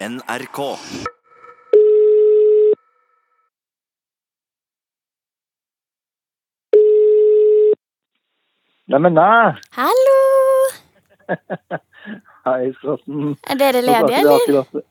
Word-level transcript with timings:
NRK. 0.00 0.58
Neimen, 8.88 9.14
nei. 9.14 9.54
Hallo! 9.76 10.18
Hei, 12.46 12.68
Skatten. 12.78 13.32
Er 13.50 13.58
dere 13.58 13.80
ledige, 13.82 14.12
vi 14.12 14.20
eller? 14.20 14.60
akkurat- 14.62 14.84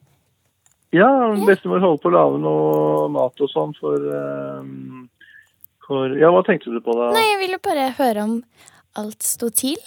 Ja, 0.96 1.10
bestemor 1.48 1.80
holder 1.84 2.02
på 2.04 2.10
å 2.12 2.16
lage 2.16 2.40
noe 2.44 3.08
mat 3.12 3.42
og 3.44 3.50
sånn 3.52 3.74
for, 3.80 3.96
ehm, 4.00 5.08
for 5.88 6.12
Ja, 6.20 6.30
hva 6.32 6.44
tenkte 6.48 6.72
du 6.72 6.80
på 6.84 6.96
da? 6.96 7.12
Nei, 7.16 7.24
jeg 7.32 7.40
ville 7.40 7.60
bare 7.60 7.90
høre 7.98 8.24
om 8.24 8.36
alt 8.96 9.24
sto 9.24 9.50
til. 9.50 9.78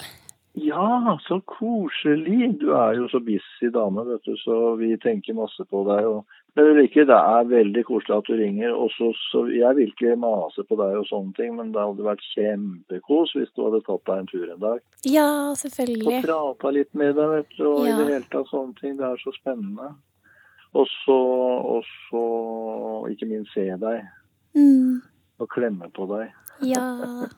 Ja, 0.59 1.17
så 1.27 1.37
koselig. 1.47 2.49
Du 2.59 2.71
er 2.75 2.97
jo 2.97 3.07
så 3.11 3.19
busy 3.23 3.69
dame, 3.73 4.03
vet 4.07 4.25
du, 4.27 4.33
så 4.41 4.75
vi 4.79 4.89
tenker 5.01 5.37
masse 5.37 5.63
på 5.69 5.83
deg. 5.87 6.07
Og, 6.09 6.25
men 6.57 6.69
Ulrikke, 6.73 7.05
det 7.07 7.15
er 7.15 7.47
veldig 7.51 7.83
koselig 7.87 8.17
at 8.17 8.27
du 8.29 8.35
ringer. 8.39 8.73
Og 8.75 8.89
så, 8.97 9.11
så 9.29 9.45
Jeg 9.53 9.75
vil 9.77 9.91
ikke 9.93 10.15
mase 10.19 10.65
på 10.67 10.75
deg 10.81 10.97
og 10.99 11.07
sånne 11.09 11.33
ting, 11.37 11.53
men 11.57 11.71
det 11.75 11.81
hadde 11.85 12.07
vært 12.07 12.25
kjempekos 12.33 13.35
hvis 13.37 13.53
du 13.55 13.63
hadde 13.67 13.81
tatt 13.87 14.03
deg 14.09 14.23
en 14.23 14.29
tur 14.33 14.45
en 14.55 14.63
dag. 14.65 14.81
Ja, 15.07 15.29
selvfølgelig. 15.61 16.19
Og 16.19 16.27
prata 16.27 16.73
litt 16.75 16.93
med 16.97 17.15
deg, 17.15 17.29
vet 17.37 17.57
du, 17.57 17.65
og 17.69 17.85
Ja. 17.87 17.93
i 17.93 17.97
det 18.03 18.09
hele 18.13 18.29
tatt 18.33 18.51
sånne 18.51 18.75
ting. 18.81 18.97
Det 18.99 19.05
er 19.09 19.21
så 19.23 19.35
spennende. 19.39 19.93
Og 20.77 20.85
så, 21.01 21.15
og 21.77 21.85
så 22.09 22.25
ikke 23.13 23.29
minst 23.31 23.53
se 23.55 23.69
deg 23.81 24.03
Mm, 24.57 24.97
og 25.39 25.47
klemme 25.53 25.85
på 25.93 26.07
deg. 26.09 26.31
ja. 26.65 26.83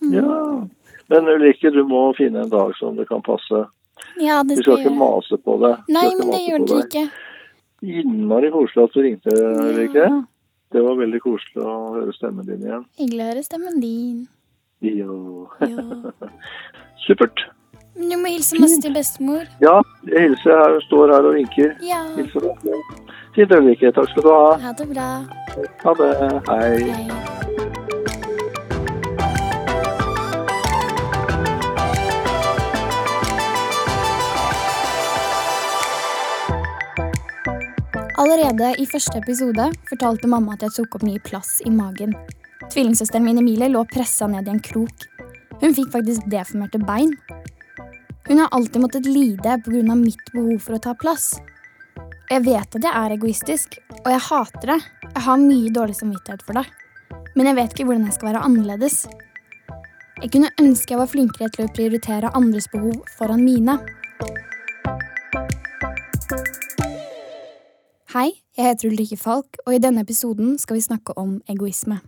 Ja. 0.00 0.68
Men 1.08 1.28
Ulrikke, 1.32 1.70
du 1.72 1.82
må 1.88 2.08
finne 2.18 2.44
en 2.44 2.52
dag 2.52 2.74
som 2.76 2.96
det 2.96 3.08
kan 3.08 3.22
passe. 3.24 3.64
ja, 4.20 4.42
det 4.42 4.58
skal 4.58 4.60
Vi 4.60 4.62
skal 4.62 4.80
ikke 4.82 4.96
mase 4.98 5.38
på 5.44 5.56
deg. 5.62 5.84
Nei, 5.88 6.08
men 6.18 6.32
det 6.34 6.42
gjør 6.44 6.66
dere 6.68 6.86
ikke. 6.86 7.04
Innmari 7.88 8.50
koselig 8.52 8.84
at 8.84 8.96
du 8.96 9.00
ringte, 9.04 9.36
Ulrikke. 9.64 10.08
Ja. 10.08 10.24
Det 10.72 10.82
var 10.84 10.98
veldig 10.98 11.20
koselig 11.24 11.62
å 11.64 11.76
høre 11.94 12.12
stemmen 12.12 12.44
din 12.44 12.66
igjen. 12.66 12.82
Hyggelig 13.00 13.22
å 13.24 13.28
høre 13.30 13.44
stemmen 13.46 13.78
din. 13.80 14.26
Jo. 14.84 15.46
jo. 15.64 15.86
Supert. 17.06 17.46
Du 17.98 18.14
må 18.20 18.30
hilse 18.30 18.60
masse 18.60 18.76
til 18.84 18.92
bestemor. 18.94 19.48
Ja, 19.64 19.80
jeg 20.06 20.28
hilser 20.28 20.60
Jeg 20.76 20.84
står 20.86 21.14
her 21.16 21.30
og 21.30 21.34
vinker. 21.40 21.72
Ja. 21.82 22.04
Hilser 22.18 22.46
deg. 22.46 22.84
Fint, 23.34 23.56
Ulrikke. 23.56 23.94
Takk 23.96 24.12
skal 24.12 24.28
du 24.28 24.30
ha. 24.34 24.44
Ha 24.68 24.76
det 24.78 24.92
bra. 24.92 25.10
Ha 25.86 25.98
det. 26.02 26.12
Hei. 26.52 26.70
Hei. 26.92 27.37
Allerede 38.28 38.74
i 38.76 38.84
første 38.84 39.16
episode 39.22 39.70
fortalte 39.88 40.28
mamma 40.28 40.52
at 40.52 40.66
jeg 40.66 40.74
tok 40.74 40.98
opp 40.98 41.04
mye 41.06 41.20
plass 41.24 41.62
i 41.64 41.70
magen. 41.72 42.10
Tvillingsøsteren 42.68 43.24
min 43.24 43.38
Emilie 43.40 43.70
lå 43.72 43.80
pressa 43.88 44.26
ned 44.28 44.44
i 44.44 44.52
en 44.52 44.60
krok. 44.60 45.06
Hun 45.62 45.72
fikk 45.72 45.88
faktisk 45.94 46.26
deformerte 46.28 46.76
bein. 46.82 47.14
Hun 48.28 48.42
har 48.42 48.52
alltid 48.52 48.84
måttet 48.84 49.08
lide 49.08 49.54
pga. 49.64 49.94
mitt 49.94 50.28
behov 50.34 50.58
for 50.60 50.76
å 50.76 50.78
ta 50.78 50.92
plass. 50.92 51.38
Jeg 52.28 52.44
vet 52.44 52.76
at 52.76 52.84
jeg 52.84 52.92
er 52.92 53.16
egoistisk, 53.16 53.78
og 54.04 54.10
jeg 54.12 54.26
hater 54.28 54.74
det. 54.74 54.80
Jeg 55.14 55.24
har 55.24 55.46
mye 55.46 55.72
dårlig 55.72 55.96
samvittighet 55.96 56.44
for 56.44 56.60
det. 56.60 56.66
Men 57.34 57.46
jeg 57.46 57.56
vet 57.56 57.72
ikke 57.72 57.86
hvordan 57.88 58.04
jeg 58.10 58.18
skal 58.18 58.28
være 58.28 58.44
annerledes. 58.44 59.06
Jeg 60.20 60.34
kunne 60.36 60.52
ønske 60.60 60.92
jeg 60.92 61.00
var 61.00 61.08
flinkere 61.08 61.48
til 61.48 61.64
å 61.64 61.72
prioritere 61.72 62.36
andres 62.36 62.68
behov 62.68 62.92
foran 63.16 63.40
mine. 63.40 63.80
Hei, 68.08 68.30
jeg 68.56 68.64
heter 68.64 68.88
Ulrikke 68.88 69.18
Falk, 69.20 69.58
og 69.66 69.74
i 69.76 69.78
denne 69.84 70.00
episoden 70.00 70.54
skal 70.56 70.78
vi 70.78 70.80
snakke 70.80 71.12
om 71.20 71.34
egoisme. 71.44 71.98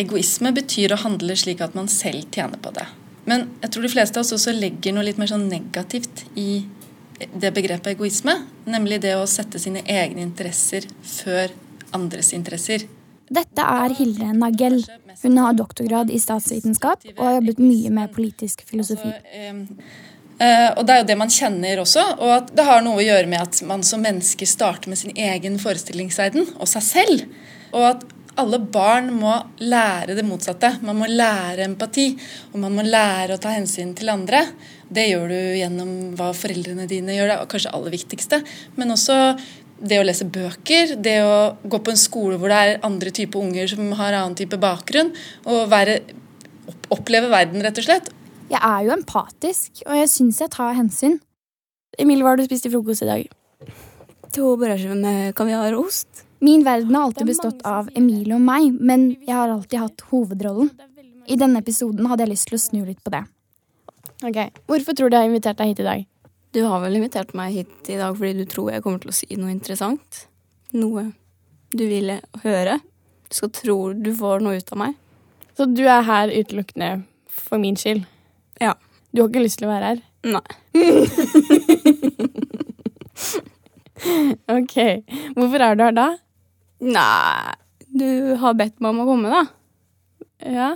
Egoisme 0.00 0.54
betyr 0.56 0.96
å 0.96 1.00
handle 1.02 1.36
slik 1.36 1.60
at 1.60 1.76
man 1.76 1.92
selv 1.92 2.30
tjener 2.32 2.56
på 2.64 2.72
det. 2.78 2.86
Men 3.28 3.44
jeg 3.60 3.74
tror 3.74 3.84
de 3.84 3.92
fleste 3.92 4.16
av 4.16 4.24
oss 4.24 4.32
også 4.38 4.56
legger 4.56 4.96
noe 4.96 5.04
litt 5.04 5.20
mer 5.20 5.28
sånn 5.28 5.50
negativt 5.52 6.24
i 6.32 6.64
det 7.20 7.52
begrepet 7.52 7.92
egoisme. 7.92 8.38
Nemlig 8.64 9.02
det 9.04 9.18
å 9.20 9.28
sette 9.28 9.60
sine 9.60 9.84
egne 9.84 10.24
interesser 10.24 10.88
før 11.04 11.52
andres 11.92 12.32
interesser. 12.32 12.88
Dette 13.28 13.64
er 13.64 13.94
Hilde 13.98 14.32
Nagell. 14.36 14.82
Hun 15.22 15.38
har 15.38 15.56
doktorgrad 15.58 16.10
i 16.10 16.20
statsvitenskap 16.22 17.04
og 17.16 17.24
har 17.24 17.38
jobbet 17.38 17.62
mye 17.62 17.92
med 17.94 18.12
politisk 18.14 18.62
filosofi. 18.68 19.10
Eh, 19.32 19.62
eh, 20.44 20.68
og 20.74 20.84
det 20.86 20.94
er 20.94 21.02
jo 21.02 21.08
det 21.10 21.18
man 21.20 21.32
kjenner 21.32 21.82
også. 21.84 22.04
Og 22.18 22.34
at 22.40 22.52
det 22.56 22.68
har 22.68 22.84
noe 22.86 23.00
å 23.00 23.06
gjøre 23.06 23.30
med 23.30 23.42
at 23.44 23.62
man 23.68 23.84
som 23.86 24.04
menneske 24.04 24.48
starter 24.48 24.92
med 24.92 25.00
sin 25.00 25.16
egen 25.16 25.58
forestillingsverden 25.62 26.54
og 26.56 26.70
seg 26.70 26.86
selv. 26.88 27.26
Og 27.74 27.90
at 27.92 28.06
alle 28.38 28.60
barn 28.62 29.10
må 29.18 29.32
lære 29.58 30.14
det 30.14 30.24
motsatte. 30.26 30.76
Man 30.86 31.00
må 31.00 31.08
lære 31.10 31.66
empati, 31.66 32.12
og 32.52 32.60
man 32.62 32.76
må 32.76 32.84
lære 32.86 33.34
å 33.34 33.42
ta 33.42 33.54
hensyn 33.56 33.96
til 33.98 34.12
andre. 34.12 34.44
Det 34.88 35.08
gjør 35.08 35.32
du 35.32 35.38
gjennom 35.58 35.94
hva 36.16 36.30
foreldrene 36.36 36.86
dine 36.90 37.16
gjør, 37.16 37.32
det 37.32 37.38
er 37.38 37.50
kanskje 37.50 37.72
aller 37.74 37.94
viktigste. 37.96 38.40
Men 38.78 38.94
også 38.94 39.18
det 39.80 40.00
å 40.00 40.06
lese 40.06 40.26
bøker, 40.26 40.96
det 40.98 41.16
å 41.22 41.38
gå 41.62 41.80
på 41.84 41.94
en 41.94 42.00
skole 42.00 42.38
hvor 42.40 42.52
det 42.52 42.58
er 42.58 42.80
andre 42.86 43.12
typer 43.14 43.42
unger 43.42 43.70
som 43.70 43.90
har 43.98 44.16
annen 44.16 44.36
type 44.38 44.58
bakgrunn. 44.60 45.12
Og 45.46 45.68
være, 45.70 46.00
oppleve 46.94 47.30
verden, 47.32 47.62
rett 47.64 47.78
og 47.80 47.86
slett. 47.86 48.12
Jeg 48.48 48.60
er 48.64 48.86
jo 48.86 48.94
empatisk, 48.94 49.82
og 49.86 49.98
jeg 49.98 50.10
syns 50.12 50.40
jeg 50.40 50.52
tar 50.54 50.76
hensyn. 50.78 51.18
Emil, 52.00 52.22
hva 52.22 52.32
har 52.32 52.40
du 52.40 52.46
spist 52.46 52.64
til 52.64 52.72
frokost 52.72 53.04
i 53.04 53.10
dag? 53.10 53.28
To 54.36 54.54
brødskiver 54.60 54.98
med 54.98 55.34
kaviar 55.36 55.76
og 55.76 55.88
ost. 55.88 56.24
Min 56.44 56.62
verden 56.64 56.94
har 56.94 57.08
alltid 57.08 57.26
bestått 57.26 57.64
av 57.66 57.88
Emilie 57.98 58.36
og 58.36 58.44
meg, 58.44 58.70
men 58.78 59.10
jeg 59.26 59.34
har 59.34 59.50
alltid 59.50 59.82
hatt 59.82 60.04
hovedrollen. 60.12 60.70
I 61.28 61.36
denne 61.36 61.60
episoden 61.60 62.06
hadde 62.08 62.24
jeg 62.24 62.32
lyst 62.32 62.48
til 62.48 62.56
å 62.56 62.62
snu 62.62 62.78
litt 62.86 63.02
på 63.04 63.12
det. 63.12 63.24
Ok, 64.24 64.38
Hvorfor 64.66 64.96
tror 64.96 65.10
du 65.10 65.16
jeg 65.16 65.26
har 65.26 65.30
invitert 65.30 65.58
deg 65.58 65.72
hit 65.72 65.82
i 65.82 65.86
dag? 65.86 66.06
Du 66.52 66.62
har 66.64 66.80
vel 66.80 66.96
invitert 66.96 67.34
meg 67.36 67.52
hit 67.52 67.90
i 67.92 67.98
dag 68.00 68.16
fordi 68.16 68.32
du 68.40 68.46
tror 68.48 68.70
jeg 68.72 68.82
kommer 68.84 69.02
til 69.02 69.12
å 69.12 69.16
si 69.16 69.28
noe 69.36 69.52
interessant? 69.52 70.24
Noe 70.76 71.10
du 71.76 71.84
ville 71.90 72.20
høre? 72.44 72.78
Du 73.28 73.36
skal 73.36 73.52
tro 73.52 73.76
du 73.92 74.10
får 74.16 74.40
noe 74.44 74.56
ut 74.60 74.72
av 74.72 74.80
meg? 74.80 74.96
Så 75.58 75.66
du 75.68 75.84
er 75.90 76.06
her 76.06 76.32
utelukkende 76.32 76.90
for 77.28 77.60
min 77.60 77.76
skyld? 77.76 78.06
Ja. 78.62 78.74
Du 79.12 79.22
har 79.22 79.28
ikke 79.30 79.44
lyst 79.44 79.60
til 79.60 79.68
å 79.68 79.72
være 79.74 79.92
her? 79.92 80.00
Nei. 80.28 80.48
Ok, 84.48 84.74
Hvorfor 85.34 85.62
er 85.64 85.74
du 85.74 85.82
her 85.82 85.94
da? 85.96 86.04
Nei, 86.86 87.54
du 87.90 88.36
har 88.38 88.54
bedt 88.54 88.78
meg 88.78 88.92
om 88.92 89.00
å 89.02 89.06
komme, 89.08 89.32
da. 89.32 89.40
Ja. 90.46 90.68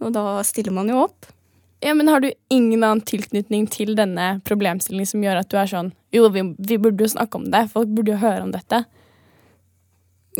Og 0.00 0.12
da 0.14 0.22
stiller 0.46 0.72
man 0.76 0.88
jo 0.88 1.00
opp. 1.02 1.26
Ja, 1.80 1.94
Men 1.94 2.08
har 2.08 2.20
du 2.20 2.32
ingen 2.52 2.82
annen 2.84 3.00
tilknytning 3.08 3.66
til 3.72 3.94
denne 3.96 4.40
problemstillingen 4.44 5.08
som 5.08 5.22
gjør 5.24 5.40
at 5.40 5.50
du 5.52 5.56
er 5.60 5.70
sånn 5.70 5.92
Jo, 6.12 6.26
vi, 6.34 6.42
vi 6.58 6.76
burde 6.78 7.06
jo 7.06 7.12
snakke 7.12 7.38
om 7.38 7.46
det. 7.52 7.66
Folk 7.72 7.88
burde 7.96 8.12
jo 8.12 8.20
høre 8.20 8.42
om 8.44 8.50
dette. 8.52 8.82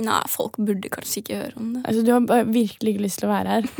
Nei, 0.01 0.21
folk 0.31 0.59
burde 0.61 0.91
kanskje 0.93 1.23
ikke 1.23 1.39
høre 1.41 1.57
om 1.61 1.73
det. 1.75 1.85
Altså, 1.87 2.03
Du 2.07 2.13
har 2.13 2.45
virkelig 2.51 2.95
ikke 2.95 3.05
lyst 3.07 3.23
til 3.23 3.31
å 3.31 3.33
være 3.33 3.57
her. 3.57 3.71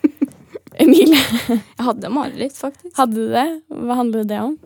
Emilie, 0.82 1.20
Jeg 1.48 1.84
hadde 1.86 2.10
mareritt, 2.10 2.56
faktisk. 2.58 2.96
hadde 2.96 3.14
du 3.14 3.28
det? 3.30 3.46
Hva 3.70 3.98
handlet 4.00 4.30
det 4.32 4.40
om? 4.42 4.56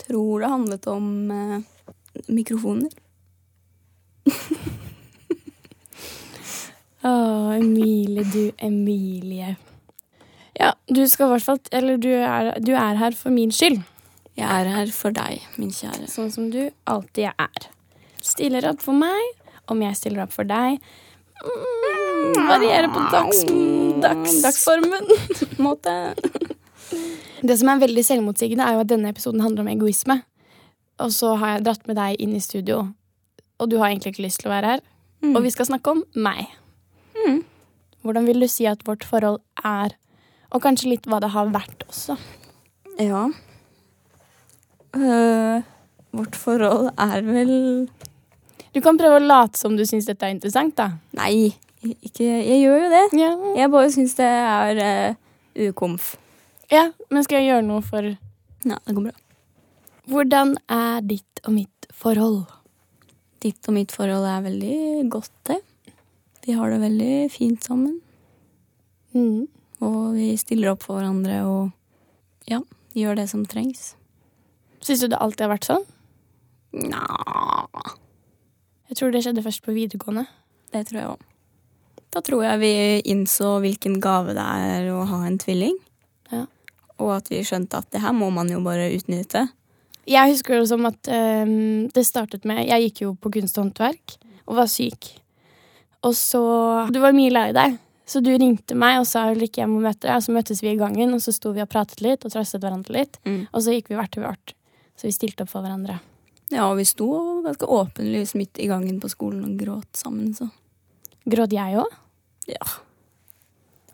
Tror 0.00 0.42
det 0.42 0.50
handlet 0.50 0.88
om 0.90 1.06
eh, 1.30 1.60
mikrofoner. 2.26 2.90
Å, 7.00 7.12
Emilie, 7.56 8.24
du 8.28 8.42
Emilie. 8.60 9.54
Ja, 10.58 10.72
du 10.90 11.02
skal 11.08 11.28
i 11.28 11.34
hvert 11.34 11.46
fall 11.46 11.60
Eller 11.76 12.00
du 12.00 12.10
er, 12.10 12.52
du 12.58 12.72
er 12.74 12.98
her 12.98 13.16
for 13.16 13.32
min 13.34 13.52
skyld. 13.54 13.82
Jeg 14.38 14.48
er 14.48 14.70
her 14.72 14.90
for 14.94 15.14
deg, 15.14 15.42
min 15.60 15.72
kjære. 15.74 16.08
Sånn 16.08 16.30
som 16.32 16.48
du 16.52 16.62
alltid 16.88 17.30
er. 17.30 17.68
Stiller 18.24 18.66
opp 18.70 18.82
for 18.84 18.96
meg, 18.96 19.34
om 19.70 19.82
jeg 19.84 19.98
stiller 19.98 20.24
opp 20.24 20.32
for 20.32 20.48
deg. 20.48 20.78
Mm, 21.40 22.38
varierer 22.48 22.88
på 22.92 23.02
dags, 23.12 23.42
dags, 24.00 24.38
dagsformen. 24.44 25.08
Måte. 25.66 25.96
Det 27.40 27.56
som 27.58 27.72
er 27.72 27.82
veldig 27.82 28.04
selvmotsigende, 28.06 28.64
er 28.64 28.78
jo 28.78 28.84
at 28.84 28.92
denne 28.92 29.12
episoden 29.12 29.44
handler 29.44 29.66
om 29.66 29.72
egoisme. 29.72 30.20
Og 31.00 31.12
så 31.16 31.34
har 31.40 31.56
jeg 31.56 31.66
dratt 31.66 31.86
med 31.88 32.00
deg 32.00 32.20
inn 32.20 32.36
i 32.36 32.44
studio, 32.44 32.84
og 33.60 33.70
du 33.72 33.78
har 33.80 33.90
egentlig 33.90 34.14
ikke 34.14 34.26
lyst 34.28 34.42
til 34.42 34.50
å 34.50 34.54
være 34.54 34.74
her. 34.74 34.86
Mm. 35.20 35.34
Og 35.34 35.44
vi 35.44 35.52
skal 35.52 35.68
snakke 35.68 35.96
om 35.96 36.04
meg. 36.16 36.48
Hvordan 38.00 38.28
vil 38.28 38.40
du 38.40 38.48
si 38.48 38.64
at 38.68 38.84
vårt 38.88 39.04
forhold 39.04 39.40
er? 39.64 39.96
Og 40.50 40.62
kanskje 40.64 40.90
litt 40.90 41.06
hva 41.06 41.20
det 41.22 41.30
har 41.34 41.50
vært 41.54 41.84
også. 41.86 42.16
Ja. 43.00 43.26
Uh, 44.90 45.62
vårt 46.10 46.34
forhold 46.34 46.88
er 46.98 47.20
vel 47.22 47.52
Du 48.74 48.80
kan 48.82 48.98
prøve 48.98 49.20
å 49.20 49.22
late 49.22 49.58
som 49.60 49.76
du 49.78 49.84
syns 49.86 50.08
dette 50.10 50.26
er 50.26 50.34
interessant, 50.34 50.74
da. 50.78 50.88
Nei, 51.14 51.52
ikke 51.86 52.26
Jeg 52.26 52.58
gjør 52.64 52.82
jo 52.82 52.90
det. 52.92 53.04
Ja. 53.18 53.30
Jeg 53.62 53.72
bare 53.72 53.92
syns 53.94 54.16
det 54.18 54.26
er 54.26 54.82
uh, 54.82 55.70
ukomf. 55.70 56.16
Ja, 56.70 56.88
men 57.10 57.26
skal 57.26 57.40
jeg 57.40 57.52
gjøre 57.52 57.66
noe 57.66 57.86
for 57.86 58.06
Ja, 58.10 58.76
det 58.76 58.96
går 58.96 59.10
bra. 59.10 59.16
Hvordan 60.10 60.56
er 60.66 61.06
ditt 61.06 61.42
og 61.46 61.54
mitt 61.54 61.90
forhold? 61.94 62.42
Ditt 63.40 63.68
og 63.70 63.76
mitt 63.78 63.94
forhold 63.94 64.26
er 64.26 64.42
veldig 64.44 65.08
godt, 65.12 65.32
det. 65.48 65.60
Vi 66.44 66.56
har 66.58 66.72
det 66.72 66.80
veldig 66.82 67.14
fint 67.32 67.64
sammen. 67.64 68.00
Mm. 69.14 69.46
Og 69.84 70.14
vi 70.16 70.34
stiller 70.40 70.74
opp 70.74 70.84
for 70.84 70.98
hverandre 70.98 71.40
og 71.48 72.50
ja, 72.50 72.60
gjør 72.96 73.20
det 73.20 73.28
som 73.32 73.46
trengs. 73.48 73.94
Syns 74.84 75.04
du 75.04 75.10
det 75.12 75.20
alltid 75.20 75.46
har 75.46 75.54
vært 75.54 75.68
sånn? 75.68 75.86
Nja 76.70 77.66
Jeg 78.90 78.98
tror 78.98 79.12
det 79.12 79.22
skjedde 79.24 79.44
først 79.44 79.64
på 79.64 79.74
videregående. 79.74 80.26
Det 80.70 80.84
tror 80.88 81.00
jeg 81.00 81.10
òg. 81.12 81.26
Da 82.10 82.22
tror 82.26 82.42
jeg 82.42 82.60
vi 82.62 82.72
innså 83.12 83.58
hvilken 83.62 84.00
gave 84.02 84.34
det 84.34 84.42
er 84.44 84.88
å 84.90 85.04
ha 85.06 85.20
en 85.26 85.38
tvilling. 85.38 85.76
Ja. 86.32 86.44
Og 86.98 87.14
at 87.20 87.30
vi 87.30 87.42
skjønte 87.46 87.78
at 87.80 87.90
det 87.94 88.02
her 88.02 88.14
må 88.16 88.32
man 88.34 88.50
jo 88.50 88.60
bare 88.64 88.90
utnytte. 88.96 89.46
Jeg 90.10 90.32
husker 90.32 90.58
det 90.58 90.68
som 90.70 90.88
at 90.88 91.10
um, 91.12 91.86
det 91.92 92.02
startet 92.06 92.46
med 92.48 92.64
Jeg 92.66 92.88
gikk 92.88 93.02
jo 93.04 93.12
på 93.20 93.30
kunst 93.36 93.58
og 93.58 93.68
håndverk 93.68 94.16
og 94.48 94.56
var 94.58 94.70
syk. 94.70 95.12
Og 96.02 96.16
så 96.16 96.42
Du 96.90 96.98
var 97.02 97.14
mye 97.14 97.30
lei 97.30 97.50
deg, 97.54 97.76
så 98.10 98.22
du 98.24 98.30
ringte 98.34 98.74
meg 98.74 98.98
og 98.98 99.06
sa 99.06 99.28
Ulrikke, 99.30 99.62
jeg 99.62 99.70
må 99.70 99.78
møte 99.84 100.02
deg. 100.08 100.16
Og 100.16 100.24
så 100.26 100.34
møttes 100.34 100.62
vi 100.64 100.72
i 100.72 100.78
gangen, 100.80 101.12
og 101.14 101.22
så 101.22 101.34
sto 101.34 101.52
vi 101.54 101.62
og 101.62 101.70
pratet 101.70 102.00
litt 102.02 102.24
og 102.26 102.32
trøstet 102.34 102.62
hverandre 102.64 102.96
litt. 102.96 103.20
Mm. 103.22 103.44
Og 103.52 103.62
så 103.62 103.76
gikk 103.76 103.92
vi 103.92 103.98
hvert 104.00 104.10
til 104.16 104.24
vårt. 104.26 104.54
Så 104.98 105.06
vi 105.06 105.14
stilte 105.14 105.46
opp 105.46 105.52
for 105.52 105.62
hverandre. 105.62 106.00
Ja, 106.50 106.66
og 106.66 106.80
vi 106.80 106.86
sto 106.88 107.06
ganske 107.44 107.68
åpenlyst 107.70 108.34
midt 108.34 108.58
i 108.58 108.66
gangen 108.70 108.98
på 109.02 109.12
skolen 109.12 109.44
og 109.46 109.60
gråt 109.60 110.00
sammen, 110.00 110.34
så 110.34 110.50
Gråt 111.30 111.52
jeg 111.52 111.76
òg? 111.78 111.98
ja. 112.48 112.66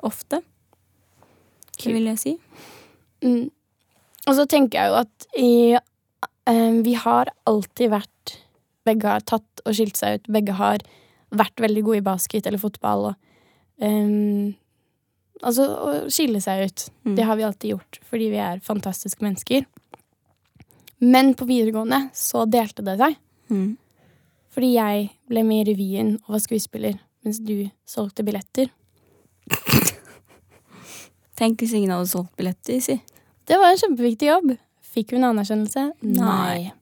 Ofte. 0.06 0.40
Det 1.76 1.92
vil 1.92 2.06
jeg 2.08 2.20
si. 2.20 2.32
Mm. 3.24 3.50
Og 4.26 4.36
så 4.38 4.46
tenker 4.48 4.78
jeg 4.78 4.92
jo 4.92 4.98
at 5.00 5.26
i, 5.36 5.52
eh, 5.74 6.76
vi 6.86 6.94
har 6.94 7.32
alltid 7.44 7.92
vært 7.92 8.36
Begge 8.86 9.08
har 9.10 9.24
tatt 9.26 9.64
og 9.66 9.74
skilt 9.74 9.98
seg 9.98 10.20
ut. 10.20 10.28
Begge 10.30 10.54
har 10.54 10.78
vært 11.34 11.58
veldig 11.58 11.80
gode 11.82 11.98
i 11.98 12.04
basket 12.06 12.46
eller 12.46 12.60
fotball. 12.62 13.08
Og, 13.08 13.25
eh, 13.82 14.54
altså 15.42 15.66
å 15.66 15.96
skille 16.12 16.40
seg 16.44 16.66
ut. 16.66 16.86
Mm. 17.06 17.16
Det 17.18 17.26
har 17.28 17.38
vi 17.38 17.48
alltid 17.48 17.74
gjort 17.76 18.00
fordi 18.06 18.30
vi 18.32 18.40
er 18.42 18.62
fantastiske 18.64 19.24
mennesker. 19.24 19.66
Men 21.04 21.34
på 21.36 21.44
videregående 21.48 22.06
så 22.16 22.46
delte 22.48 22.84
det 22.86 22.96
seg. 23.00 23.18
Mm. 23.52 23.76
Fordi 24.56 24.72
jeg 24.72 25.08
ble 25.28 25.42
med 25.44 25.62
i 25.62 25.72
revyen 25.72 26.14
og 26.24 26.36
var 26.38 26.42
skuespiller, 26.46 26.96
mens 27.26 27.42
du 27.44 27.68
solgte 27.88 28.24
billetter. 28.24 28.70
Tenk 31.36 31.60
hvis 31.60 31.74
ingen 31.76 31.92
hadde 31.92 32.08
solgt 32.08 32.32
billetter, 32.38 32.80
si. 32.80 32.96
Det 33.46 33.58
var 33.60 33.74
en 33.74 33.82
kjempeviktig 33.82 34.30
jobb. 34.30 34.54
Fikk 34.96 35.12
hun 35.12 35.26
anerkjennelse? 35.28 35.90
Nei. 36.08 36.72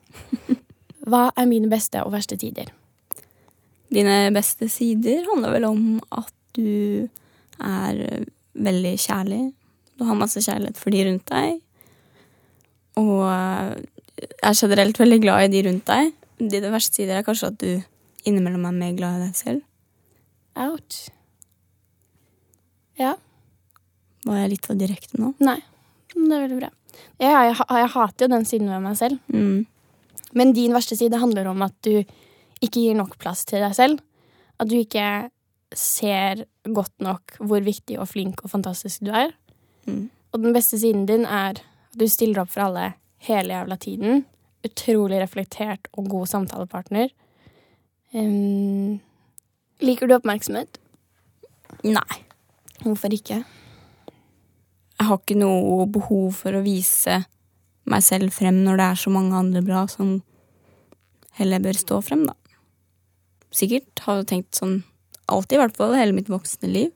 Hva 1.08 1.30
er 1.32 1.48
mine 1.48 1.70
beste 1.72 2.02
og 2.04 2.12
verste 2.12 2.36
tider? 2.36 2.68
Dine 3.90 4.30
beste 4.34 4.68
sider 4.70 5.24
handler 5.26 5.56
vel 5.56 5.66
om 5.68 5.84
at 6.14 6.34
du 6.56 7.08
er 7.58 8.02
eh, 8.06 8.28
veldig 8.54 8.94
kjærlig. 9.02 9.42
Du 9.98 10.06
har 10.08 10.18
masse 10.18 10.42
kjærlighet 10.44 10.78
for 10.80 10.94
de 10.94 11.04
rundt 11.08 11.26
deg. 11.30 11.58
Og 13.00 13.24
eh, 13.26 14.28
er 14.46 14.58
generelt 14.58 15.00
veldig 15.00 15.20
glad 15.24 15.46
i 15.46 15.52
de 15.54 15.64
rundt 15.68 15.88
deg. 15.90 16.12
Dine 16.40 16.72
verste 16.72 17.00
sider 17.00 17.18
er 17.18 17.26
kanskje 17.26 17.50
at 17.50 17.58
du 17.60 17.72
innimellom 18.28 18.68
er 18.68 18.76
mer 18.76 18.94
glad 18.96 19.18
i 19.18 19.26
deg 19.26 19.38
selv. 19.38 19.66
Ouch. 20.60 21.00
Ja. 23.00 23.16
Var 24.28 24.42
jeg 24.42 24.54
litt 24.54 24.68
for 24.68 24.78
direkte 24.78 25.20
nå? 25.20 25.32
Nei. 25.42 25.58
Det 26.12 26.26
er 26.26 26.42
veldig 26.44 26.58
bra. 26.58 26.70
Jeg, 27.20 27.30
jeg, 27.30 27.54
jeg 27.56 27.92
hater 27.94 28.26
jo 28.26 28.32
den 28.34 28.48
siden 28.48 28.72
ved 28.72 28.82
meg 28.84 28.98
selv. 28.98 29.20
Mm. 29.32 29.66
Men 30.36 30.52
din 30.54 30.74
verste 30.74 30.98
side 30.98 31.20
handler 31.20 31.48
om 31.50 31.62
at 31.66 31.74
du 31.86 32.02
ikke 32.60 32.82
gir 32.82 32.96
nok 32.98 33.16
plass 33.20 33.44
til 33.48 33.62
deg 33.64 33.74
selv. 33.76 34.00
At 34.60 34.68
du 34.70 34.76
ikke 34.78 35.30
ser 35.76 36.44
godt 36.66 36.96
nok 37.02 37.36
hvor 37.38 37.62
viktig 37.64 37.98
og 38.02 38.10
flink 38.10 38.42
og 38.44 38.52
fantastisk 38.52 39.04
du 39.06 39.12
er. 39.14 39.32
Mm. 39.86 40.08
Og 40.34 40.42
den 40.42 40.54
beste 40.54 40.78
siden 40.78 41.06
din 41.08 41.24
er 41.24 41.58
at 41.58 41.62
du 41.98 42.06
stiller 42.10 42.42
opp 42.42 42.52
for 42.52 42.68
alle 42.68 42.92
hele 43.26 43.54
jævla 43.54 43.78
tiden. 43.80 44.24
Utrolig 44.66 45.22
reflektert 45.22 45.88
og 45.96 46.10
god 46.12 46.26
samtalepartner. 46.30 47.08
Um, 48.12 48.98
liker 49.80 50.10
du 50.10 50.16
oppmerksomhet? 50.18 50.80
Nei. 51.86 52.24
Hvorfor 52.82 53.12
ikke? 53.12 53.42
Jeg 55.00 55.08
har 55.08 55.20
ikke 55.20 55.38
noe 55.38 55.86
behov 55.88 56.32
for 56.36 56.56
å 56.56 56.64
vise 56.64 57.22
meg 57.90 58.04
selv 58.04 58.34
frem 58.36 58.60
når 58.64 58.80
det 58.80 58.86
er 58.86 59.00
så 59.00 59.12
mange 59.12 59.36
andre 59.36 59.62
bra 59.64 59.86
som 59.88 60.18
heller 61.38 61.62
bør 61.64 61.78
stå 61.78 62.00
frem, 62.04 62.26
da. 62.28 62.34
Sikkert 63.54 64.04
har 64.06 64.22
tenkt 64.28 64.58
sånn 64.58 64.82
alltid, 65.30 65.56
i 65.58 65.62
hvert 65.62 65.78
fall 65.78 65.96
hele 65.98 66.14
mitt 66.14 66.30
voksne 66.30 66.70
liv. 66.70 66.92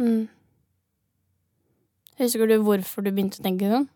Mm. 0.00 0.28
Husker 2.20 2.50
du 2.50 2.58
hvorfor 2.64 3.04
du 3.04 3.10
begynte 3.10 3.40
å 3.40 3.46
tenke 3.46 3.70
sånn? 3.70 3.88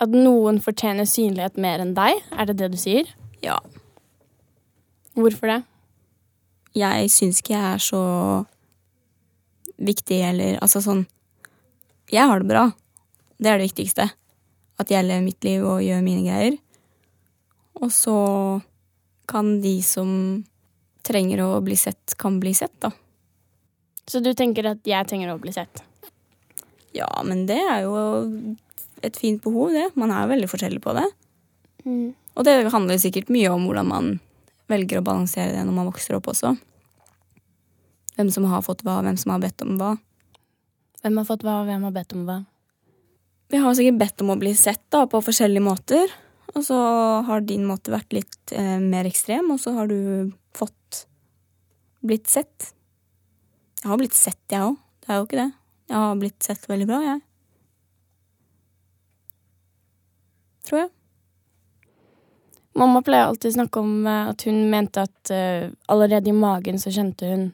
At 0.00 0.14
noen 0.14 0.60
fortjener 0.64 1.08
synlighet 1.08 1.58
mer 1.60 1.82
enn 1.82 1.92
deg? 1.96 2.22
Er 2.32 2.48
det 2.48 2.56
det 2.62 2.70
du 2.72 2.78
sier? 2.80 3.10
Ja. 3.44 3.58
Hvorfor 5.18 5.52
det? 5.52 5.58
Jeg 6.78 7.10
syns 7.12 7.42
ikke 7.42 7.56
jeg 7.56 7.74
er 7.74 7.82
så 7.82 8.02
viktig, 9.80 10.20
eller 10.22 10.60
altså 10.62 10.82
sånn 10.84 11.06
Jeg 12.10 12.26
har 12.26 12.40
det 12.42 12.48
bra. 12.50 12.64
Det 13.38 13.50
er 13.50 13.60
det 13.60 13.68
viktigste. 13.70 14.08
At 14.80 14.90
jeg 14.90 15.06
lever 15.06 15.22
mitt 15.22 15.44
liv 15.46 15.62
og 15.66 15.84
gjør 15.84 16.02
mine 16.02 16.24
greier. 16.26 16.56
Og 17.80 17.92
så 17.94 18.16
kan 19.30 19.60
de 19.62 19.76
som 19.86 20.10
trenger 21.06 21.44
å 21.44 21.52
bli 21.64 21.76
sett, 21.78 22.16
kan 22.18 22.40
bli 22.42 22.52
sett, 22.56 22.74
da. 22.82 22.90
Så 24.10 24.20
du 24.24 24.32
tenker 24.34 24.66
at 24.72 24.86
jeg 24.88 25.06
trenger 25.06 25.32
å 25.32 25.38
bli 25.40 25.52
sett? 25.54 25.84
Ja, 26.96 27.08
men 27.22 27.44
det 27.46 27.60
er 27.62 27.84
jo 27.86 27.94
et 29.06 29.16
fint 29.16 29.42
behov, 29.44 29.70
det. 29.74 29.92
Man 29.94 30.10
er 30.10 30.30
veldig 30.30 30.48
forskjellig 30.50 30.82
på 30.82 30.94
det. 30.98 31.06
Mm. 31.86 32.10
Og 32.34 32.46
det 32.46 32.56
handler 32.74 32.98
sikkert 33.00 33.30
mye 33.32 33.52
om 33.54 33.68
hvordan 33.68 33.88
man 33.90 34.10
velger 34.70 35.00
å 35.00 35.06
balansere 35.06 35.54
det 35.54 35.62
når 35.66 35.76
man 35.76 35.88
vokser 35.90 36.18
opp 36.18 36.30
også. 36.30 36.56
Hvem 38.16 38.30
som 38.34 38.46
har 38.50 38.64
fått 38.66 38.82
hva, 38.86 39.00
hvem 39.06 39.18
som 39.20 39.34
har 39.34 39.42
bedt 39.42 39.62
om 39.64 39.78
hva. 39.80 39.94
Hvem 41.00 41.20
har 41.22 41.28
fått 41.28 41.46
hva, 41.46 41.60
og 41.62 41.70
hvem 41.70 41.86
har 41.86 41.94
bedt 41.94 42.16
om 42.18 42.26
hva? 42.28 42.40
Vi 43.50 43.58
har 43.62 43.74
sikkert 43.74 44.02
bedt 44.02 44.22
om 44.22 44.34
å 44.34 44.38
bli 44.38 44.52
sett 44.58 44.82
da, 44.92 45.06
på 45.10 45.22
forskjellige 45.24 45.64
måter. 45.64 46.12
Og 46.54 46.64
så 46.66 46.76
har 47.26 47.46
din 47.46 47.66
måte 47.68 47.92
vært 47.94 48.14
litt 48.14 48.54
eh, 48.56 48.78
mer 48.82 49.06
ekstrem, 49.08 49.52
og 49.54 49.60
så 49.62 49.74
har 49.76 49.90
du 49.90 50.32
fått 50.56 51.04
blitt 52.02 52.30
sett. 52.30 52.72
Jeg 53.82 53.92
har 53.92 54.00
blitt 54.00 54.16
sett, 54.18 54.42
jeg 54.50 54.72
òg. 54.72 54.78
Det 55.00 55.12
er 55.12 55.20
jo 55.20 55.26
ikke 55.28 55.40
det. 55.40 55.50
Jeg 55.90 55.98
har 55.98 56.22
blitt 56.22 56.46
sett 56.46 56.66
veldig 56.70 56.88
bra, 56.90 57.02
jeg. 57.06 57.20
Tror 60.66 60.82
jeg. 60.84 60.90
Mamma 62.78 63.02
pleier 63.02 63.26
alltid 63.26 63.50
å 63.50 63.56
snakke 63.58 63.82
om 63.82 63.94
eh, 64.06 64.28
at 64.30 64.44
hun 64.46 64.60
mente 64.70 65.02
at 65.02 65.32
uh, 65.34 65.70
allerede 65.90 66.30
i 66.30 66.36
magen 66.36 66.78
så 66.78 66.92
kjente 66.94 67.26
hun 67.26 67.48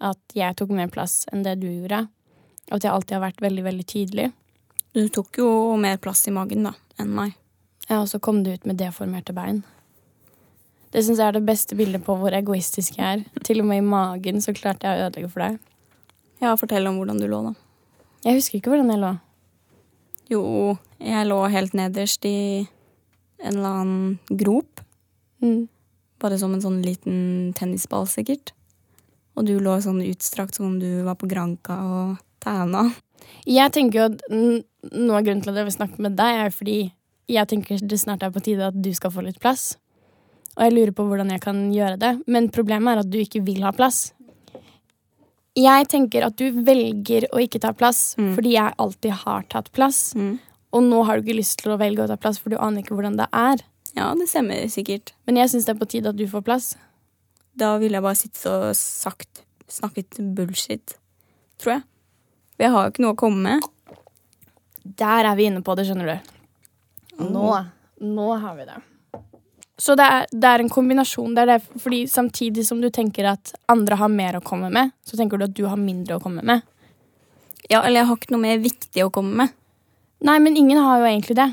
at 0.00 0.36
jeg 0.36 0.56
tok 0.56 0.70
mer 0.72 0.88
plass 0.92 1.24
enn 1.32 1.42
det 1.44 1.56
du 1.60 1.66
gjorde. 1.68 2.04
Og 2.70 2.78
at 2.78 2.86
jeg 2.86 2.94
alltid 2.94 3.16
har 3.16 3.24
vært 3.26 3.42
veldig, 3.42 3.64
veldig 3.66 3.86
tydelig. 3.90 4.30
Du 4.94 5.02
tok 5.12 5.42
jo 5.42 5.50
mer 5.80 5.98
plass 6.02 6.22
i 6.30 6.34
magen 6.34 6.68
da, 6.68 6.74
enn 7.02 7.10
meg. 7.14 7.39
Ja, 7.90 8.00
og 8.00 8.08
så 8.08 8.20
kom 8.22 8.44
du 8.44 8.52
ut 8.54 8.66
med 8.68 8.78
deformerte 8.78 9.34
bein. 9.34 9.64
Det 10.90 11.02
syns 11.06 11.18
jeg 11.18 11.26
er 11.26 11.36
det 11.38 11.46
beste 11.46 11.76
bildet 11.78 12.02
på 12.06 12.14
hvor 12.18 12.34
egoistisk 12.34 12.98
jeg 12.98 13.06
er. 13.18 13.42
Til 13.46 13.62
og 13.62 13.68
med 13.70 13.82
i 13.82 13.86
magen 13.86 14.38
så 14.42 14.54
klarte 14.54 14.86
jeg 14.86 14.98
å 14.98 15.08
ødelegge 15.08 15.30
for 15.32 15.44
deg. 15.44 15.58
Ja, 16.40 16.54
fortell 16.58 16.86
om 16.88 16.98
hvordan 16.98 17.18
du 17.20 17.26
lå, 17.30 17.42
da. 17.50 17.52
Jeg 18.26 18.38
husker 18.38 18.58
ikke 18.58 18.72
hvordan 18.72 18.92
jeg 18.94 19.02
lå. 19.02 19.10
Jo, 20.30 20.42
jeg 21.02 21.26
lå 21.26 21.40
helt 21.50 21.74
nederst 21.78 22.26
i 22.28 22.38
en 23.40 23.56
eller 23.56 23.68
annen 23.82 24.38
grop. 24.38 24.82
Mm. 25.42 25.66
Bare 26.22 26.38
som 26.38 26.54
en 26.54 26.62
sånn 26.62 26.80
liten 26.84 27.50
tennisball, 27.58 28.06
sikkert. 28.10 28.54
Og 29.38 29.46
du 29.48 29.56
lå 29.62 29.76
sånn 29.82 30.02
utstrakt 30.04 30.58
som 30.58 30.68
om 30.68 30.78
du 30.82 31.02
var 31.06 31.18
på 31.18 31.30
Granka 31.30 31.78
og 31.86 32.22
tæna. 32.44 32.88
Jeg 33.48 33.74
tenker 33.74 33.98
jo 33.98 34.08
at 34.10 34.26
Noe 34.30 35.18
av 35.18 35.26
grunnen 35.26 35.42
til 35.44 35.52
at 35.52 35.58
jeg 35.60 35.66
vil 35.68 35.74
snakke 35.74 36.00
med 36.00 36.14
deg, 36.16 36.38
er 36.46 36.54
fordi 36.56 36.78
jeg 37.30 37.46
tenker 37.50 37.78
det 37.86 37.98
snart 38.00 38.22
er 38.26 38.32
på 38.34 38.42
tide 38.42 38.66
at 38.70 38.76
du 38.82 38.90
skal 38.96 39.12
få 39.14 39.22
litt 39.26 39.38
plass. 39.42 39.76
Og 40.56 40.64
jeg 40.66 40.74
lurer 40.74 40.92
på 40.96 41.04
hvordan 41.06 41.30
jeg 41.30 41.40
kan 41.44 41.60
gjøre 41.72 41.98
det. 42.02 42.12
Men 42.26 42.48
problemet 42.52 42.92
er 42.96 43.02
at 43.04 43.10
du 43.10 43.18
ikke 43.22 43.42
vil 43.46 43.62
ha 43.62 43.70
plass. 43.76 44.10
Jeg 45.58 45.86
tenker 45.90 46.24
at 46.26 46.36
du 46.38 46.60
velger 46.64 47.26
å 47.34 47.40
ikke 47.42 47.60
ta 47.62 47.72
plass 47.74 48.14
Mm. 48.18 48.34
fordi 48.36 48.52
jeg 48.54 48.74
alltid 48.78 49.10
har 49.24 49.42
tatt 49.50 49.70
plass. 49.72 50.14
Og 50.72 50.82
nå 50.86 51.04
har 51.04 51.18
du 51.18 51.26
ikke 51.26 51.38
lyst 51.40 51.58
til 51.62 51.72
å 51.72 51.78
velge 51.78 52.04
å 52.04 52.06
ta 52.10 52.16
plass, 52.16 52.38
for 52.38 52.50
du 52.50 52.56
aner 52.58 52.82
ikke 52.82 52.94
hvordan 52.94 53.16
det 53.18 53.26
er. 53.32 53.58
Ja, 53.96 54.12
det 54.14 54.28
stemmer 54.30 54.68
sikkert. 54.70 55.12
Men 55.26 55.36
jeg 55.36 55.50
syns 55.50 55.66
det 55.66 55.74
er 55.74 55.80
på 55.80 55.88
tide 55.90 56.08
at 56.12 56.16
du 56.16 56.26
får 56.30 56.44
plass. 56.46 56.76
Da 57.58 57.76
ville 57.78 57.98
jeg 57.98 58.02
bare 58.06 58.14
sittet 58.14 58.46
og 58.46 58.76
sagt, 58.78 59.42
snakket 59.68 60.20
bullshit, 60.36 60.94
tror 61.58 61.72
jeg. 61.74 61.82
For 62.54 62.62
jeg 62.62 62.70
har 62.70 62.84
jo 62.86 62.90
ikke 62.92 63.02
noe 63.02 63.14
å 63.16 63.18
komme 63.18 63.42
med. 63.42 63.60
Der 64.96 65.24
er 65.26 65.34
vi 65.36 65.48
inne 65.50 65.62
på 65.62 65.74
det, 65.76 65.86
skjønner 65.88 66.06
du. 66.06 66.30
Nå, 67.20 67.46
nå 68.00 68.28
har 68.40 68.56
vi 68.56 68.64
det. 68.68 68.78
Så 69.80 69.94
det 69.96 70.04
er, 70.04 70.26
det 70.32 70.48
er 70.48 70.62
en 70.62 70.72
kombinasjon. 70.72 71.34
Det 71.36 71.46
det, 71.48 71.58
fordi 71.80 72.02
samtidig 72.08 72.66
som 72.68 72.82
du 72.82 72.90
tenker 72.92 73.30
at 73.30 73.54
andre 73.72 73.96
har 73.96 74.12
mer 74.12 74.36
å 74.36 74.42
komme 74.44 74.68
med, 74.72 74.92
så 75.08 75.16
tenker 75.16 75.40
du 75.40 75.46
at 75.46 75.56
du 75.56 75.64
har 75.68 75.80
mindre 75.80 76.18
å 76.18 76.22
komme 76.22 76.44
med. 76.44 76.60
Ja, 77.70 77.80
eller 77.80 78.02
jeg 78.02 78.08
har 78.10 78.18
ikke 78.18 78.34
noe 78.34 78.44
mer 78.44 78.60
viktig 78.60 79.04
å 79.06 79.12
komme 79.14 79.44
med. 79.44 79.56
Nei, 80.26 80.36
men 80.42 80.56
ingen 80.60 80.80
har 80.84 81.00
jo 81.00 81.08
egentlig 81.08 81.36
det. 81.38 81.48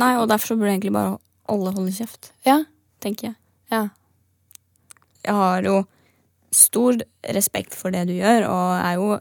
Nei, 0.00 0.14
og 0.16 0.28
derfor 0.30 0.54
så 0.54 0.56
burde 0.56 0.72
egentlig 0.76 0.94
bare 0.94 1.18
alle 1.48 1.72
holde 1.74 1.92
kjeft, 1.92 2.32
Ja. 2.46 2.62
tenker 3.00 3.28
jeg. 3.28 3.36
Ja. 3.70 3.88
Jeg 5.24 5.34
har 5.34 5.62
jo 5.62 5.86
stor 6.52 6.96
respekt 7.34 7.74
for 7.76 7.90
det 7.90 8.06
du 8.08 8.14
gjør, 8.14 8.48
og 8.48 8.84
er 8.84 8.94
jo 8.94 9.20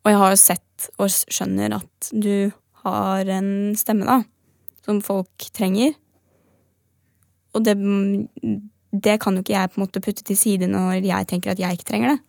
Og 0.00 0.08
jeg 0.08 0.16
har 0.16 0.30
jo 0.30 0.36
sett 0.36 0.90
og 0.98 1.08
skjønner 1.10 1.74
at 1.76 2.10
du 2.10 2.50
har 2.84 3.28
en 3.38 3.76
stemme, 3.78 4.06
da, 4.08 4.22
som 4.86 5.00
folk 5.04 5.50
trenger. 5.56 5.94
Og 7.54 7.64
det, 7.66 7.74
det 8.94 9.16
kan 9.22 9.36
jo 9.36 9.42
ikke 9.44 9.56
jeg 9.56 9.70
på 9.72 9.80
en 9.80 9.84
måte 9.86 10.02
putte 10.04 10.24
til 10.26 10.38
side 10.38 10.68
når 10.70 11.00
jeg 11.04 11.28
tenker 11.30 11.52
at 11.52 11.62
jeg 11.62 11.78
ikke 11.78 11.88
trenger 11.92 12.14
det. 12.14 12.20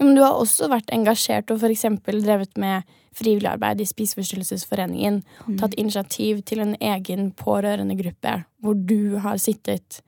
Men 0.00 0.14
du 0.16 0.20
har 0.20 0.36
også 0.36 0.68
vært 0.68 0.90
engasjert 0.92 1.50
og 1.52 1.62
f.eks. 1.62 1.86
drevet 2.04 2.58
med 2.60 2.84
frivillig 3.16 3.48
arbeid 3.48 3.80
i 3.80 3.86
Spiseforstyrrelsesforeningen. 3.88 5.22
Tatt 5.60 5.76
initiativ 5.80 6.42
til 6.44 6.60
en 6.60 6.74
egen 6.80 7.30
pårørendegruppe 7.32 8.42
hvor 8.60 8.76
du 8.76 9.16
har 9.24 9.40
sittet 9.40 10.02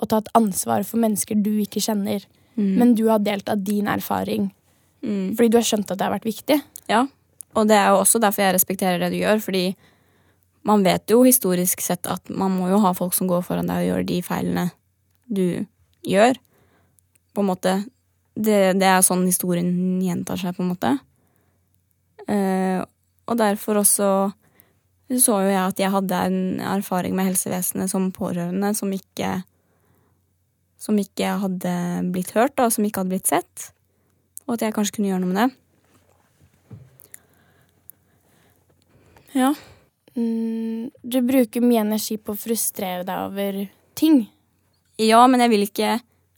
og 0.00 0.08
tatt 0.12 0.28
ansvar 0.36 0.84
for 0.84 1.00
mennesker 1.00 1.36
du 1.40 1.52
ikke 1.60 1.80
kjenner. 1.84 2.24
Men 2.56 2.94
du 2.96 3.06
har 3.10 3.20
delt 3.24 3.48
av 3.52 3.64
din 3.64 3.88
erfaring 3.88 4.52
Mm. 5.06 5.36
fordi 5.36 5.50
du 5.52 5.58
har 5.58 5.62
skjønt 5.62 5.90
at 5.92 5.98
det 5.98 6.06
har 6.06 6.14
vært 6.16 6.26
viktig. 6.26 6.56
Ja, 6.88 7.02
og 7.56 7.68
det 7.70 7.76
er 7.78 7.90
jo 7.92 8.00
også 8.02 8.20
derfor 8.22 8.44
jeg 8.44 8.56
respekterer 8.56 9.00
det 9.00 9.12
du 9.14 9.18
gjør, 9.18 9.40
fordi 9.42 9.66
man 10.66 10.82
vet 10.84 11.10
jo 11.10 11.22
historisk 11.24 11.82
sett 11.84 12.08
at 12.10 12.28
man 12.28 12.54
må 12.56 12.68
jo 12.72 12.80
ha 12.82 12.92
folk 12.96 13.14
som 13.14 13.28
går 13.30 13.44
foran 13.46 13.68
deg 13.70 13.84
og 13.84 13.90
gjør 13.90 14.06
de 14.08 14.16
feilene 14.26 14.64
du 15.26 15.64
gjør. 16.06 16.38
På 17.34 17.44
en 17.44 17.50
måte. 17.52 17.76
Det, 18.34 18.76
det 18.76 18.88
er 18.88 19.04
sånn 19.04 19.24
historien 19.28 19.70
gjentar 20.02 20.40
seg, 20.40 20.56
på 20.56 20.64
en 20.64 20.72
måte. 20.74 20.90
Eh, 22.26 22.82
og 23.26 23.38
derfor 23.38 23.80
også 23.82 24.10
så 25.06 25.36
jo 25.44 25.52
jeg 25.52 25.62
at 25.62 25.78
jeg 25.78 25.92
hadde 25.94 26.22
en 26.28 26.38
erfaring 26.66 27.14
med 27.14 27.28
helsevesenet 27.28 27.92
som 27.92 28.08
pårørende 28.10 28.72
som 28.74 28.90
ikke 28.90 29.44
Som 30.76 30.98
ikke 31.00 31.38
hadde 31.40 31.70
blitt 32.12 32.34
hørt, 32.36 32.52
da, 32.58 32.68
som 32.70 32.84
ikke 32.84 33.00
hadde 33.00 33.14
blitt 33.14 33.30
sett. 33.30 33.70
Og 34.44 34.54
at 34.54 34.62
jeg 34.62 34.74
kanskje 34.76 34.98
kunne 34.98 35.08
gjøre 35.08 35.22
noe 35.22 35.30
med 35.32 35.38
det. 35.40 35.46
Ja. 39.36 39.52
Mm, 40.16 40.90
du 41.02 41.20
bruker 41.22 41.64
mye 41.64 41.82
energi 41.84 42.16
på 42.16 42.32
å 42.32 42.40
frustrere 42.40 43.04
deg 43.04 43.24
over 43.28 43.58
ting. 43.98 44.22
Ja, 44.96 45.20
men 45.28 45.42
jeg 45.44 45.52
vil 45.52 45.66
ikke 45.66 45.96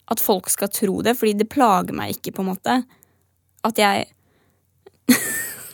at 0.08 0.22
folk 0.24 0.48
skal 0.50 0.72
tro 0.72 0.98
det, 1.04 1.14
fordi 1.20 1.36
det 1.38 1.50
plager 1.52 1.94
meg 1.94 2.16
ikke, 2.16 2.34
på 2.34 2.42
en 2.42 2.50
måte. 2.50 2.78
At 3.66 3.78
jeg 3.78 4.08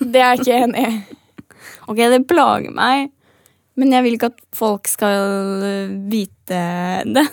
Det 0.05 0.21
er 0.21 0.35
jeg 0.35 0.43
ikke 0.45 0.63
enig 0.69 0.89
i. 0.89 0.97
Ok, 1.85 1.99
det 1.99 2.23
plager 2.29 2.73
meg, 2.73 3.11
men 3.77 3.91
jeg 3.93 4.05
vil 4.07 4.15
ikke 4.17 4.31
at 4.31 4.39
folk 4.57 4.89
skal 4.89 5.65
øh, 5.69 5.91
vite 6.09 6.61
det. 7.05 7.25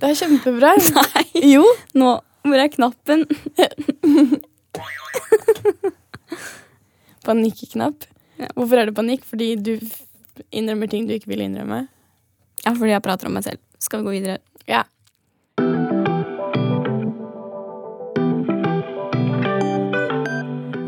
Det 0.00 0.08
er 0.08 0.16
kjempebra. 0.16 0.70
Nei. 0.96 1.24
Jo. 1.48 1.64
Nå 1.96 2.14
hvor 2.44 2.60
er 2.60 2.72
knappen? 2.72 3.24
Panikknapp. 7.24 8.04
Ja. 8.38 8.48
Hvorfor 8.56 8.80
er 8.82 8.90
det 8.90 8.96
panikk? 8.96 9.24
Fordi 9.28 9.54
du 9.56 9.74
innrømmer 10.50 10.90
ting 10.90 11.06
du 11.08 11.14
ikke 11.16 11.30
vil 11.32 11.44
innrømme? 11.46 11.84
Ja, 12.64 12.72
fordi 12.72 12.90
jeg 12.94 13.04
prater 13.04 13.28
om 13.30 13.36
meg 13.38 13.44
selv. 13.46 13.60
Skal 13.78 14.00
vi 14.02 14.08
gå 14.08 14.16
videre? 14.18 14.38
Ja. 14.70 14.84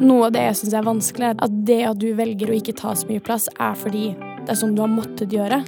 Noe 0.07 0.29
av 0.29 0.35
det 0.37 0.43
jeg 0.45 0.57
syns 0.61 0.75
er 0.77 0.85
vanskelig, 0.87 1.31
er 1.33 1.41
at 1.47 1.55
det 1.67 1.79
at 1.89 1.99
du 1.99 2.11
velger 2.19 2.53
å 2.53 2.57
ikke 2.59 2.75
ta 2.79 2.93
så 2.97 3.09
mye 3.09 3.23
plass, 3.25 3.49
er 3.59 3.75
fordi 3.81 4.11
det 4.45 4.53
er 4.53 4.59
sånn 4.61 4.77
du 4.77 4.83
har 4.85 4.93
måttet 4.93 5.33
gjøre. 5.35 5.63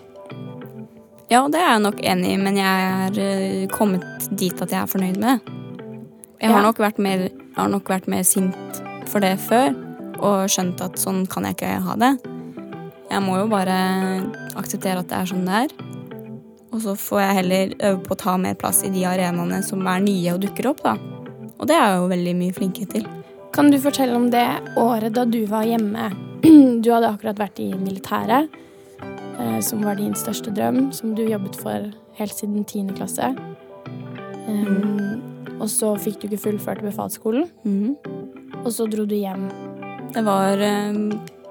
Ja, 1.32 1.42
det 1.52 1.58
er 1.60 1.72
jeg 1.74 1.82
nok 1.84 1.98
enig 2.08 2.30
i, 2.34 2.38
men 2.40 2.56
jeg 2.56 2.84
er 2.88 3.18
øh, 3.24 3.64
kommet 3.72 4.28
dit 4.40 4.62
at 4.64 4.70
jeg 4.72 4.80
er 4.80 4.88
fornøyd 4.88 5.18
med 5.20 5.28
det. 5.28 5.54
Jeg 6.38 6.52
har, 6.52 6.60
Ja. 6.60 6.66
nok 6.68 6.78
vært 6.78 7.00
mer, 7.02 7.24
jeg 7.26 7.56
har 7.56 7.68
nok 7.72 7.88
vært 7.90 8.06
mer 8.08 8.22
sint 8.22 8.82
for 9.10 9.20
det 9.24 9.34
før, 9.42 9.74
og 10.18 10.48
skjønt 10.50 10.80
at 10.84 10.98
sånn 11.00 11.24
kan 11.30 11.44
jeg 11.48 11.56
ikke 11.58 11.74
ha 11.86 11.96
det. 12.00 12.12
Jeg 13.08 13.22
må 13.24 13.38
jo 13.40 13.46
bare 13.50 13.76
akseptere 14.58 15.00
at 15.00 15.08
det 15.08 15.16
er 15.22 15.30
sånn 15.30 15.46
det 15.48 15.60
er. 15.64 15.76
Og 16.68 16.82
så 16.84 16.92
får 17.00 17.20
jeg 17.22 17.36
heller 17.38 17.70
øve 17.88 18.02
på 18.04 18.12
å 18.14 18.20
ta 18.20 18.34
mer 18.40 18.56
plass 18.60 18.82
i 18.84 18.90
de 18.92 19.06
arenaene 19.08 19.62
som 19.64 19.86
er 19.88 20.02
nye 20.04 20.34
og 20.34 20.42
dukker 20.44 20.68
opp, 20.70 20.82
da. 20.84 20.96
Og 21.58 21.66
det 21.66 21.74
er 21.74 21.86
jeg 21.94 22.02
jo 22.02 22.10
veldig 22.12 22.34
mye 22.38 22.56
flinkere 22.58 22.90
til. 22.92 23.06
Kan 23.56 23.70
du 23.72 23.78
fortelle 23.80 24.14
om 24.14 24.28
det 24.30 24.44
året 24.78 25.14
da 25.16 25.24
du 25.24 25.40
var 25.50 25.64
hjemme? 25.66 26.10
Du 26.84 26.92
hadde 26.92 27.08
akkurat 27.10 27.40
vært 27.40 27.58
i 27.64 27.72
militæret, 27.74 28.52
eh, 29.02 29.58
som 29.64 29.80
var 29.82 29.96
din 29.98 30.12
største 30.14 30.52
drøm, 30.54 30.92
som 30.94 31.16
du 31.18 31.24
jobbet 31.26 31.56
for 31.58 31.88
helt 32.20 32.36
siden 32.36 32.62
10. 32.62 32.92
klasse. 32.94 33.32
Um, 34.46 35.18
og 35.58 35.66
så 35.72 35.94
fikk 35.98 36.20
du 36.22 36.28
ikke 36.28 36.44
fullført 36.44 36.84
befalsskolen, 36.84 37.48
Mm. 37.64 37.96
og 38.64 38.70
så 38.72 38.86
dro 38.90 39.04
du 39.04 39.16
hjem. 39.16 39.48
Det 40.14 40.24
var 40.24 40.60
eh, 40.64 40.94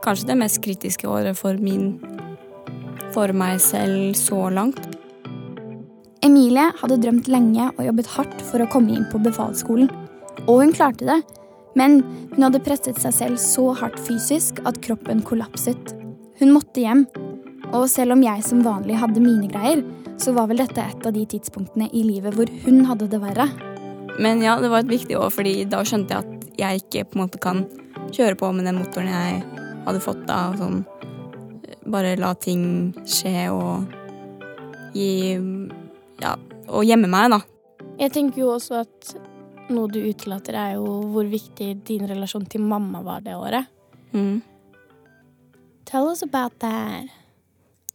kanskje 0.03 0.31
det 0.31 0.37
mest 0.39 0.61
kritiske 0.63 1.07
året 1.09 1.37
for 1.37 1.57
min 1.61 1.97
For 3.15 3.31
meg 3.33 3.61
selv 3.63 4.13
så 4.19 4.47
langt. 4.53 4.81
Emilie 6.25 6.67
hadde 6.81 6.99
drømt 7.01 7.29
lenge 7.31 7.69
og 7.77 7.85
jobbet 7.85 8.09
hardt 8.13 8.41
for 8.49 8.61
å 8.61 8.69
komme 8.69 8.93
inn 8.93 9.07
på 9.11 9.21
befalsskolen. 9.23 9.89
Og 10.45 10.61
hun 10.61 10.73
klarte 10.75 11.07
det. 11.07 11.21
Men 11.77 12.01
hun 12.33 12.45
hadde 12.47 12.61
presset 12.65 12.99
seg 13.01 13.13
selv 13.15 13.41
så 13.41 13.71
hardt 13.77 13.99
fysisk 14.01 14.61
at 14.69 14.79
kroppen 14.85 15.21
kollapset. 15.25 15.93
Hun 16.41 16.53
måtte 16.53 16.83
hjem. 16.83 17.05
Og 17.73 17.87
selv 17.91 18.15
om 18.15 18.23
jeg 18.25 18.45
som 18.45 18.63
vanlig 18.65 18.97
hadde 19.01 19.21
mine 19.23 19.49
greier, 19.51 19.83
så 20.21 20.33
var 20.33 20.49
vel 20.49 20.61
dette 20.63 20.81
et 20.81 21.05
av 21.05 21.13
de 21.13 21.25
tidspunktene 21.29 21.89
i 21.93 22.03
livet 22.05 22.37
hvor 22.37 22.49
hun 22.65 22.83
hadde 22.89 23.09
det 23.11 23.21
verre. 23.21 23.49
Men 24.17 24.41
ja, 24.41 24.57
det 24.61 24.71
var 24.73 24.81
et 24.81 24.93
viktig 24.93 25.17
år, 25.19 25.29
fordi 25.33 25.61
da 25.69 25.83
skjønte 25.85 26.15
jeg 26.15 26.25
at 26.25 26.36
jeg 26.57 26.83
ikke 26.83 27.05
på 27.07 27.17
en 27.17 27.23
måte 27.25 27.41
kan 27.41 27.63
kjøre 28.13 28.37
på 28.39 28.51
med 28.55 28.67
den 28.67 28.79
motoren 28.79 29.09
jeg 29.11 29.41
hadde 29.85 30.03
fått 30.03 30.23
da. 30.27 30.39
og 30.51 30.59
Sånn, 30.61 30.83
bare 31.87 32.17
la 32.19 32.33
ting 32.35 32.93
skje 33.07 33.49
og 33.53 33.95
gi 34.97 35.37
Ja, 36.17 36.33
og 36.73 36.81
gjemme 36.87 37.09
meg, 37.11 37.29
da. 37.29 37.37
Jeg 37.99 38.09
tenker 38.15 38.41
jo 38.41 38.53
også 38.55 38.79
at 38.81 39.11
noe 39.69 39.89
du 39.91 39.99
utelater, 40.01 40.55
er 40.57 40.75
jo 40.79 41.01
hvor 41.11 41.27
viktig 41.29 41.75
din 41.85 42.07
relasjon 42.09 42.47
til 42.49 42.63
mamma 42.65 43.03
var 43.05 43.21
det 43.25 43.35
året. 43.37 43.67
Mm. 44.15 44.41
Tell 45.85 46.09
us 46.09 46.23
about 46.25 46.57
that. 46.59 47.07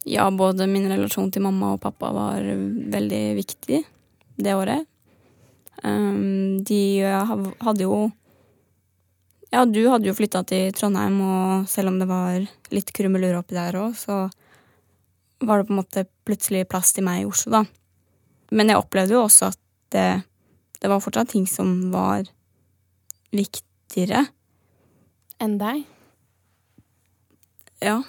Ja, 0.07 0.29
både 0.31 0.67
min 0.67 0.87
relasjon 0.91 1.31
til 1.31 1.43
mamma 1.43 1.73
og 1.75 1.81
pappa 1.83 2.11
var 2.15 2.47
veldig 2.95 3.23
viktig 3.37 3.83
det 4.43 4.55
året. 4.55 4.87
Um, 5.83 6.63
de 6.63 7.03
hadde 7.03 7.83
jo 7.83 8.07
Ja, 9.53 9.67
du 9.69 9.83
hadde 9.85 10.09
jo 10.09 10.15
flytta 10.17 10.41
til 10.49 10.71
Trondheim, 10.73 11.19
og 11.21 11.67
selv 11.69 11.91
om 11.91 11.99
det 12.01 12.07
var 12.09 12.41
litt 12.73 12.89
krumelur 12.95 13.37
oppi 13.37 13.53
der 13.53 13.75
òg, 13.77 13.93
så 13.93 14.23
var 15.45 15.59
det 15.59 15.67
på 15.67 15.75
en 15.75 15.77
måte 15.77 16.03
plutselig 16.25 16.63
plass 16.71 16.89
til 16.95 17.05
meg 17.05 17.21
i 17.21 17.27
Oslo, 17.29 17.59
da. 17.59 17.61
Men 18.49 18.71
jeg 18.71 18.79
opplevde 18.81 19.13
jo 19.13 19.21
også 19.27 19.51
at 19.51 19.59
det, 19.93 20.07
det 20.81 20.89
var 20.89 21.03
fortsatt 21.03 21.29
ting 21.35 21.45
som 21.49 21.91
var 21.93 22.25
viktigere. 23.33 24.23
Enn 25.37 25.59
deg? 25.61 25.83
Ja. 27.83 27.99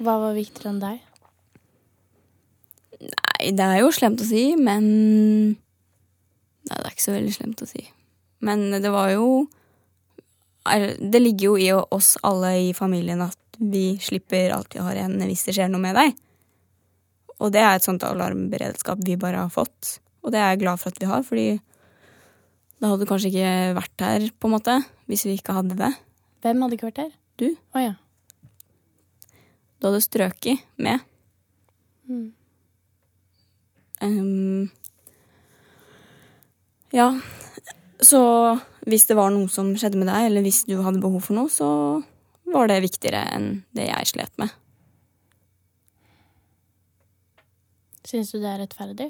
Hva 0.00 0.16
var 0.24 0.34
viktigere 0.34 0.72
enn 0.72 0.82
deg? 0.82 1.04
Nei, 3.06 3.52
det 3.54 3.68
er 3.68 3.84
jo 3.84 3.92
slemt 3.94 4.24
å 4.24 4.26
si, 4.26 4.48
men 4.58 4.88
Nei, 6.66 6.80
det 6.80 6.82
er 6.82 6.90
ikke 6.90 7.04
så 7.04 7.14
veldig 7.14 7.36
slemt 7.36 7.62
å 7.62 7.70
si. 7.70 7.84
Men 8.42 8.66
det 8.82 8.90
var 8.90 9.12
jo 9.12 9.46
er- 10.72 10.96
Det 10.98 11.20
ligger 11.22 11.46
jo 11.46 11.56
i 11.56 11.72
oss 11.72 12.16
alle 12.22 12.68
i 12.68 12.72
familien 12.72 13.22
at 13.22 13.36
vi 13.58 13.96
slipper 13.98 14.52
alt 14.52 14.74
vi 14.74 14.80
har 14.84 14.94
igjen 14.94 15.18
hvis 15.24 15.44
det 15.46 15.54
skjer 15.56 15.70
noe 15.70 15.80
med 15.80 15.94
deg. 15.96 16.16
Og 17.40 17.52
det 17.52 17.60
er 17.60 17.76
et 17.76 17.84
sånt 17.84 18.04
alarmberedskap 18.04 18.98
vi 19.04 19.16
bare 19.16 19.36
har 19.44 19.50
fått. 19.52 19.98
Og 20.24 20.32
det 20.32 20.40
er 20.40 20.50
jeg 20.54 20.60
glad 20.64 20.80
for 20.80 20.88
at 20.90 20.98
vi 21.00 21.06
har, 21.06 21.22
fordi 21.22 21.60
da 22.80 22.88
hadde 22.90 23.04
du 23.04 23.08
kanskje 23.08 23.30
ikke 23.32 23.74
vært 23.76 24.04
her, 24.04 24.30
på 24.40 24.48
en 24.48 24.54
måte, 24.56 24.84
hvis 25.08 25.24
vi 25.24 25.36
ikke 25.38 25.54
hadde 25.56 25.76
det. 25.76 25.92
Hvem 26.44 26.60
hadde 26.62 26.76
ikke 26.76 26.90
vært 26.90 27.04
her? 27.04 27.12
Du. 27.40 27.46
Oh, 27.74 27.80
ja. 27.80 27.94
Du 29.80 29.88
hadde 29.88 30.00
strøket 30.04 30.64
med. 30.80 31.00
Mm. 32.08 32.32
Um, 34.00 34.70
ja, 36.92 37.08
så 38.00 38.20
hvis 38.86 39.08
det 39.08 39.16
var 39.18 39.32
noe 39.34 39.50
som 39.50 39.72
skjedde 39.78 39.98
med 39.98 40.08
deg, 40.10 40.28
eller 40.28 40.44
hvis 40.46 40.62
du 40.68 40.76
hadde 40.84 41.02
behov 41.02 41.24
for 41.26 41.38
noe, 41.38 41.50
så 41.50 41.68
var 42.54 42.70
det 42.70 42.84
viktigere 42.84 43.24
enn 43.34 43.48
det 43.74 43.88
jeg 43.88 44.12
slet 44.12 44.32
med. 44.40 44.52
Syns 48.06 48.30
du 48.30 48.38
det 48.38 48.50
er 48.52 48.60
rettferdig? 48.62 49.08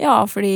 Ja, 0.00 0.16
fordi 0.26 0.54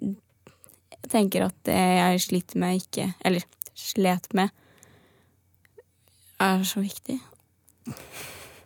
jeg 0.00 1.10
tenker 1.12 1.48
at 1.50 1.56
det 1.68 1.76
jeg 1.76 2.22
sliter 2.22 2.60
med, 2.62 2.78
ikke 2.80 3.10
Eller 3.26 3.44
slet 3.74 4.30
med, 4.32 4.48
er 6.40 6.62
så 6.64 6.80
viktig. 6.80 7.18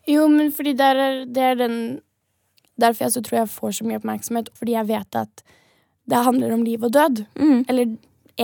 Jo, 0.09 0.28
men 0.28 0.52
fordi 0.52 0.76
det 0.76 0.87
er, 0.93 1.25
det 1.26 1.43
er 1.43 1.57
den 1.59 1.78
Derfor 2.78 3.05
jeg 3.05 3.12
så 3.12 3.21
tror 3.26 3.38
jeg 3.40 3.50
får 3.50 3.73
så 3.75 3.85
mye 3.85 3.99
oppmerksomhet. 3.99 4.52
Fordi 4.55 4.76
jeg 4.76 4.87
vet 4.87 5.17
at 5.19 5.40
det 6.08 6.24
handler 6.24 6.54
om 6.54 6.64
liv 6.64 6.84
og 6.84 6.92
død. 6.94 7.24
Mm. 7.38 7.64
Eller 7.68 7.96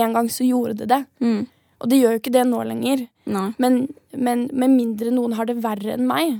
en 0.05 0.13
gang 0.13 0.29
så 0.31 0.45
gjorde 0.45 0.77
det 0.81 0.89
det. 0.91 1.01
Mm. 1.23 1.45
Og 1.81 1.89
det 1.91 1.99
gjør 1.99 2.15
jo 2.15 2.21
ikke 2.21 2.33
det 2.35 2.45
nå 2.47 2.61
lenger. 2.67 3.05
Men, 3.25 3.85
men 4.13 4.45
med 4.53 4.73
mindre 4.75 5.11
noen 5.13 5.35
har 5.37 5.49
det 5.49 5.57
verre 5.63 5.95
enn 5.95 6.05
meg, 6.07 6.39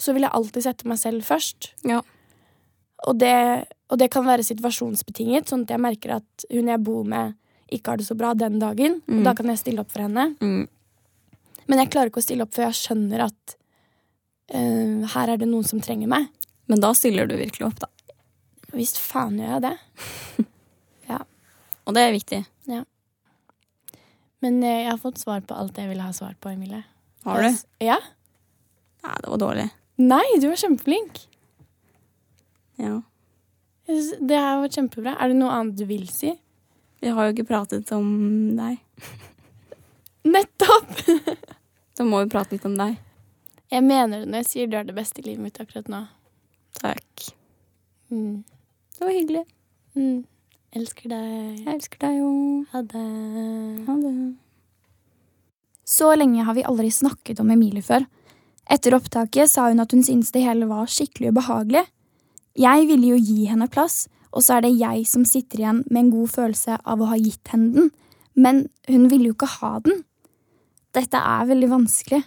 så 0.00 0.14
vil 0.14 0.26
jeg 0.26 0.34
alltid 0.34 0.66
sette 0.66 0.88
meg 0.90 0.98
selv 0.98 1.26
først. 1.26 1.70
Ja. 1.86 2.00
Og 3.04 3.18
det, 3.20 3.36
og 3.92 4.00
det 4.00 4.10
kan 4.12 4.26
være 4.26 4.46
situasjonsbetinget, 4.46 5.50
sånn 5.50 5.66
at 5.66 5.74
jeg 5.74 5.82
merker 5.84 6.16
at 6.18 6.46
hun 6.50 6.70
jeg 6.72 6.82
bor 6.86 7.04
med, 7.08 7.36
ikke 7.74 7.92
har 7.92 8.00
det 8.00 8.08
så 8.08 8.16
bra 8.18 8.32
den 8.38 8.58
dagen. 8.62 9.00
Mm. 9.06 9.20
Og 9.20 9.28
da 9.28 9.34
kan 9.36 9.50
jeg 9.52 9.60
stille 9.60 9.84
opp 9.84 9.92
for 9.92 10.06
henne. 10.06 10.30
Mm. 10.40 10.64
Men 11.70 11.80
jeg 11.80 11.92
klarer 11.92 12.12
ikke 12.12 12.22
å 12.22 12.26
stille 12.26 12.46
opp 12.46 12.54
før 12.56 12.68
jeg 12.68 12.80
skjønner 12.80 13.26
at 13.28 13.56
uh, 14.54 15.04
her 15.14 15.32
er 15.32 15.40
det 15.40 15.48
noen 15.50 15.66
som 15.68 15.82
trenger 15.84 16.10
meg. 16.10 16.28
Men 16.70 16.80
da 16.80 16.94
stiller 16.96 17.28
du 17.28 17.36
virkelig 17.36 17.68
opp, 17.68 17.82
da. 17.84 17.90
Visst 18.74 18.98
faen 18.98 19.38
gjør 19.38 19.56
jeg 19.56 19.62
det. 19.64 19.76
ja. 21.12 21.20
Og 21.84 21.96
det 21.96 22.02
er 22.02 22.14
viktig. 22.14 22.40
Ja. 22.70 22.82
Men 24.44 24.60
eh, 24.62 24.82
jeg 24.84 24.90
har 24.90 25.00
fått 25.02 25.22
svar 25.22 25.44
på 25.46 25.56
alt 25.56 25.78
jeg 25.80 25.90
ville 25.90 26.04
ha 26.04 26.12
svar 26.16 26.34
på, 26.40 26.52
Emilie. 26.52 26.82
Har 27.24 27.44
du? 27.44 27.62
Ja. 27.84 28.00
Nei, 29.04 29.16
det 29.22 29.30
var 29.32 29.40
dårlig. 29.40 29.68
Nei, 30.02 30.24
du 30.42 30.48
var 30.50 30.58
kjempeflink. 30.60 31.22
Ja. 32.82 32.98
Det 33.86 34.40
her 34.40 34.58
var 34.62 34.72
kjempebra. 34.72 35.14
Er 35.20 35.30
det 35.30 35.38
noe 35.38 35.54
annet 35.54 35.78
du 35.78 35.84
vil 35.88 36.06
si? 36.10 36.32
Vi 37.04 37.12
har 37.12 37.28
jo 37.28 37.34
ikke 37.34 37.48
pratet 37.48 37.90
om 37.94 38.08
deg. 38.58 38.80
Nettopp! 40.34 40.94
Da 41.94 42.02
må 42.02 42.24
vi 42.24 42.30
prate 42.32 42.56
litt 42.56 42.64
om 42.66 42.72
deg. 42.74 42.96
Jeg 43.70 43.84
mener 43.86 44.24
det 44.24 44.26
når 44.26 44.40
jeg 44.40 44.48
sier 44.48 44.70
du 44.70 44.72
er 44.74 44.86
det 44.88 44.96
beste 44.96 45.20
i 45.22 45.28
livet 45.28 45.44
mitt 45.44 45.60
akkurat 45.62 45.86
nå. 45.86 46.00
Takk. 46.80 47.28
Mm. 48.10 48.42
Det 48.94 49.04
var 49.04 49.14
hyggelig. 49.14 49.44
Mm. 49.98 50.24
Elsker 50.74 51.10
deg. 51.10 51.60
Jeg 51.64 51.74
elsker 51.74 52.00
deg 52.02 52.18
jo. 52.18 52.30
Ha 52.72 52.82
det. 52.82 53.06
Ha 53.86 53.96
det. 54.00 54.14
Så 55.84 56.10
lenge 56.16 56.44
har 56.46 56.56
vi 56.56 56.64
aldri 56.66 56.90
snakket 56.90 57.42
om 57.42 57.50
Emilie 57.54 57.84
før. 57.84 58.06
Etter 58.70 58.96
opptaket 58.96 59.50
sa 59.50 59.68
hun 59.68 59.82
at 59.82 59.92
hun 59.92 60.02
syntes 60.06 60.32
det 60.32 60.44
hele 60.46 60.68
var 60.70 60.88
skikkelig 60.90 61.34
ubehagelig. 61.34 61.84
Jeg 62.58 62.86
ville 62.88 63.12
jo 63.12 63.18
gi 63.20 63.44
henne 63.50 63.68
plass, 63.68 64.06
og 64.32 64.42
så 64.42 64.56
er 64.56 64.64
det 64.64 64.76
jeg 64.78 65.04
som 65.10 65.26
sitter 65.28 65.60
igjen 65.60 65.82
med 65.90 66.00
en 66.00 66.12
god 66.14 66.32
følelse 66.32 66.78
av 66.80 67.02
å 67.02 67.10
ha 67.10 67.18
gitt 67.20 67.52
henne 67.52 67.74
den, 67.74 67.90
men 68.34 68.64
hun 68.88 69.08
ville 69.10 69.30
jo 69.30 69.36
ikke 69.36 69.50
ha 69.60 69.76
den. 69.84 70.02
Dette 70.94 71.18
er 71.18 71.50
veldig 71.50 71.70
vanskelig. 71.70 72.22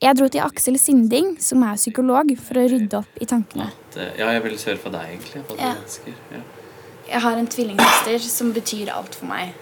Jeg 0.00 0.16
dro 0.16 0.30
til 0.32 0.40
Aksel 0.40 0.78
Sinding, 0.80 1.34
som 1.44 1.60
er 1.68 1.76
psykolog, 1.76 2.30
for 2.40 2.56
å 2.56 2.62
rydde 2.72 2.96
opp 3.02 3.18
i 3.20 3.26
tankene. 3.28 3.66
At, 3.68 3.96
eh, 4.00 4.14
ja, 4.16 4.30
jeg 4.32 4.42
ville 4.46 4.56
høre 4.56 4.80
fra 4.80 4.92
deg, 4.94 5.10
egentlig. 5.10 5.42
Hva 5.44 5.56
du 5.58 5.64
ønsker. 5.66 6.14
Ja. 6.32 6.40
Jeg 7.10 7.20
har 7.20 7.36
en 7.36 7.50
tvillingsøster 7.52 8.24
som 8.24 8.52
betyr 8.56 8.88
alt 8.94 9.14
for 9.14 9.28
meg. 9.28 9.52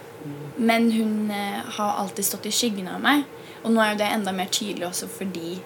Men 0.55 0.91
hun 0.91 1.29
eh, 1.31 1.59
har 1.75 1.99
alltid 1.99 2.23
stått 2.23 2.47
i 2.47 2.53
skyggen 2.55 2.87
av 2.87 3.01
meg. 3.03 3.25
Og 3.65 3.73
nå 3.73 3.83
er 3.83 3.91
jo 3.91 3.99
det 3.99 4.07
enda 4.13 4.31
mer 4.31 4.47
tydelig 4.47 4.87
også 4.87 5.09
fordi 5.11 5.57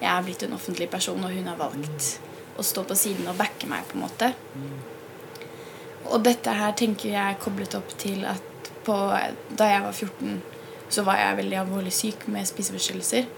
jeg 0.00 0.08
er 0.08 0.24
blitt 0.24 0.42
en 0.46 0.56
offentlig 0.56 0.88
person, 0.90 1.20
og 1.20 1.30
hun 1.30 1.50
har 1.50 1.60
valgt 1.60 2.18
å 2.56 2.64
stå 2.64 2.86
på 2.88 2.96
siden 2.96 3.28
og 3.28 3.36
backe 3.36 3.68
meg, 3.68 3.84
på 3.90 3.98
en 3.98 4.06
måte. 4.06 4.32
Og 6.08 6.24
dette 6.24 6.56
her 6.56 6.72
tenker 6.72 7.12
jeg 7.12 7.20
er 7.20 7.40
koblet 7.40 7.76
opp 7.76 7.92
til 8.00 8.24
at 8.24 8.72
på, 8.82 8.96
da 9.60 9.68
jeg 9.68 9.84
var 9.84 9.92
14, 9.92 10.40
så 10.88 11.04
var 11.06 11.20
jeg 11.20 11.38
veldig 11.44 11.60
alvorlig 11.60 11.92
syk 11.94 12.26
med 12.32 12.48
spiseforstyrrelser. 12.48 13.28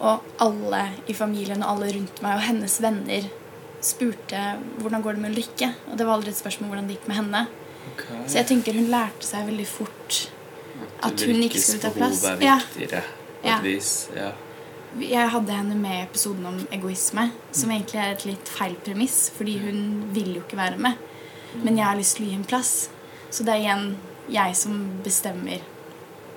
Og 0.00 0.24
alle 0.44 0.82
i 1.10 1.14
familien 1.16 1.62
og 1.64 1.70
alle 1.74 1.92
rundt 1.96 2.20
meg 2.22 2.36
og 2.38 2.44
hennes 2.46 2.76
venner 2.82 3.28
spurte 3.84 4.40
hvordan 4.78 5.02
går 5.02 5.16
det 5.16 5.22
med 5.22 5.30
Ulrikke. 5.34 5.70
Og 5.90 5.98
det 5.98 6.06
var 6.06 6.18
aldri 6.18 6.30
et 6.34 6.38
spørsmål 6.40 6.72
hvordan 6.72 6.88
det 6.90 6.98
gikk 6.98 7.08
med 7.10 7.16
henne. 7.20 7.46
Okay. 7.94 8.20
Så 8.26 8.40
jeg 8.40 8.46
tenker 8.50 8.76
hun 8.78 8.90
lærte 8.92 9.26
seg 9.26 9.46
veldig 9.48 9.66
fort 9.70 10.18
at 11.02 11.24
hun 11.26 11.40
ikke 11.42 11.60
skulle 11.62 11.82
ta 11.82 11.90
behov 11.94 12.10
plass. 12.10 12.24
er 12.24 12.44
Ja. 12.44 12.58
viktigere, 12.58 13.02
på 13.42 13.48
Ja. 13.48 13.58
vis. 13.62 14.08
Ja. 14.14 14.30
Jeg 14.98 15.28
hadde 15.30 15.52
henne 15.52 15.74
med 15.76 15.90
i 15.90 16.02
episoden 16.02 16.46
om 16.46 16.66
egoisme, 16.72 17.30
som 17.52 17.70
egentlig 17.70 18.00
er 18.00 18.12
et 18.12 18.24
litt 18.24 18.48
feil 18.48 18.74
premiss, 18.84 19.30
fordi 19.36 19.58
hun 19.58 20.10
vil 20.14 20.34
jo 20.34 20.40
ikke 20.40 20.56
være 20.56 20.78
med. 20.78 20.94
Men 21.62 21.76
jeg 21.76 21.84
har 21.86 21.96
lyst 21.96 22.16
til 22.16 22.24
å 22.26 22.28
gi 22.28 22.34
henne 22.34 22.46
plass. 22.46 22.88
Så 23.30 23.44
det 23.44 23.54
er 23.54 23.60
igjen 23.60 23.96
jeg 24.30 24.56
som 24.56 25.00
bestemmer. 25.04 25.60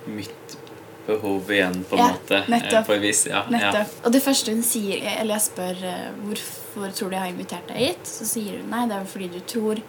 Mitt 0.06 0.56
behov 1.06 1.50
igjen, 1.50 1.80
på 1.88 1.96
en 1.96 2.02
Ja, 2.02 2.08
måte. 2.12 2.42
nettopp. 2.48 2.72
Eh, 2.82 2.86
På 2.86 2.92
en 2.94 3.00
vis, 3.02 3.24
ja. 3.26 3.42
Nettopp. 3.50 3.94
Og 4.06 4.12
det 4.12 4.22
første 4.22 4.52
hun 4.54 4.62
sier, 4.62 5.02
eller 5.20 5.34
jeg 5.34 5.44
spør 5.48 5.82
eh, 5.88 6.10
hvorfor 6.22 6.92
tror 6.94 7.10
du 7.10 7.16
jeg 7.16 7.20
har 7.24 7.32
invitert 7.32 7.66
deg 7.68 7.76
hit, 7.76 8.06
så 8.06 8.24
sier 8.28 8.60
hun 8.60 8.70
nei, 8.70 8.84
det 8.88 8.96
er 9.00 9.04
fordi 9.10 9.28
du 9.32 9.40
tror 9.40 9.82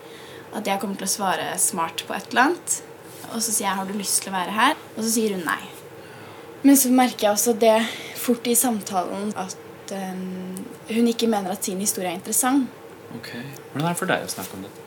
at 0.54 0.66
jeg 0.70 0.80
kommer 0.82 0.96
til 0.98 1.08
å 1.08 1.14
svare 1.14 1.46
smart 1.62 2.04
på 2.08 2.14
et 2.18 2.28
eller 2.32 2.42
annet. 2.48 2.80
Og 3.34 3.40
så 3.42 3.52
sier 3.52 3.68
jeg 3.68 3.78
har 3.78 3.86
du 3.90 3.94
lyst 3.98 4.22
til 4.24 4.34
å 4.34 4.36
være 4.38 4.52
her? 4.58 4.76
Og 4.98 5.04
så 5.04 5.10
sier 5.16 5.34
hun 5.38 5.46
nei. 5.48 5.62
Men 6.64 6.78
så 6.80 6.92
merker 6.94 7.28
jeg 7.28 7.32
også 7.38 7.54
det 7.60 7.78
fort 8.22 8.46
i 8.48 8.54
samtalen 8.56 9.34
at 9.36 9.56
um, 9.92 10.56
hun 10.90 11.08
ikke 11.10 11.28
mener 11.28 11.52
at 11.52 11.66
sin 11.66 11.80
historie 11.82 12.10
er 12.12 12.16
interessant. 12.20 12.70
Ok. 13.18 13.32
Hvordan 13.74 13.88
er 13.88 13.94
det 13.94 14.00
for 14.00 14.12
deg 14.14 14.24
å 14.28 14.30
snakke 14.32 14.58
om 14.58 14.64
dette? 14.68 14.86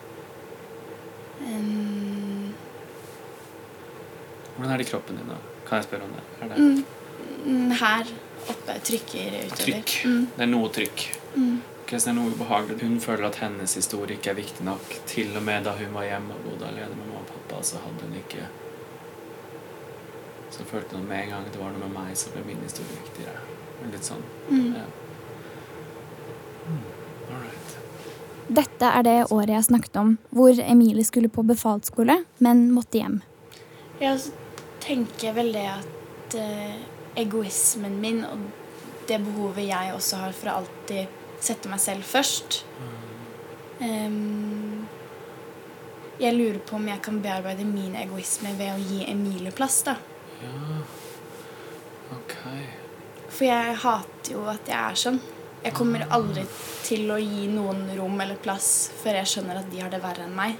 Um, 1.46 2.54
Hvordan 4.56 4.72
er 4.72 4.80
det 4.80 4.86
i 4.86 4.90
kroppen 4.90 5.18
din? 5.20 5.28
da? 5.28 5.36
Kan 5.68 5.80
jeg 5.80 5.88
spørre 5.88 6.06
om 6.06 6.14
det? 6.16 6.24
Er 6.40 6.52
det 6.52 6.58
mm, 7.46 7.70
her 7.80 8.12
oppe 8.46 8.76
trykker 8.86 9.38
utover. 9.46 9.62
trykk? 9.62 9.94
Mm. 10.04 10.26
Det 10.36 10.44
er 10.44 10.50
noe 10.52 10.68
trykk. 10.74 11.06
Mm. 11.34 11.56
Okay, 11.86 11.98
det 11.98 12.10
er 12.10 12.16
noe 12.18 12.34
ubehagelig. 12.34 12.76
Hun 12.82 13.00
føler 13.02 13.28
at 13.28 13.40
hennes 13.42 13.74
historie 13.78 14.18
ikke 14.18 14.32
er 14.32 14.38
viktig 14.40 14.66
nok. 14.66 14.94
Til 15.10 15.34
og 15.38 15.44
med 15.46 15.66
da 15.66 15.74
hun 15.78 15.92
var 15.94 16.06
hjemme 16.08 16.34
og 16.34 16.46
bodde 16.46 16.70
alene 16.70 16.94
med 16.94 17.02
mamma 17.04 17.22
og 17.22 17.28
pappa, 17.30 17.62
så 17.66 17.82
hadde 17.82 18.06
hun 18.08 18.16
ikke 18.22 18.46
Så 20.56 20.64
følte 20.64 20.96
hun 20.96 21.08
med 21.08 21.24
en 21.24 21.30
gang 21.34 21.48
det 21.52 21.58
var 21.60 21.72
noe 21.74 21.82
med 21.82 21.92
meg, 21.92 22.14
så 22.16 22.30
ble 22.32 22.40
min 22.46 22.62
historie 22.64 22.94
viktigere. 23.02 23.42
Litt 23.92 24.06
sånn. 24.06 24.22
Mm. 24.48 24.70
Ja. 24.78 24.84
Mm. 26.70 26.84
Dette 28.56 28.88
er 28.94 29.02
det 29.02 29.16
året 29.34 29.50
jeg 29.50 29.66
snakket 29.66 29.98
om, 30.00 30.16
hvor 30.30 30.54
Emilie 30.62 31.04
skulle 31.04 31.28
på 31.28 31.42
befalsskole, 31.46 32.20
men 32.38 32.68
måtte 32.72 33.02
hjem. 33.02 33.20
Ja, 33.98 34.14
så 34.18 34.30
tenker 34.86 35.34
vel 35.36 35.52
det 35.54 35.66
at 35.70 36.36
eh, 36.40 36.78
egoismen 37.18 37.98
min 38.00 38.22
og 38.26 38.46
det 39.06 39.18
behovet 39.22 39.68
jeg 39.68 39.94
også 39.94 40.20
har 40.22 40.34
for 40.36 40.50
å 40.50 40.58
alltid 40.62 41.22
sette 41.42 41.70
meg 41.70 41.80
selv 41.82 42.06
først 42.06 42.62
um, 43.80 44.86
Jeg 46.18 46.34
lurer 46.34 46.58
på 46.64 46.78
om 46.78 46.88
jeg 46.90 47.02
kan 47.04 47.20
bearbeide 47.22 47.66
min 47.68 47.94
egoisme 48.00 48.54
ved 48.58 48.72
å 48.72 48.80
gi 48.80 49.04
Emilie 49.10 49.52
plass, 49.54 49.82
da. 49.86 49.98
Ja. 50.40 50.78
Ok. 52.16 52.36
For 53.28 53.44
jeg 53.44 53.74
hater 53.82 54.32
jo 54.32 54.46
at 54.48 54.70
jeg 54.70 54.78
er 54.78 54.96
sånn. 54.96 55.18
Jeg 55.60 55.74
kommer 55.76 56.06
aldri 56.14 56.46
til 56.86 57.10
å 57.12 57.18
gi 57.20 57.50
noen 57.52 57.84
rom 57.98 58.16
eller 58.22 58.40
plass 58.40 58.88
før 59.02 59.20
jeg 59.20 59.32
skjønner 59.34 59.60
at 59.60 59.68
de 59.72 59.82
har 59.82 59.92
det 59.92 60.00
verre 60.00 60.24
enn 60.24 60.36
meg. 60.38 60.56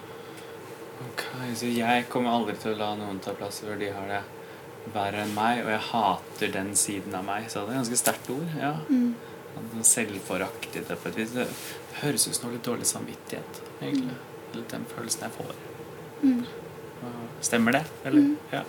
Ok, 1.05 1.23
Så 1.55 1.69
jeg 1.69 2.07
kommer 2.09 2.33
aldri 2.33 2.57
til 2.61 2.73
å 2.73 2.79
la 2.81 2.95
noen 2.97 3.19
ta 3.21 3.35
plass 3.37 3.61
før 3.65 3.77
de 3.81 3.91
har 3.93 4.09
det 4.09 4.23
verre 4.95 5.25
enn 5.27 5.35
meg, 5.35 5.65
og 5.65 5.71
jeg 5.75 5.83
hater 5.91 6.53
den 6.55 6.75
siden 6.79 7.15
av 7.19 7.25
meg. 7.27 7.51
Så 7.51 7.65
det 7.67 7.75
er 7.75 7.77
et 7.77 7.81
ganske 7.83 7.99
sterkt 8.03 8.31
ord. 8.31 8.47
ja. 8.61 8.77
Mm. 8.89 9.15
Selvforakt 9.83 10.75
i 10.77 10.83
det 10.85 10.97
på 11.01 11.09
et 11.09 11.17
vis. 11.17 11.31
Det 11.33 11.47
høres 12.03 12.27
ut 12.29 12.35
som 12.37 12.47
noe 12.47 12.57
litt 12.59 12.65
dårlig 12.67 12.85
samvittighet, 12.89 13.61
egentlig. 13.81 14.17
Eller 14.53 14.67
den 14.69 14.85
følelsen 14.91 15.25
jeg 15.25 15.33
får. 15.33 15.55
Mm. 16.23 16.43
Stemmer 17.45 17.73
det? 17.79 17.83
Eller? 18.05 18.27
Ja. 18.53 18.61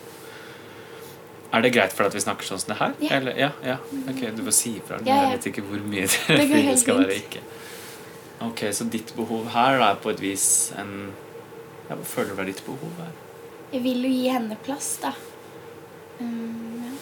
Er 1.53 1.63
det 1.63 1.73
greit 1.75 1.91
for 1.95 2.03
deg 2.03 2.11
at 2.11 2.17
vi 2.17 2.23
snakker 2.23 2.47
sånn 2.47 2.59
som 2.63 2.71
det 2.73 2.79
her? 2.79 2.95
Ja. 3.03 3.11
Eller, 3.19 3.37
ja, 3.39 3.51
ja. 3.67 3.75
Ok, 4.11 4.23
du 4.35 4.41
får 4.47 4.55
si 4.55 4.73
ifra. 4.79 4.99
Ja. 5.07 5.19
Jeg 5.27 5.37
vet 5.37 5.49
ikke 5.51 5.63
hvor 5.67 5.83
mye 5.91 6.07
det, 6.07 6.39
det 6.55 6.79
skal 6.83 7.03
være 7.03 7.19
ikke. 7.19 7.43
Ok, 8.47 8.63
så 8.75 8.87
ditt 8.91 9.11
behov 9.17 9.47
her 9.55 9.79
da, 9.79 9.91
er 9.91 10.01
på 10.03 10.11
et 10.13 10.23
vis 10.23 10.47
en 10.79 10.91
ja, 11.89 11.97
føler 12.03 12.33
du 12.33 12.41
deg 12.41 12.51
ditt 12.51 12.63
behov 12.65 13.01
her? 13.01 13.15
Jeg 13.71 13.83
vil 13.83 14.05
jo 14.07 14.11
gi 14.11 14.27
henne 14.31 14.57
plass, 14.63 14.93
da. 15.03 15.13
Um, 16.19 16.77
ja. 16.83 16.93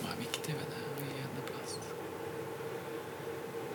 Hva 0.00 0.12
er 0.14 0.20
viktig 0.22 0.54
ved 0.56 0.70
det? 0.72 0.84
Å 0.86 1.08
gi 1.10 1.18
henne 1.22 1.44
plass? 1.50 1.76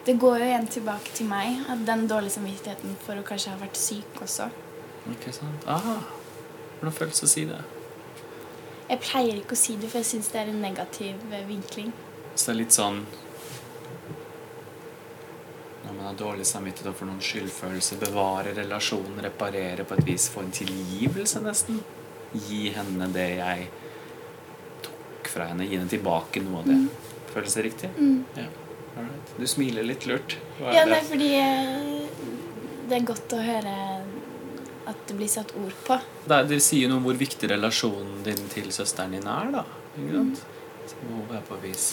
Det 0.08 0.18
går 0.22 0.40
jo 0.42 0.50
igjen 0.50 0.72
tilbake 0.78 1.14
til 1.18 1.30
meg. 1.30 1.62
At 1.70 1.86
den 1.88 2.08
dårlige 2.10 2.38
samvittigheten 2.38 2.98
for 3.06 3.22
å 3.22 3.26
kanskje 3.28 3.54
ha 3.54 3.62
vært 3.62 3.78
syk 3.80 4.24
også. 4.26 4.50
Ikke 5.14 5.34
sant? 5.34 5.70
Ah, 5.70 6.02
Hvordan 6.80 6.98
føles 6.98 7.20
det 7.22 7.28
å 7.28 7.30
si 7.30 7.46
det? 7.46 7.60
Jeg 8.90 9.00
pleier 9.06 9.38
ikke 9.38 9.54
å 9.54 9.60
si 9.60 9.76
det, 9.78 9.88
for 9.92 10.02
jeg 10.02 10.10
syns 10.10 10.32
det 10.34 10.40
er 10.42 10.50
en 10.52 10.64
negativ 10.66 11.22
eh, 11.32 11.44
vinkling. 11.48 11.92
Så 12.34 12.50
det 12.50 12.54
er 12.56 12.58
litt 12.64 12.76
sånn 12.76 13.04
man 16.02 16.10
har 16.16 16.20
dårlig 16.20 16.46
samvittighet 16.50 16.98
får 16.98 17.08
noen 17.12 17.22
skyldfølelse, 17.22 17.98
bevare 18.02 18.54
relasjonen, 18.58 19.20
reparere 19.22 19.86
på 19.86 19.94
et 20.00 20.06
vis, 20.08 20.26
få 20.34 20.42
en 20.46 20.52
tilgivelse, 20.56 21.42
nesten. 21.46 21.78
Gi 22.34 22.72
henne 22.74 23.08
det 23.14 23.28
jeg 23.38 23.68
tok 24.88 25.30
fra 25.30 25.50
henne. 25.52 25.68
Gi 25.70 25.78
henne 25.78 25.92
tilbake 25.92 26.42
noe 26.46 26.64
av 26.64 26.72
det. 26.72 26.80
Føles 27.36 27.54
det 27.60 27.66
riktig? 27.68 27.92
Ja. 28.40 28.48
Alright. 28.98 29.36
Du 29.38 29.46
smiler 29.48 29.86
litt 29.88 30.08
lurt. 30.10 30.38
Hva 30.58 30.74
Ja, 30.76 30.86
det? 30.86 30.92
nei, 30.96 31.02
fordi 31.08 31.30
eh, 31.40 32.10
det 32.90 32.98
er 32.98 33.06
godt 33.08 33.38
å 33.38 33.44
høre 33.46 33.76
at 34.92 35.06
det 35.08 35.16
blir 35.16 35.30
satt 35.32 35.54
ord 35.62 35.76
på. 35.86 36.00
Det, 36.28 36.42
det 36.50 36.58
sier 36.66 36.90
noe 36.90 36.98
om 37.00 37.06
hvor 37.08 37.20
viktig 37.20 37.48
relasjonen 37.54 38.24
din 38.26 38.42
til 38.52 38.72
søsteren 38.76 39.14
din 39.16 39.28
er, 39.30 39.52
da. 39.54 39.64
Ikke 39.96 40.18
sant? 40.18 40.42
Så 40.92 41.08
må 41.08 41.22
være 41.30 41.44
på 41.48 41.60
vis 41.64 41.92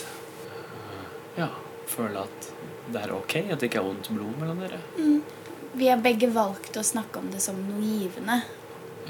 øh, 0.48 1.04
ja, 1.42 1.48
føle 1.88 2.22
at 2.24 2.48
det 2.92 3.02
er 3.02 3.12
ok, 3.12 3.34
at 3.52 3.58
det 3.60 3.68
ikke 3.68 3.80
er 3.82 3.88
vondt 3.88 4.08
blod 4.14 4.36
mellom 4.40 4.60
dere. 4.64 4.78
Vi 5.78 5.88
har 5.90 6.00
begge 6.02 6.30
valgt 6.32 6.76
å 6.80 6.84
snakke 6.84 7.20
om 7.20 7.28
det 7.32 7.40
som 7.44 7.58
noe 7.68 7.82
givende. 7.84 8.40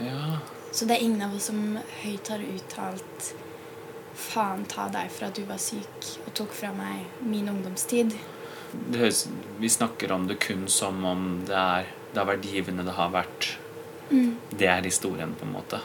Ja, 0.02 0.38
Så 0.70 0.84
det 0.84 0.98
er 0.98 1.04
ingen 1.06 1.22
av 1.24 1.34
oss 1.34 1.46
som 1.48 1.78
høyt 2.02 2.28
har 2.28 2.42
uttalt 2.44 3.30
Faen 4.18 4.64
ta 4.66 4.88
deg 4.90 5.12
for 5.14 5.28
at 5.28 5.36
du 5.38 5.44
var 5.46 5.60
syk 5.62 6.08
og 6.26 6.32
tok 6.34 6.50
fra 6.54 6.72
meg 6.74 7.06
min 7.22 7.46
ungdomstid. 7.48 8.16
det 8.90 8.98
høres, 8.98 9.28
Vi 9.60 9.68
snakker 9.70 10.12
om 10.12 10.26
det 10.26 10.40
kun 10.42 10.66
som 10.68 11.04
om 11.04 11.44
det, 11.46 11.54
er, 11.54 11.86
det 12.12 12.18
har 12.18 12.26
vært 12.26 12.44
givende, 12.50 12.84
det 12.84 12.96
har 12.98 13.10
vært 13.14 13.52
Det 14.10 14.66
er 14.66 14.82
historien, 14.82 15.34
på 15.38 15.46
en 15.46 15.52
måte. 15.54 15.80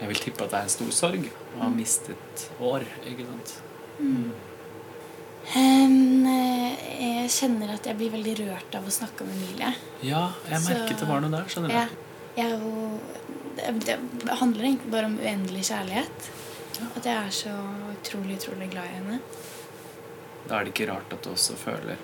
Jeg 0.00 0.08
vil 0.08 0.16
tippe 0.26 0.44
at 0.44 0.50
det 0.50 0.58
er 0.58 0.62
en 0.68 0.74
stor 0.74 0.90
sorg 0.96 1.26
å 1.30 1.58
ha 1.62 1.68
mistet 1.70 2.46
år, 2.60 2.86
ikke 3.06 3.26
sant? 3.28 3.54
Em, 4.00 4.30
eh, 4.32 4.49
jeg 5.48 7.30
kjenner 7.32 7.74
at 7.74 7.86
jeg 7.86 7.96
blir 7.98 8.12
veldig 8.12 8.34
rørt 8.44 8.74
av 8.76 8.86
å 8.86 8.92
snakke 8.92 9.24
om 9.24 9.30
Emilie. 9.32 9.72
Ja, 10.02 10.32
jeg 10.48 10.60
Så- 10.60 10.70
merket 10.74 10.98
det 10.98 11.08
var 11.08 11.20
noe 11.20 11.30
der, 11.30 11.44
skjønner 11.48 11.70
jeg, 11.70 11.88
jeg 12.36 12.50
jo, 12.50 13.00
det, 13.56 13.98
handler 14.38 14.64
egentlig 14.64 14.90
bare 14.90 15.06
om 15.06 15.18
uendelig 15.18 15.64
kjærlighet. 15.70 16.30
At 16.96 17.04
jeg 17.04 17.16
er 17.16 17.30
så 17.30 17.52
utrolig, 17.92 18.38
utrolig 18.38 18.70
glad 18.70 18.84
i 18.84 18.94
henne. 18.94 19.20
Da 20.48 20.58
er 20.58 20.64
det 20.64 20.74
ikke 20.74 20.88
rart 20.88 21.12
at 21.12 21.22
du 21.22 21.30
også 21.30 21.54
føler 21.54 21.96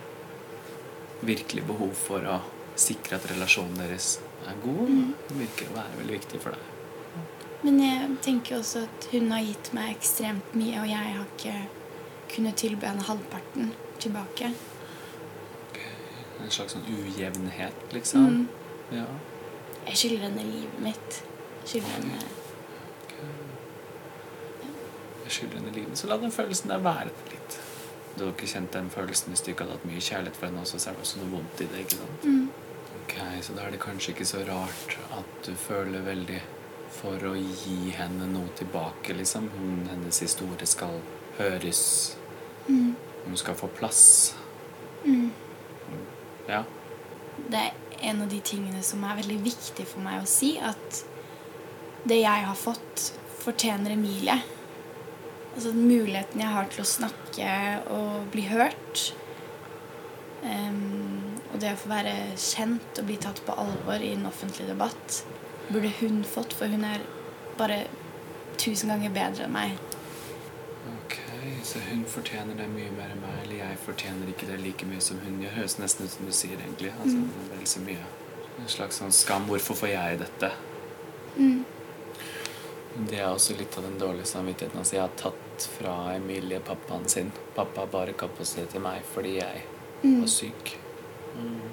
virkelig 1.23 1.67
behov 1.67 1.95
for 1.95 2.21
å 2.21 2.41
sikre 2.77 3.17
at 3.17 3.27
relasjonen 3.31 3.77
deres 3.77 4.19
er 4.47 4.55
god. 4.63 5.15
Det 5.29 5.39
virker 5.39 5.71
å 5.73 5.79
være 5.79 5.97
veldig 6.03 6.19
viktig 6.21 6.41
for 6.41 6.51
deg. 6.51 6.61
Men 7.63 7.81
jeg 7.81 8.19
tenker 8.23 8.59
også 8.59 8.83
at 8.85 9.09
hun 9.13 9.31
har 9.31 9.41
gitt 9.41 9.73
meg 9.73 9.97
ekstremt 9.97 10.53
mye, 10.55 10.83
og 10.83 10.89
jeg 10.89 11.17
har 11.17 11.25
ikke 11.39 11.55
kunnet 12.37 12.59
tilby 12.61 12.87
henne 12.87 13.05
halvparten 13.07 13.73
tilbake. 14.03 14.53
En 16.45 16.53
slags 16.53 16.77
sånn 16.77 16.85
ujevnhet, 16.87 17.87
liksom. 17.95 18.27
Mm. 18.27 18.97
Ja. 19.01 19.07
Jeg 19.87 20.01
skylder 20.03 20.27
henne 20.29 20.45
livet 20.47 20.83
mitt. 20.85 21.23
Skylder 21.67 21.95
henne 21.97 22.19
Jeg 25.27 25.35
skylder 25.35 25.59
henne 25.59 25.73
livet. 25.75 25.99
Så 25.99 26.11
la 26.11 26.19
den 26.23 26.35
følelsen 26.35 26.71
der 26.71 26.85
være 26.85 27.15
litt. 27.33 27.57
Du 28.17 28.25
har 28.25 28.31
ikke 28.33 28.49
kjent 28.49 28.73
den 28.73 28.91
følelsen 28.93 29.33
hvis 29.33 29.43
du 29.45 29.51
ikke 29.53 29.67
hadde 29.67 29.77
hatt 29.77 29.89
mye 29.89 30.03
kjærlighet 30.03 30.39
for 30.39 30.49
henne 30.49 30.63
også, 30.63 30.79
så 30.79 30.91
er 30.91 30.95
det 30.97 31.03
også 31.05 31.23
noe 31.23 31.33
vondt 31.35 31.65
i 31.65 31.67
det, 31.73 31.81
ikke 31.83 31.99
sant? 31.99 32.29
Mm. 32.29 32.47
Ok, 33.01 33.17
så 33.45 33.57
da 33.57 33.65
er 33.67 33.75
det 33.75 33.81
kanskje 33.83 34.15
ikke 34.15 34.29
så 34.29 34.45
rart 34.49 34.95
at 35.19 35.35
du 35.49 35.53
føler 35.67 36.07
veldig 36.07 36.39
for 36.97 37.27
å 37.29 37.35
gi 37.37 37.91
henne 37.97 38.29
noe 38.31 38.55
tilbake, 38.57 39.17
liksom. 39.19 39.51
Hun, 39.57 39.83
hennes 39.91 40.23
historie 40.25 40.69
skal 40.71 40.97
høres. 41.41 41.83
Mm. 42.69 42.95
Hun 43.27 43.37
skal 43.37 43.59
få 43.59 43.69
plass. 43.75 44.35
Ja. 46.47 46.63
Det 47.49 47.59
er 47.61 47.73
en 48.11 48.23
av 48.23 48.31
de 48.31 48.41
tingene 48.45 48.83
som 48.87 49.05
er 49.07 49.19
veldig 49.21 49.39
viktig 49.45 49.87
for 49.89 50.03
meg 50.05 50.23
å 50.23 50.31
si, 50.31 50.57
at 50.63 51.03
det 52.07 52.21
jeg 52.23 52.47
har 52.47 52.59
fått, 52.59 53.11
fortjener 53.43 53.95
Emilie. 53.97 54.37
Altså 55.55 55.73
den 55.73 55.87
muligheten 55.89 56.43
jeg 56.43 56.53
har 56.53 56.69
til 56.71 56.83
å 56.83 56.89
snakke 56.89 57.53
og 57.95 58.29
bli 58.35 58.47
hørt. 58.51 59.07
Um, 60.47 61.41
og 61.53 61.59
det 61.63 61.73
å 61.73 61.81
få 61.81 61.91
være 61.91 62.15
kjent 62.39 63.01
og 63.01 63.09
bli 63.09 63.17
tatt 63.23 63.41
på 63.47 63.57
alvor 63.59 64.03
i 64.03 64.13
en 64.15 64.29
offentlig 64.29 64.69
debatt, 64.69 65.23
burde 65.71 65.91
hun 65.99 66.21
fått, 66.29 66.55
for 66.55 66.71
hun 66.71 66.85
er 66.87 67.03
bare 67.59 67.87
tusen 68.61 68.93
ganger 68.93 69.15
bedre 69.15 69.47
enn 69.49 69.57
meg. 69.57 69.96
Så 71.67 71.79
hun 71.91 72.05
fortjener 72.09 72.55
det 72.59 72.67
mye 72.73 72.91
mer 72.97 73.13
enn 73.15 73.21
meg, 73.23 73.41
eller 73.45 73.57
jeg 73.61 73.79
fortjener 73.85 74.31
ikke 74.33 74.49
det 74.51 74.61
like 74.63 74.87
mye 74.89 75.03
som 75.05 75.19
hun 75.25 75.41
gjør. 75.43 75.57
Høres 75.61 75.79
nesten 75.79 76.07
ut 76.07 76.15
som 76.15 76.29
du 76.29 76.33
sier, 76.35 76.57
egentlig. 76.59 76.93
Altså, 77.01 77.19
det 77.23 77.43
er 77.45 77.51
vel 77.57 77.67
så 77.73 77.83
mye. 77.87 78.07
En 78.57 78.71
slags 78.73 79.01
sånn 79.03 79.13
skam. 79.13 79.49
Hvorfor 79.51 79.79
får 79.83 79.93
jeg 79.93 80.21
dette? 80.25 80.53
Det 82.97 83.19
er 83.21 83.29
også 83.29 83.57
litt 83.59 83.77
av 83.77 83.85
den 83.85 83.99
dårlige 84.01 84.25
samvittigheten. 84.31 84.79
Altså, 84.81 84.97
jeg 84.97 85.03
har 85.05 85.17
tatt 85.21 85.67
fra 85.79 85.97
Emilie 86.15 86.61
pappaen 86.65 87.09
sin. 87.09 87.33
Pappa 87.55 87.85
har 87.85 87.91
bare 87.93 88.15
kapasitet 88.17 88.73
til 88.73 88.85
meg 88.85 89.05
fordi 89.13 89.37
jeg 89.37 89.67
var 90.03 90.31
syk. 90.33 90.73
Mm. 91.37 91.67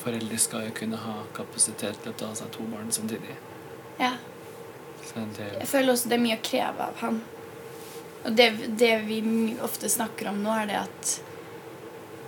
Foreldre 0.00 0.38
skal 0.40 0.64
jo 0.68 0.76
kunne 0.78 1.00
ha 1.02 1.18
kapasitet 1.36 2.00
til 2.00 2.14
å 2.14 2.18
ta 2.22 2.30
seg 2.38 2.48
to 2.56 2.64
barn 2.72 2.88
samtidig. 2.92 3.36
Ja. 4.00 4.14
Det, 5.10 5.46
Jeg 5.58 5.68
føler 5.68 5.92
også 5.92 6.08
det 6.08 6.16
er 6.16 6.22
mye 6.22 6.38
å 6.38 6.42
kreve 6.46 6.86
av 6.86 7.00
han. 7.02 7.20
Og 8.24 8.32
det, 8.36 8.50
det 8.78 8.94
vi 9.08 9.20
ofte 9.62 9.88
snakker 9.88 10.28
om 10.28 10.42
nå, 10.44 10.52
er 10.52 10.68
det 10.68 10.78
at 10.82 11.12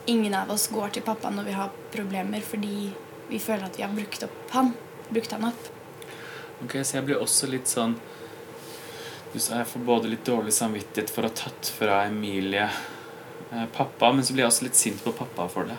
ingen 0.07 0.35
av 0.35 0.51
oss 0.51 0.69
går 0.73 0.95
til 0.97 1.05
pappa 1.05 1.31
når 1.31 1.51
vi 1.51 1.57
har 1.57 1.75
problemer, 1.93 2.41
fordi 2.41 2.91
vi 3.29 3.39
føler 3.39 3.69
at 3.69 3.79
vi 3.79 3.85
har 3.85 3.93
brukt 3.95 4.25
opp 4.25 4.57
han. 4.57 4.73
Brukt 5.13 5.33
han 5.33 5.45
opp. 5.51 5.69
Ok, 6.65 6.79
så 6.83 6.99
jeg 6.99 7.09
blir 7.09 7.21
også 7.21 7.49
litt 7.51 7.67
sånn 7.67 7.97
Du 9.33 9.39
sa 9.41 9.57
jeg 9.59 9.67
får 9.71 9.83
både 9.89 10.11
litt 10.13 10.27
dårlig 10.29 10.53
samvittighet 10.55 11.11
for 11.11 11.25
å 11.25 11.31
ha 11.31 11.37
tatt 11.37 11.71
fra 11.73 12.03
Emilie 12.05 12.67
eh, 12.69 13.65
pappa, 13.73 14.11
men 14.13 14.25
så 14.25 14.35
blir 14.37 14.45
jeg 14.45 14.53
også 14.53 14.67
litt 14.67 14.77
sint 14.77 15.01
på 15.05 15.15
pappa 15.17 15.47
for 15.49 15.71
det. 15.71 15.79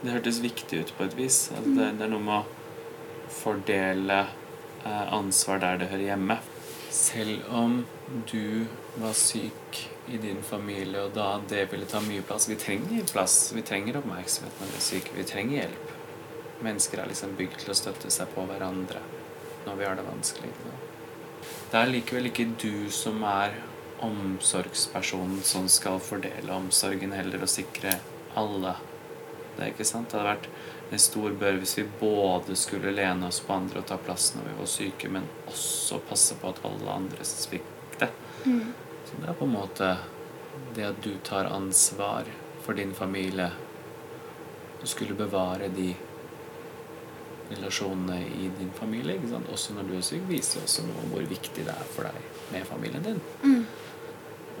Det 0.00 0.10
hørtes 0.16 0.40
viktig 0.42 0.80
ut 0.80 0.90
på 0.96 1.06
et 1.06 1.14
vis. 1.14 1.38
At 1.54 1.68
det, 1.68 1.92
det 2.00 2.06
er 2.06 2.10
noe 2.10 2.24
med 2.26 2.40
å 2.40 3.30
fordele 3.30 4.18
eh, 4.24 5.06
ansvar 5.14 5.62
der 5.62 5.78
det 5.78 5.90
hører 5.92 6.08
hjemme. 6.08 6.40
Selv 6.90 7.46
om 7.54 7.78
du 8.10 8.66
var 8.94 9.12
syk 9.12 9.90
i 10.06 10.18
din 10.18 10.42
familie, 10.42 11.04
og 11.04 11.14
da 11.14 11.40
det 11.48 11.68
ville 11.70 11.86
ta 11.86 12.00
mye 12.02 12.24
plass 12.26 12.48
Vi 12.50 12.56
trenger 12.58 13.06
plass, 13.12 13.52
vi 13.54 13.62
trenger 13.62 14.00
oppmerksomhet 14.00 14.60
når 14.60 14.72
vi 14.72 14.78
er 14.78 14.86
syke, 14.86 15.14
vi 15.14 15.26
trenger 15.28 15.62
hjelp. 15.62 15.92
Mennesker 16.60 17.00
er 17.00 17.10
liksom 17.10 17.36
bygd 17.38 17.60
til 17.62 17.72
å 17.72 17.78
støtte 17.78 18.10
seg 18.10 18.32
på 18.34 18.44
hverandre 18.50 19.02
når 19.66 19.78
vi 19.78 19.86
har 19.86 19.98
det 19.98 20.06
vanskelig. 20.08 20.50
Det 21.70 21.78
er 21.78 21.92
likevel 21.92 22.30
ikke 22.32 22.48
du 22.58 22.90
som 22.90 23.22
er 23.28 23.54
omsorgspersonen 24.02 25.42
som 25.46 25.68
skal 25.70 26.00
fordele 26.02 26.56
omsorgen, 26.56 27.12
heller 27.14 27.44
og 27.44 27.52
sikre 27.52 27.94
alle. 28.40 28.74
Det 29.56 29.64
er 29.64 29.74
ikke 29.74 29.86
sant? 29.86 30.10
Det 30.10 30.18
hadde 30.18 30.32
vært 30.32 30.48
en 30.90 31.02
stor 31.02 31.34
bør 31.38 31.60
hvis 31.62 31.76
vi 31.78 31.90
både 32.00 32.56
skulle 32.58 32.94
lene 32.96 33.28
oss 33.28 33.42
på 33.44 33.54
andre 33.54 33.84
og 33.84 33.90
ta 33.90 34.00
plass 34.00 34.32
når 34.34 34.48
vi 34.48 34.56
var 34.58 34.72
syke, 34.74 35.12
men 35.12 35.28
også 35.46 36.00
passe 36.08 36.38
på 36.40 36.50
at 36.50 36.64
alle 36.66 36.96
andre 36.96 37.28
svikter. 38.42 38.86
Så 39.04 39.18
det 39.20 39.28
er 39.28 39.38
på 39.38 39.48
en 39.48 39.54
måte 39.54 39.90
det 40.74 40.86
at 40.86 41.02
du 41.02 41.12
tar 41.24 41.48
ansvar 41.50 42.28
for 42.62 42.78
din 42.78 42.94
familie 42.94 43.50
og 44.80 44.88
skulle 44.88 45.16
bevare 45.18 45.68
de 45.74 45.90
relasjonene 47.50 48.20
i 48.22 48.50
din 48.58 48.70
familie, 48.76 49.16
ikke 49.18 49.32
sant? 49.32 49.48
også 49.50 49.74
når 49.74 49.88
du 49.88 49.94
er 49.96 50.04
syk, 50.06 50.22
viser 50.28 50.62
også 50.62 50.84
noe 50.86 51.02
om 51.02 51.10
hvor 51.14 51.26
viktig 51.26 51.64
det 51.66 51.74
er 51.74 51.88
for 51.94 52.06
deg 52.06 52.44
med 52.52 52.68
familien 52.68 53.02
din. 53.04 53.20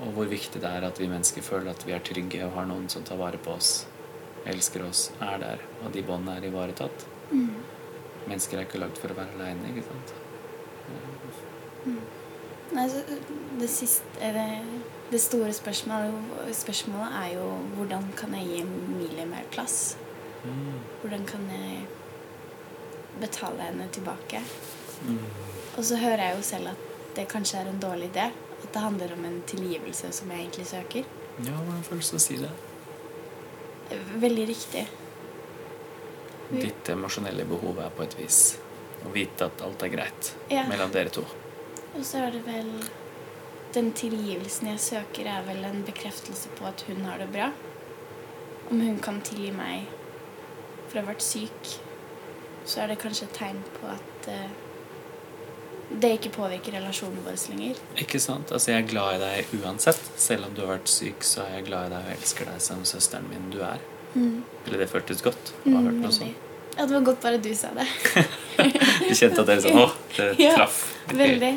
Og 0.00 0.12
hvor 0.16 0.26
viktig 0.30 0.60
det 0.62 0.68
er 0.68 0.86
at 0.88 0.98
vi 1.00 1.08
mennesker 1.08 1.44
føler 1.44 1.70
at 1.70 1.86
vi 1.86 1.94
er 1.94 2.02
trygge 2.04 2.42
og 2.46 2.56
har 2.56 2.66
noen 2.66 2.88
som 2.90 3.04
tar 3.06 3.20
vare 3.20 3.38
på 3.38 3.54
oss, 3.54 3.84
elsker 4.48 4.84
oss, 4.88 5.10
er 5.20 5.38
der, 5.42 5.62
og 5.84 5.92
de 5.94 6.02
båndene 6.02 6.38
er 6.40 6.48
ivaretatt. 6.50 7.06
Mennesker 8.26 8.58
er 8.58 8.66
ikke 8.66 8.80
lagd 8.82 8.98
for 8.98 9.12
å 9.12 9.18
være 9.20 9.36
aleine, 9.38 9.70
ikke 9.70 9.86
sant. 9.86 10.14
Nei, 12.76 12.84
det, 13.58 13.68
siste, 13.68 14.04
det, 14.20 14.44
det 15.10 15.20
store 15.22 15.52
spørsmålet, 15.56 16.52
spørsmålet 16.54 17.16
er 17.22 17.32
jo 17.34 17.48
hvordan 17.76 18.06
kan 18.18 18.34
jeg 18.38 18.46
gi 18.46 18.60
Emilie 18.62 19.26
mer 19.26 19.48
plass? 19.50 19.96
Hvordan 21.02 21.26
kan 21.28 21.42
jeg 21.50 21.80
betale 23.20 23.66
henne 23.66 23.88
tilbake? 23.92 24.40
Og 25.76 25.84
så 25.84 25.98
hører 26.00 26.22
jeg 26.28 26.36
jo 26.38 26.46
selv 26.46 26.70
at 26.72 26.86
det 27.16 27.26
kanskje 27.32 27.58
er 27.60 27.72
en 27.72 27.82
dårlig 27.82 28.12
idé. 28.12 28.30
At 28.60 28.70
det 28.74 28.82
handler 28.84 29.12
om 29.16 29.24
en 29.24 29.42
tilgivelse 29.48 30.12
som 30.12 30.30
jeg 30.30 30.44
egentlig 30.46 30.66
søker. 30.70 31.04
Ja, 31.40 31.52
hvordan 31.56 31.84
føles 31.86 32.10
det 32.12 32.18
å 32.20 32.22
si 32.22 32.38
det? 32.40 32.50
Veldig 34.22 34.46
riktig. 34.50 34.86
Ditt 36.50 36.88
emosjonelle 36.92 37.44
behov 37.48 37.78
er 37.82 37.92
på 37.94 38.04
et 38.06 38.16
vis 38.18 38.40
å 39.06 39.12
vite 39.14 39.46
at 39.48 39.62
alt 39.64 39.82
er 39.86 39.92
greit 39.92 40.34
Ja. 40.50 40.66
mellom 40.68 40.92
dere 40.92 41.10
to. 41.14 41.24
Og 41.96 42.04
så 42.06 42.24
er 42.24 42.34
det 42.36 42.42
vel 42.46 42.70
Den 43.74 43.92
tilgivelsen 43.94 44.66
jeg 44.72 44.80
søker, 44.82 45.28
er 45.30 45.44
vel 45.46 45.62
en 45.64 45.84
bekreftelse 45.86 46.50
på 46.58 46.66
at 46.66 46.82
hun 46.88 47.04
har 47.06 47.20
det 47.22 47.28
bra. 47.30 47.52
Om 48.70 48.80
hun 48.80 48.98
kan 49.02 49.20
tilgi 49.22 49.52
meg 49.54 49.86
for 50.88 50.98
å 50.98 51.04
ha 51.04 51.12
vært 51.12 51.22
syk, 51.22 51.76
så 52.66 52.82
er 52.82 52.90
det 52.90 52.98
kanskje 52.98 53.28
et 53.28 53.38
tegn 53.38 53.62
på 53.76 53.86
at 53.92 54.26
uh, 54.26 54.50
det 56.02 56.10
ikke 56.18 56.32
påvirker 56.34 56.74
relasjonen 56.80 57.22
vår 57.22 57.38
lenger. 57.52 57.78
Ikke 58.02 58.18
sant? 58.22 58.50
Altså, 58.50 58.72
jeg 58.72 58.82
er 58.82 58.90
glad 58.90 59.16
i 59.16 59.22
deg 59.22 59.54
uansett. 59.62 60.02
Selv 60.18 60.50
om 60.50 60.54
du 60.54 60.64
har 60.64 60.76
vært 60.76 60.90
syk, 60.90 61.22
så 61.26 61.46
er 61.46 61.60
jeg 61.60 61.70
glad 61.70 61.88
i 61.88 61.94
deg 61.94 62.10
og 62.10 62.18
elsker 62.18 62.50
deg 62.50 62.62
som 62.66 62.84
søsteren 62.86 63.30
min 63.30 63.50
du 63.54 63.58
er. 63.66 63.82
Eller 64.18 64.82
det 64.82 64.90
føltes 64.90 65.22
godt 65.22 65.54
å 65.62 65.74
ha 65.76 65.82
hørt 65.86 65.98
noe 66.02 66.14
sånt. 66.14 66.46
Ja, 66.76 66.86
det 66.86 66.94
var 66.94 67.02
godt 67.10 67.20
bare 67.22 67.38
du 67.42 67.50
sa 67.54 67.74
det. 67.76 67.86
Du 68.60 69.14
kjente 69.16 69.42
at 69.42 69.48
dere 69.48 69.62
sånn 69.64 69.78
Å, 69.82 69.86
det 70.16 70.26
Ja, 70.38 70.54
traff. 70.54 70.82
Veldig. 71.10 71.54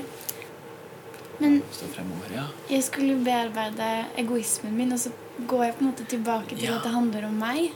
Men 1.43 1.57
Stå 1.75 1.89
fremover, 1.91 2.31
ja. 2.37 2.43
jeg 2.71 2.83
skulle 2.87 3.17
bearbeide 3.25 3.87
egoismen 4.21 4.75
min, 4.77 4.93
og 4.95 5.01
så 5.03 5.11
går 5.49 5.65
jeg 5.67 5.75
på 5.77 5.83
en 5.83 5.89
måte 5.91 6.05
tilbake 6.07 6.55
til 6.55 6.69
Ja. 6.69 6.77
at 6.77 6.85
det 6.87 6.93
handler 6.93 7.25
om 7.27 7.35
meg. 7.41 7.73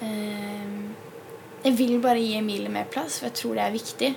Ehm, 0.00 0.94
jeg 1.64 1.76
vil 1.78 1.98
bare 2.00 2.20
gi 2.22 2.34
Emilie 2.38 2.72
mer 2.72 2.88
plass, 2.90 3.18
for 3.20 3.28
jeg 3.28 3.36
tror 3.40 3.54
det 3.58 3.64
er 3.66 3.74
viktig. 3.76 4.14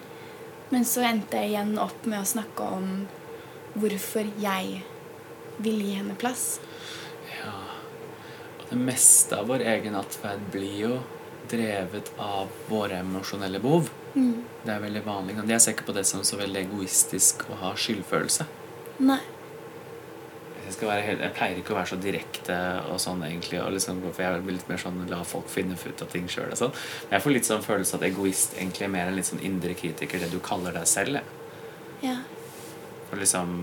Men 0.72 0.84
så 0.88 1.04
endte 1.08 1.40
jeg 1.40 1.54
igjen 1.54 1.78
opp 1.80 2.06
med 2.06 2.20
å 2.22 2.28
snakke 2.28 2.66
om 2.78 2.88
hvorfor 3.78 4.28
jeg 4.42 4.82
vil 5.64 5.80
gi 5.84 5.94
henne 5.96 6.16
plass. 6.20 6.60
Ja. 7.38 7.54
Og 8.60 8.66
det 8.72 8.80
meste 8.80 9.38
av 9.40 9.48
vår 9.48 9.64
egen 9.76 9.96
atferd 9.96 10.44
blir 10.52 10.76
jo 10.82 10.98
drevet 11.48 12.12
av 12.20 12.50
våre 12.68 13.00
emosjonelle 13.00 13.60
behov. 13.64 13.90
Det 14.18 14.74
er 14.74 14.84
veldig 14.84 15.04
vanlig. 15.06 15.38
Jeg 15.48 15.64
ser 15.64 15.76
ikke 15.76 15.88
på 15.90 15.96
det 15.96 16.06
som 16.10 16.24
så 16.28 16.40
veldig 16.40 16.64
egoistisk 16.66 17.48
å 17.52 17.58
ha 17.62 17.74
skyldfølelse. 17.78 18.48
Nei. 19.08 19.20
Jeg, 20.68 21.04
helt, 21.06 21.22
jeg 21.24 21.34
pleier 21.38 21.60
ikke 21.62 21.72
å 21.72 21.78
være 21.78 21.92
så 21.94 21.98
direkte 22.02 22.56
og 22.92 23.00
sånn 23.00 23.22
egentlig. 23.24 23.62
Og 23.64 23.72
liksom, 23.78 24.02
for 24.10 24.26
jeg 24.26 24.44
blir 24.44 24.58
litt 24.58 24.72
mer 24.72 24.82
sånn 24.82 25.00
la 25.08 25.22
folk 25.28 25.48
finne 25.52 25.78
ut 25.80 26.04
av 26.04 26.12
ting 26.12 26.28
sjøl. 26.32 26.52
Sånn. 26.60 26.76
Men 27.08 27.18
jeg 27.18 27.26
får 27.26 27.36
litt 27.38 27.50
sånn 27.50 27.66
følelse 27.66 28.00
at 28.00 28.08
egoist 28.10 28.58
egentlig 28.58 28.88
er 28.88 28.94
mer 28.98 29.12
en 29.12 29.16
litt 29.18 29.30
sånn 29.30 29.44
indre 29.48 29.78
kritiker, 29.80 30.20
det 30.20 30.32
du 30.34 30.42
kaller 30.44 30.76
deg 30.76 30.90
selv. 30.90 31.22
Ja. 32.04 32.20
For 33.08 33.22
liksom 33.22 33.54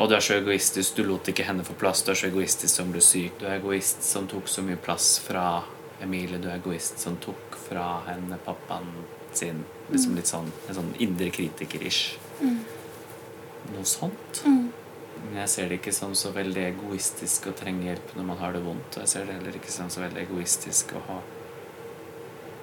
og 0.00 0.08
du 0.08 0.14
er 0.14 0.22
så 0.24 0.36
egoistisk, 0.38 0.96
du 0.96 1.04
lot 1.04 1.28
ikke 1.28 1.44
henne 1.44 1.64
få 1.66 1.74
plass. 1.76 2.04
Du 2.06 2.12
er 2.12 2.16
så 2.16 2.28
egoistisk 2.30 2.72
som 2.72 2.92
ble 2.92 3.02
syk. 3.04 3.40
Du 3.40 3.46
er 3.48 3.58
egoist 3.58 4.04
som 4.06 4.28
tok 4.30 4.46
så 4.48 4.62
mye 4.64 4.78
plass 4.80 5.16
fra 5.20 5.62
Emilie. 6.00 6.38
Du 6.40 6.46
er 6.48 6.60
egoist 6.60 7.02
som 7.02 7.18
tok 7.20 7.58
fra 7.66 7.98
henne 8.06 8.38
pappaen 8.46 8.88
sin. 9.36 9.64
Liksom 9.90 10.14
litt 10.16 10.26
sånn 10.30 10.50
en 10.68 10.74
sånn 10.74 10.94
indre 10.98 11.30
kritiker-ish. 11.30 12.16
Noe 12.40 13.84
sånt. 13.84 14.42
Men 14.44 15.36
jeg 15.42 15.48
ser 15.52 15.68
det 15.68 15.80
ikke 15.80 15.92
som 15.92 16.14
så 16.14 16.30
veldig 16.32 16.62
egoistisk 16.70 17.46
å 17.50 17.52
trenge 17.56 17.84
hjelp 17.90 18.14
når 18.16 18.24
man 18.24 18.38
har 18.38 18.52
det 18.56 18.62
vondt. 18.64 18.96
Og 18.96 19.02
jeg 19.04 19.08
ser 19.08 19.26
det 19.26 19.34
heller 19.36 19.56
ikke 19.58 19.70
som 19.74 19.90
så 19.92 20.00
veldig 20.00 20.22
egoistisk 20.26 20.94
å 20.96 21.02
ha 21.08 21.18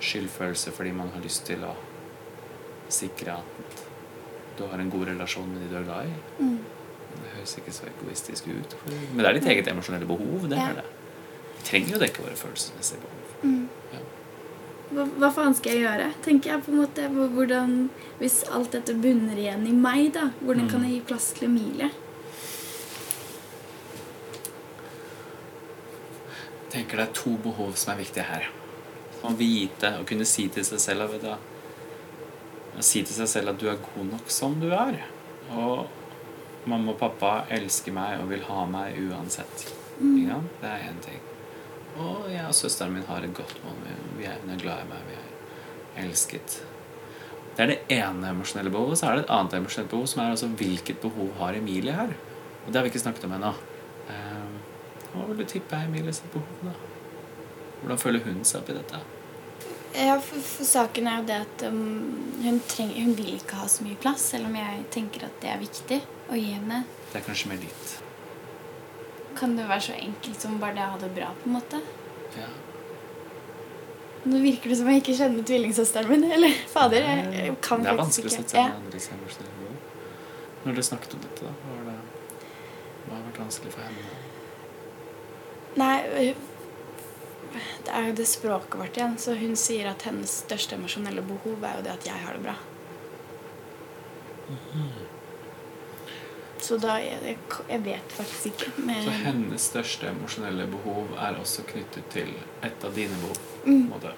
skyldfølelse 0.02 0.72
fordi 0.76 0.92
man 0.94 1.10
har 1.16 1.22
lyst 1.26 1.46
til 1.50 1.64
å 1.66 1.74
sikre 2.94 3.38
at 3.40 3.84
du 4.58 4.64
har 4.72 4.80
en 4.82 4.90
god 4.90 5.08
relasjon 5.12 5.48
med 5.52 5.62
de 5.62 5.70
du 5.70 5.78
er 5.80 5.86
glad 5.86 6.10
i. 6.10 6.48
Det 7.18 7.34
høres 7.36 7.58
ikke 7.60 7.74
så 7.74 7.88
egoistisk 7.90 8.48
ut. 8.50 8.76
Men 8.88 9.22
det 9.24 9.28
er 9.30 9.38
ditt 9.40 9.50
eget 9.54 9.68
emosjonelle 9.72 10.06
behov. 10.10 10.48
Det 10.50 10.58
Ja. 10.58 10.70
er 10.70 10.74
det. 10.82 10.86
Vi 11.58 11.64
trenger 11.70 11.90
jo 11.94 12.00
dekke 12.00 12.24
våre 12.26 12.36
følelsesmessige 12.36 13.00
behov. 13.02 13.68
Hva, 14.88 15.04
hva 15.20 15.30
faen 15.36 15.56
skal 15.56 15.76
jeg 15.76 15.84
gjøre? 15.84 16.12
tenker 16.24 16.54
jeg 16.54 16.64
på 16.64 16.72
en 16.72 16.82
måte. 16.82 17.08
Hvordan, 17.12 17.78
Hvis 18.22 18.42
alt 18.52 18.72
dette 18.76 18.96
bunner 18.96 19.38
igjen 19.38 19.66
i 19.68 19.74
meg, 19.76 20.14
da, 20.16 20.30
hvordan 20.42 20.70
kan 20.72 20.86
jeg 20.88 20.96
gi 20.96 21.02
plass 21.12 21.32
til 21.38 21.50
Emilie? 21.50 21.90
Jeg 26.68 26.72
tenker 26.72 27.00
det 27.00 27.06
er 27.08 27.14
to 27.16 27.36
behov 27.44 27.76
som 27.80 27.94
er 27.94 28.02
viktige 28.02 28.26
her. 28.28 28.50
Å 29.26 29.34
vite 29.38 29.94
og 30.00 30.08
kunne 30.10 30.28
si 30.30 30.48
til 30.54 30.66
seg 30.68 30.82
selv 30.82 31.08
at, 31.08 31.30
å 32.78 32.84
Si 32.86 33.02
til 33.02 33.16
seg 33.16 33.30
selv 33.32 33.56
at 33.56 33.62
du 33.62 33.66
er 33.72 33.80
god 33.82 34.12
nok 34.12 34.28
som 34.30 34.60
du 34.62 34.68
er. 34.70 35.00
Og 35.50 35.88
mamma 36.70 36.94
og 36.94 37.00
pappa 37.00 37.32
elsker 37.54 37.96
meg 37.96 38.22
og 38.22 38.30
vil 38.34 38.46
ha 38.50 38.68
meg 38.70 39.00
uansett. 39.08 39.72
Mm. 39.98 40.46
Det 40.62 40.70
er 40.70 40.86
én 40.92 41.02
ting. 41.02 41.27
Og 41.98 42.28
jeg 42.30 42.46
og 42.46 42.56
søsteren 42.56 42.94
min 42.94 43.06
har 43.08 43.26
et 43.26 43.34
godt 43.36 43.58
mål. 43.66 43.78
Vi 44.18 44.28
er, 44.30 44.38
hun 44.44 44.54
er 44.54 44.62
glad 44.62 44.84
i 44.84 44.90
meg. 44.92 45.06
Vi 45.10 45.18
er 45.18 46.06
elsket. 46.06 46.60
Det 47.58 47.64
er 47.64 47.72
det 47.74 47.80
ene 47.90 48.30
emosjonelle 48.30 48.70
behovet. 48.74 49.00
Så 49.00 49.10
er 49.10 49.18
det 49.18 49.26
et 49.26 49.34
annet 49.34 49.58
emosjonelt 49.58 49.90
behov, 49.90 50.06
som 50.12 50.22
er 50.22 50.36
altså 50.36 50.50
hvilket 50.60 51.02
behov 51.02 51.32
har 51.40 51.58
Emilie 51.58 51.96
her? 51.98 52.14
Og 52.66 52.70
det 52.70 52.78
har 52.78 52.86
vi 52.86 52.92
ikke 52.94 53.02
snakket 53.02 53.26
om 53.26 53.34
ennå. 53.38 53.54
Um, 54.12 54.58
hva 55.14 55.26
vil 55.32 55.42
du 55.42 55.50
tippe 55.50 55.76
er 55.76 55.88
Emilies 55.90 56.22
behov, 56.34 56.62
da? 56.62 56.76
Hvordan 57.82 58.02
føler 58.02 58.26
hun 58.26 58.44
seg 58.46 58.62
oppi 58.62 58.76
dette? 58.78 59.02
Ja, 59.98 60.18
for, 60.22 60.44
for 60.46 60.68
saken 60.68 61.08
er 61.10 61.22
jo 61.22 61.28
det 61.30 61.38
at 61.48 61.64
um, 61.72 61.80
hun, 62.44 62.60
treng, 62.70 62.92
hun 62.94 63.16
vil 63.18 63.38
ikke 63.40 63.58
ha 63.58 63.70
så 63.72 63.86
mye 63.88 63.98
plass, 64.02 64.30
selv 64.36 64.52
om 64.52 64.58
jeg 64.60 64.84
tenker 64.94 65.26
at 65.26 65.42
det 65.42 65.54
er 65.54 65.64
viktig 65.64 66.02
å 66.30 66.38
gi 66.38 66.52
henne. 66.54 66.84
Det 67.10 67.22
er 67.22 67.26
kanskje 67.26 67.54
mer 67.54 67.64
ditt. 67.64 67.96
Kan 69.38 69.58
det 69.58 69.68
være 69.70 69.84
så 69.90 69.98
enkelt 69.98 70.42
som 70.42 70.58
bare 70.62 70.76
det 70.78 70.86
å 70.86 70.94
ha 70.96 71.02
det 71.02 71.12
bra, 71.14 71.30
på 71.42 71.50
en 71.50 71.58
måte? 71.60 71.82
Ja. 72.38 72.48
Nå 74.28 74.42
virker 74.44 74.72
det 74.72 74.80
som 74.80 74.90
jeg 74.92 75.04
ikke 75.04 75.16
kjenner 75.20 75.46
tvillingsøsteren 75.48 76.10
min. 76.12 76.26
Eller 76.38 76.56
fader, 76.72 77.06
jeg, 77.06 77.30
jeg 77.38 77.56
kan 77.64 77.86
det 77.86 77.94
er 77.94 78.00
vanskelig 78.02 78.32
å 78.32 78.36
sette 78.40 78.56
seg 78.56 78.64
inn 78.64 78.74
i 78.74 78.82
andres 78.82 79.10
emosjonelle. 79.14 79.54
Når 80.64 80.74
dere 80.74 80.88
snakket 80.90 81.14
om 81.16 81.24
dette, 81.24 81.46
da, 81.46 81.54
hva, 81.64 81.76
var 81.78 81.86
det, 81.88 82.46
hva 83.06 83.14
har 83.14 83.26
vært 83.30 83.42
vanskelig 83.46 83.76
for 83.76 83.86
henne? 83.88 84.16
Nei, 85.78 85.96
øh, 86.20 86.42
det 87.86 87.94
er 87.94 88.10
jo 88.10 88.16
det 88.18 88.28
språket 88.28 88.80
vårt 88.82 88.98
igjen. 89.00 89.16
Så 89.22 89.38
hun 89.40 89.56
sier 89.60 89.92
at 89.94 90.04
hennes 90.10 90.34
største 90.44 90.76
emosjonelle 90.76 91.24
behov 91.30 91.64
er 91.64 91.78
jo 91.78 91.86
det 91.86 91.94
at 91.94 92.10
jeg 92.10 92.26
har 92.26 92.36
det 92.36 92.44
bra. 92.50 92.58
Så 96.68 96.76
da 96.84 96.98
jeg, 97.00 97.20
det 97.24 97.36
jeg 97.72 97.84
vet 97.86 98.16
faktisk 98.18 98.50
ikke. 98.52 98.72
Men, 98.90 99.04
Så 99.06 99.14
hennes 99.24 99.68
største 99.72 100.10
emosjonelle 100.12 100.66
behov 100.72 101.14
er 101.16 101.38
også 101.40 101.64
knyttet 101.70 102.10
til 102.12 102.34
et 102.68 102.84
av 102.84 102.96
dine 102.98 103.16
behov. 103.22 103.38
måte. 103.68 104.12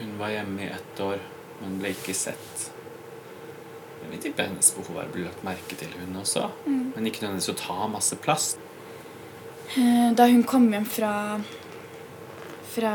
Hun 0.00 0.18
var 0.18 0.30
hjemme 0.30 0.62
i 0.62 0.68
ett 0.70 1.00
år, 1.02 1.18
men 1.62 1.78
ble 1.80 1.90
ikke 1.94 2.14
sett. 2.14 2.68
Jeg 4.02 4.10
vil 4.12 4.20
tippe 4.28 4.44
hennes 4.46 4.68
behov 4.76 5.00
er 5.02 5.08
å 5.08 5.14
bli 5.14 5.24
lagt 5.26 5.42
merke 5.46 5.78
til, 5.80 5.90
hun 5.98 6.20
også. 6.20 6.44
Men 6.68 7.08
ikke 7.08 7.24
nødvendigvis 7.24 7.50
å 7.52 7.56
ta 7.58 7.88
masse 7.90 8.18
plass. 8.22 8.52
Eh, 9.76 10.12
Da 10.16 10.26
hun 10.30 10.44
kom 10.48 10.68
hjem 10.72 10.86
fra, 10.88 11.40
fra 12.74 12.92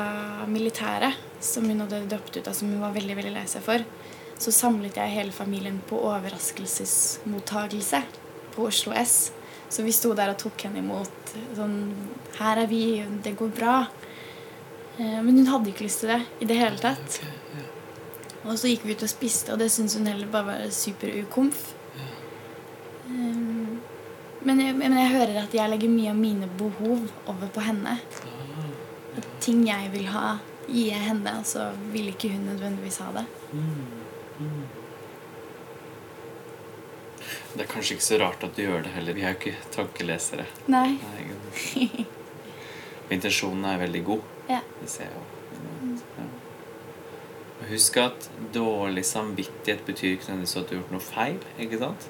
militæret, 0.47 1.19
som 1.43 1.67
hun 1.69 1.83
hadde 1.83 2.05
droppet 2.09 2.39
ut 2.39 2.47
av, 2.47 2.53
som 2.55 2.71
hun 2.71 2.79
var 2.81 2.95
veldig 2.95 3.17
veldig 3.19 3.33
lei 3.35 3.45
seg 3.51 3.65
for, 3.67 3.83
så 4.37 4.51
samlet 4.51 4.97
jeg 4.97 5.13
hele 5.13 5.31
familien 5.31 5.81
på 5.89 5.99
overraskelsesmottagelse 6.09 8.01
på 8.55 8.67
Oslo 8.67 8.93
S. 8.97 9.31
Så 9.69 9.83
vi 9.83 9.91
sto 9.95 10.13
der 10.17 10.33
og 10.33 10.39
tok 10.41 10.67
henne 10.67 10.81
imot. 10.83 11.33
Sånn 11.57 11.77
Her 12.37 12.63
er 12.63 12.67
vi, 12.69 13.03
det 13.25 13.35
går 13.37 13.53
bra. 13.57 13.77
Eh, 14.97 15.21
Men 15.21 15.37
hun 15.37 15.49
hadde 15.49 15.71
ikke 15.71 15.87
lyst 15.87 16.03
til 16.03 16.13
det 16.13 16.21
i 16.41 16.49
det 16.49 16.57
hele 16.59 16.77
tatt. 16.81 17.21
Og 18.43 18.57
så 18.59 18.67
gikk 18.67 18.83
vi 18.85 18.93
ut 18.93 19.05
og 19.05 19.09
spiste, 19.11 19.53
og 19.53 19.61
det 19.61 19.71
syntes 19.71 19.95
hun 19.97 20.09
heller 20.09 20.27
bare 20.27 20.49
var 20.49 20.73
super-ukomf. 20.75 21.61
Um, 23.07 23.79
men, 24.43 24.59
jeg, 24.59 24.75
men 24.75 24.97
jeg 24.99 25.13
hører 25.13 25.37
at 25.45 25.53
jeg 25.55 25.71
legger 25.71 25.91
mye 25.91 26.11
av 26.11 26.19
mine 26.19 26.49
behov 26.59 27.05
over 27.31 27.51
på 27.55 27.63
henne. 27.63 27.95
At 29.15 29.29
ting 29.43 29.63
jeg 29.67 29.91
vil 29.93 30.09
ha, 30.11 30.37
gir 30.67 30.91
jeg 30.91 31.05
henne, 31.07 31.37
og 31.39 31.47
så 31.47 31.69
vil 31.93 32.11
ikke 32.11 32.33
hun 32.33 32.49
nødvendigvis 32.51 32.99
ha 33.05 33.13
det. 33.15 33.25
Det 37.53 37.61
er 37.61 37.69
kanskje 37.69 37.95
ikke 37.97 38.05
så 38.07 38.17
rart 38.21 38.43
at 38.47 38.55
du 38.57 38.63
gjør 38.63 38.81
det 38.87 38.91
heller. 38.95 39.13
Vi 39.13 39.21
er 39.21 39.35
jo 39.35 39.39
ikke 39.39 39.55
tankelesere. 39.75 40.45
Nei. 40.73 40.95
Nei, 41.03 42.05
Intensjonen 43.13 43.65
er 43.69 43.81
veldig 43.83 44.03
god. 44.11 44.29
Ja. 44.49 44.57
Det 44.81 44.89
ser 44.91 45.05
jeg 45.07 45.13
jo. 45.15 45.93
Ja. 46.17 46.25
Husk 47.69 47.95
at 48.01 48.25
dårlig 48.53 49.05
samvittighet 49.07 49.85
betyr 49.87 50.17
ikke 50.17 50.25
nødvendigvis 50.27 50.55
at 50.59 50.65
du 50.67 50.73
har 50.73 50.81
gjort 50.81 50.91
noe 50.97 51.05
feil. 51.05 51.37
ikke 51.63 51.79
sant? 51.79 52.07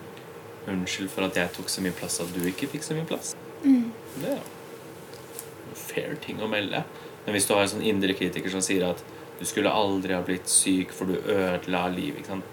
Unnskyld 0.72 1.12
for 1.14 1.28
at 1.28 1.38
jeg 1.38 1.52
tok 1.54 1.70
så 1.70 1.84
mye 1.86 1.94
plass 2.00 2.18
at 2.24 2.32
du 2.34 2.40
ikke 2.50 2.72
fikk 2.72 2.88
så 2.88 2.98
mye 2.98 3.06
plass. 3.06 3.36
Det 3.62 4.32
er 4.32 4.34
jo 4.34 4.40
en 4.40 5.78
fair 5.84 6.16
ting 6.26 6.42
å 6.42 6.50
melde. 6.50 6.82
Men 7.28 7.38
hvis 7.38 7.46
du 7.46 7.54
har 7.54 7.68
en 7.68 7.72
sånn 7.76 7.86
indre 7.86 8.16
kritiker 8.18 8.50
som 8.56 8.64
sier 8.66 8.88
at 8.90 9.04
du 9.40 9.46
skulle 9.50 9.70
aldri 9.72 10.16
ha 10.18 10.24
blitt 10.26 10.50
syk, 10.50 10.90
for 10.96 11.06
du 11.14 11.20
ødela 11.22 11.86
livet 11.94 12.26
sant? 12.32 12.50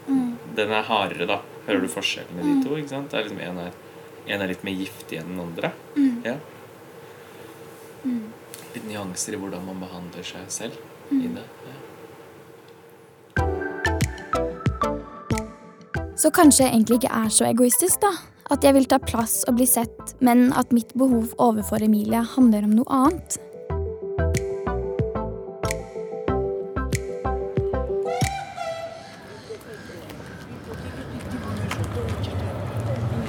Den 0.57 0.73
er 0.75 0.87
hardere, 0.89 1.27
da. 1.29 1.41
Hører 1.67 1.85
du 1.85 1.89
forskjellen 1.93 2.37
med 2.37 2.49
de 2.49 2.55
to? 2.65 2.77
ikke 2.79 2.93
sant? 2.95 3.11
Det 3.11 3.19
er 3.19 3.29
liksom 3.29 3.43
En 3.45 3.61
er, 3.67 3.77
en 4.27 4.43
er 4.43 4.51
litt 4.51 4.65
mer 4.67 4.77
giftig 4.79 5.21
enn 5.21 5.35
den 5.35 5.45
andre. 5.45 5.73
Ja. 6.27 6.37
Litt 8.75 8.87
nyanser 8.89 9.37
i 9.37 9.41
hvordan 9.41 9.67
man 9.67 9.83
behandler 9.83 10.27
seg 10.27 10.51
selv. 10.53 10.81
i 11.11 11.27
det. 11.27 11.47
Ja. 11.67 11.77
Så 16.21 16.31
kanskje 16.31 16.67
jeg 16.67 16.75
egentlig 16.75 17.01
ikke 17.01 17.17
er 17.17 17.31
så 17.33 17.47
egoistisk, 17.49 18.03
da. 18.03 18.13
At 18.51 18.65
jeg 18.67 18.75
vil 18.77 18.89
ta 18.91 18.99
plass 18.99 19.45
og 19.49 19.57
bli 19.57 19.67
sett, 19.67 20.15
men 20.21 20.51
at 20.59 20.73
mitt 20.75 20.91
behov 20.99 21.33
overfor 21.39 21.83
Emilie 21.87 22.21
handler 22.35 22.67
om 22.67 22.75
noe 22.81 22.91
annet. 22.93 23.39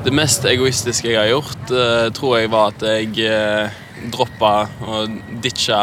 Det 0.02 0.10
mest 0.18 0.46
egoistiske 0.50 1.12
jeg 1.12 1.18
har 1.20 1.28
gjort, 1.30 1.72
eh, 1.78 2.08
tror 2.18 2.40
jeg 2.40 2.50
var 2.50 2.72
at 2.72 2.84
jeg 2.90 3.26
eh, 3.30 3.74
droppa 4.10 4.54
og 4.82 5.12
ditcha 5.44 5.82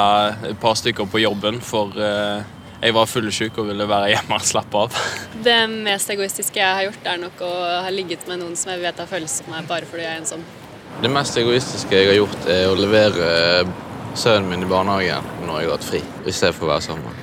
et 0.48 0.57
par 0.59 0.74
stykker 0.74 1.07
på 1.07 1.20
jobben, 1.22 1.61
for 1.62 1.94
eh, 2.02 2.40
jeg 2.83 2.96
var 2.96 3.07
fullsjuk 3.07 3.61
og 3.62 3.68
ville 3.68 3.87
være 3.87 4.09
hjemme 4.16 4.40
og 4.40 4.48
slappe 4.48 4.81
av. 4.81 4.96
Det 5.46 5.54
mest 5.70 6.11
egoistiske 6.11 6.59
jeg 6.59 6.66
har 6.66 6.88
gjort, 6.88 7.07
er 7.07 7.20
nok 7.22 7.44
å 7.46 7.50
ha 7.85 7.92
ligget 7.94 8.26
med 8.26 8.40
noen 8.42 8.57
som 8.59 8.72
jeg 8.72 8.83
vet 8.83 8.98
har 8.98 9.07
følelser 9.07 9.46
for 9.46 9.54
meg 9.54 9.68
bare 9.70 9.87
fordi 9.87 10.02
jeg 10.02 10.11
er 10.16 10.22
ensom. 10.24 10.42
Det 10.98 11.12
mest 11.14 11.38
egoistiske 11.38 11.94
jeg 11.94 12.11
har 12.11 12.18
gjort, 12.18 12.48
er 12.50 12.64
å 12.66 12.74
levere 12.74 13.28
sønnen 14.18 14.50
min 14.50 14.66
i 14.66 14.72
barnehagen 14.72 15.31
når 15.44 15.61
jeg 15.61 15.70
har 15.70 15.76
hatt 15.76 15.87
fri, 15.92 16.02
i 16.26 16.35
stedet 16.35 16.57
for 16.59 16.66
å 16.66 16.72
være 16.72 16.88
sammen. 16.88 17.22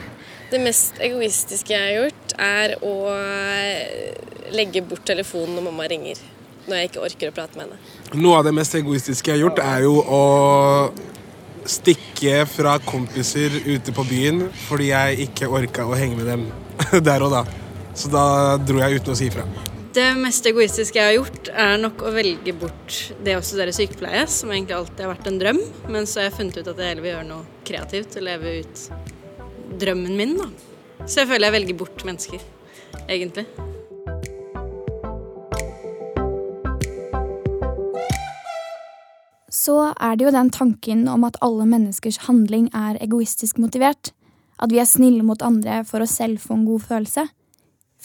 Det 0.54 0.64
mest 0.64 1.04
egoistiske 1.04 1.76
jeg 1.76 1.92
har 1.92 2.06
gjort, 2.06 2.38
er 2.40 2.78
å 2.80 2.96
legge 4.56 4.86
bort 4.88 5.04
telefonen 5.12 5.60
når 5.60 5.68
mamma 5.68 5.92
ringer. 5.92 6.24
Når 6.66 6.80
jeg 6.80 6.90
ikke 6.90 7.04
orker 7.06 7.30
å 7.30 7.36
prate 7.36 7.60
med 7.60 7.68
henne. 7.68 7.78
Noe 8.18 8.40
av 8.40 8.48
det 8.48 8.56
mest 8.58 8.76
egoistiske 8.78 9.32
jeg 9.32 9.38
har 9.38 9.44
gjort, 9.46 9.62
er 9.62 9.86
jo 9.86 10.00
å 10.02 10.24
stikke 11.66 12.44
fra 12.50 12.76
kompiser 12.86 13.54
ute 13.66 13.94
på 13.96 14.04
byen 14.06 14.44
fordi 14.68 14.92
jeg 14.92 15.30
ikke 15.30 15.50
orka 15.50 15.86
å 15.88 15.96
henge 15.98 16.20
med 16.20 16.30
dem 16.30 16.44
der 17.08 17.26
og 17.26 17.34
da. 17.34 17.46
Så 17.96 18.12
da 18.12 18.26
dro 18.62 18.82
jeg 18.82 19.00
uten 19.00 19.14
å 19.14 19.18
si 19.18 19.30
ifra. 19.32 19.46
Det 19.96 20.10
mest 20.20 20.44
egoistiske 20.50 21.00
jeg 21.00 21.08
har 21.08 21.16
gjort, 21.16 21.50
er 21.56 21.78
nok 21.80 22.02
å 22.04 22.12
velge 22.12 22.52
bort 22.60 22.98
det 23.24 23.38
å 23.38 23.44
studere 23.46 23.72
sykepleie, 23.76 24.26
som 24.28 24.52
egentlig 24.52 24.76
alltid 24.76 25.06
har 25.06 25.14
vært 25.14 25.30
en 25.32 25.40
drøm. 25.40 25.62
Men 25.88 26.10
så 26.10 26.20
har 26.20 26.28
jeg 26.28 26.36
funnet 26.42 26.60
ut 26.60 26.68
at 26.68 26.82
jeg 26.82 26.92
heller 26.92 27.06
vil 27.06 27.14
gjøre 27.14 27.30
noe 27.30 27.62
kreativt 27.70 28.18
og 28.20 28.26
leve 28.28 28.58
ut 28.60 28.84
drømmen 29.86 30.20
min, 30.20 30.36
da. 30.42 30.50
Så 31.06 31.22
jeg 31.22 31.32
føler 31.32 31.48
jeg 31.48 31.56
velger 31.56 31.80
bort 31.80 32.04
mennesker, 32.08 32.44
egentlig. 33.08 33.48
Så 39.52 39.94
er 39.94 40.18
det 40.18 40.26
jo 40.26 40.34
den 40.34 40.50
tanken 40.50 41.08
om 41.12 41.26
at 41.28 41.38
alle 41.46 41.68
menneskers 41.70 42.24
handling 42.26 42.70
er 42.74 42.98
egoistisk 43.04 43.60
motivert. 43.62 44.12
At 44.60 44.72
vi 44.72 44.80
er 44.82 44.90
snille 44.90 45.24
mot 45.26 45.42
andre 45.46 45.84
for 45.88 46.02
å 46.02 46.10
selv 46.10 46.42
få 46.42 46.58
en 46.58 46.68
god 46.68 46.86
følelse. 46.88 47.28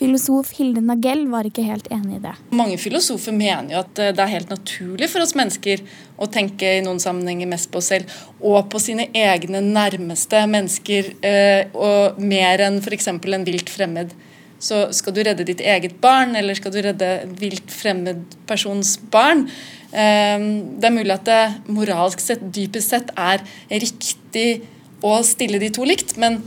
Filosof 0.00 0.54
Hilde 0.56 0.80
Nagell 0.80 1.26
var 1.28 1.44
ikke 1.44 1.64
helt 1.66 1.88
enig 1.92 2.16
i 2.16 2.22
det. 2.22 2.32
Mange 2.56 2.78
filosofer 2.80 3.34
mener 3.36 3.74
jo 3.74 3.80
at 3.82 4.00
eh, 4.00 4.14
det 4.16 4.22
er 4.24 4.32
helt 4.32 4.52
naturlig 4.52 5.10
for 5.12 5.20
oss 5.20 5.34
mennesker 5.36 5.82
å 6.16 6.28
tenke 6.32 6.78
i 6.78 6.80
noen 6.84 7.02
sammenhenger 7.02 7.50
mest 7.50 7.68
på 7.72 7.82
oss 7.82 7.90
selv 7.92 8.14
og 8.40 8.70
på 8.72 8.80
sine 8.80 9.10
egne 9.12 9.60
nærmeste 9.60 10.40
mennesker, 10.48 11.12
eh, 11.20 11.68
og 11.76 12.16
mer 12.22 12.64
enn 12.64 12.80
f.eks. 12.80 13.10
en 13.12 13.44
vilt 13.44 13.72
fremmed. 13.72 14.16
Så 14.60 14.82
skal 14.92 15.16
du 15.16 15.22
redde 15.24 15.46
ditt 15.48 15.62
eget 15.64 15.96
barn, 16.02 16.34
eller 16.36 16.56
skal 16.58 16.74
du 16.74 16.80
redde 16.84 17.08
en 17.22 17.32
vilt 17.40 17.72
fremmed 17.72 18.22
persons 18.48 18.98
barn? 19.12 19.46
Eh, 19.90 20.36
det 20.76 20.88
er 20.90 20.96
mulig 20.96 21.14
at 21.16 21.28
det 21.28 21.72
moralsk 21.72 22.20
sett, 22.22 22.44
dypest 22.54 22.92
sett, 22.92 23.14
er 23.16 23.44
riktig 23.72 24.62
å 25.00 25.16
stille 25.24 25.60
de 25.62 25.70
to 25.72 25.86
likt, 25.88 26.18
men 26.20 26.42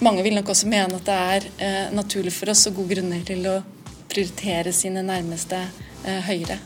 mange 0.00 0.24
vil 0.24 0.38
nok 0.38 0.52
også 0.54 0.70
mene 0.70 0.96
at 0.96 1.08
det 1.08 1.18
er 1.34 1.48
eh, 1.58 1.84
naturlig 1.94 2.32
for 2.36 2.54
oss 2.54 2.66
og 2.70 2.80
gode 2.80 2.96
grunner 2.96 3.24
til 3.26 3.44
å 3.50 3.58
prioritere 4.08 4.72
sine 4.72 5.04
nærmeste 5.04 5.60
eh, 6.06 6.22
høyere. 6.30 6.60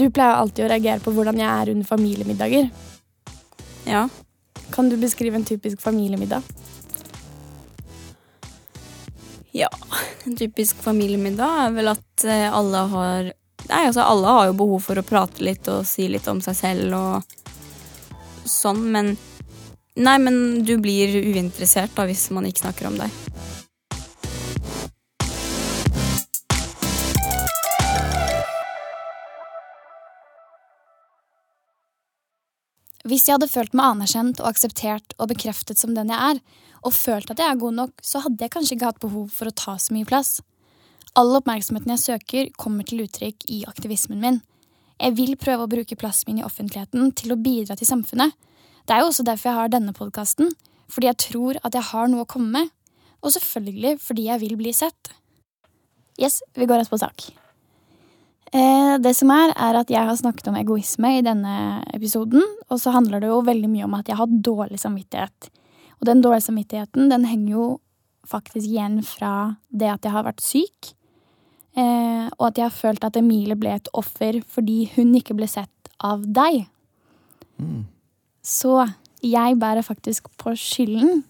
Du 0.00 0.08
pleier 0.10 0.38
alltid 0.38 0.66
å 0.66 0.70
reagere 0.72 1.02
på 1.04 1.12
hvordan 1.14 1.40
jeg 1.40 1.48
er 1.48 1.72
under 1.74 1.88
familiemiddager. 1.88 2.68
Ja. 3.88 4.08
Kan 4.74 4.88
du 4.88 4.96
beskrive 4.96 5.36
en 5.36 5.44
typisk 5.44 5.80
familiemiddag? 5.82 6.42
Ja, 9.54 9.68
en 10.24 10.36
typisk 10.36 10.76
familiemiddag 10.82 11.60
er 11.66 11.74
vel 11.76 11.92
at 11.92 12.24
eh, 12.26 12.48
alle 12.50 12.86
har 12.90 13.32
Nei, 13.64 13.86
altså 13.88 14.02
alle 14.04 14.28
har 14.28 14.48
jo 14.50 14.56
behov 14.58 14.80
for 14.84 15.00
å 15.00 15.04
prate 15.06 15.40
litt 15.40 15.68
og 15.72 15.86
si 15.88 16.04
litt 16.12 16.26
om 16.28 16.42
seg 16.44 16.56
selv 16.58 16.96
og 16.98 17.36
sånn, 18.44 18.82
men 18.92 19.14
Nei, 19.94 20.16
men 20.18 20.64
du 20.66 20.74
blir 20.82 21.14
uinteressert 21.22 21.94
da 21.94 22.04
hvis 22.08 22.26
man 22.34 22.48
ikke 22.48 22.64
snakker 22.64 22.88
om 22.90 22.98
deg. 22.98 23.14
Hvis 33.04 33.26
jeg 33.28 33.36
hadde 33.36 33.50
følt 33.52 33.74
meg 33.76 33.90
anerkjent 33.92 34.38
og 34.40 34.48
akseptert 34.48 35.12
og 35.18 35.28
bekreftet 35.34 35.76
som 35.76 35.92
den 35.92 36.08
jeg 36.08 36.36
er, 36.36 36.38
og 36.84 36.94
følt 36.96 37.28
at 37.32 37.40
jeg 37.40 37.52
er 37.52 37.60
god 37.60 37.76
nok, 37.76 37.92
så 38.00 38.22
hadde 38.24 38.40
jeg 38.40 38.52
kanskje 38.54 38.78
ikke 38.78 38.88
hatt 38.88 39.02
behov 39.02 39.28
for 39.32 39.50
å 39.50 39.56
ta 39.56 39.74
så 39.80 39.92
mye 39.92 40.08
plass. 40.08 40.38
All 41.12 41.36
oppmerksomheten 41.36 41.92
jeg 41.92 42.02
søker, 42.02 42.48
kommer 42.56 42.88
til 42.88 43.04
uttrykk 43.04 43.44
i 43.52 43.60
aktivismen 43.68 44.24
min. 44.24 44.40
Jeg 44.96 45.16
vil 45.18 45.36
prøve 45.36 45.66
å 45.66 45.70
bruke 45.70 45.98
plassen 46.00 46.32
min 46.32 46.40
i 46.40 46.46
offentligheten 46.46 47.12
til 47.18 47.34
å 47.34 47.40
bidra 47.44 47.76
til 47.76 47.90
samfunnet. 47.90 48.32
Det 48.88 48.96
er 48.96 49.04
jo 49.04 49.12
også 49.12 49.28
derfor 49.28 49.50
jeg 49.50 49.60
har 49.60 49.76
denne 49.76 49.96
podkasten, 49.96 50.56
fordi 50.88 51.10
jeg 51.10 51.20
tror 51.28 51.60
at 51.60 51.76
jeg 51.76 51.90
har 51.92 52.08
noe 52.08 52.24
å 52.24 52.30
komme 52.30 52.52
med. 52.56 52.74
Og 53.20 53.36
selvfølgelig 53.36 53.98
fordi 54.00 54.28
jeg 54.30 54.46
vil 54.48 54.58
bli 54.60 54.72
sett. 54.76 55.12
Yes, 56.20 56.40
vi 56.56 56.68
går 56.68 56.80
rett 56.80 56.92
på 56.92 57.00
sak. 57.00 57.34
Eh, 58.52 58.96
det 59.02 59.14
som 59.16 59.30
er, 59.34 59.52
er 59.56 59.78
at 59.80 59.90
jeg 59.90 60.06
har 60.06 60.16
snakket 60.18 60.50
om 60.50 60.58
egoisme 60.58 61.16
i 61.18 61.24
denne 61.24 61.82
episoden, 61.94 62.42
og 62.68 62.80
så 62.80 62.92
handler 62.94 63.22
det 63.22 63.30
jo 63.30 63.40
veldig 63.46 63.70
mye 63.70 63.86
om 63.86 63.96
at 63.98 64.10
jeg 64.10 64.18
har 64.20 64.36
dårlig 64.50 64.78
samvittighet. 64.82 65.48
Og 66.00 66.08
den 66.10 66.20
dårlige 66.22 66.48
samvittigheten 66.48 67.08
den 67.10 67.24
henger 67.30 67.56
jo 67.56 67.66
faktisk 68.28 68.68
igjen 68.68 69.00
fra 69.04 69.56
det 69.70 69.90
at 69.92 70.06
jeg 70.06 70.14
har 70.14 70.26
vært 70.26 70.44
syk, 70.44 70.92
eh, 71.76 72.28
og 72.38 72.46
at 72.50 72.60
jeg 72.60 72.68
har 72.68 72.76
følt 72.76 73.04
at 73.04 73.18
Emilie 73.20 73.58
ble 73.58 73.74
et 73.76 73.90
offer 73.96 74.40
fordi 74.48 74.84
hun 74.94 75.14
ikke 75.18 75.36
ble 75.36 75.48
sett 75.50 75.70
av 76.04 76.24
deg. 76.24 76.64
Så 78.44 78.76
jeg 79.24 79.58
bærer 79.60 79.86
faktisk 79.86 80.28
på 80.40 80.52
skylden 80.58 81.22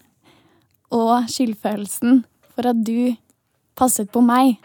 og 0.91 1.29
skyldfølelsen 1.31 2.23
for 2.55 2.71
at 2.71 2.79
du 2.85 3.15
passet 3.75 4.11
på 4.11 4.23
meg 4.23 4.57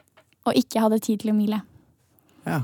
og 0.46 0.56
ikke 0.56 0.82
hadde 0.82 1.02
tid 1.04 1.22
til 1.22 1.34
Emilie. 1.34 1.60
Ja. 2.44 2.62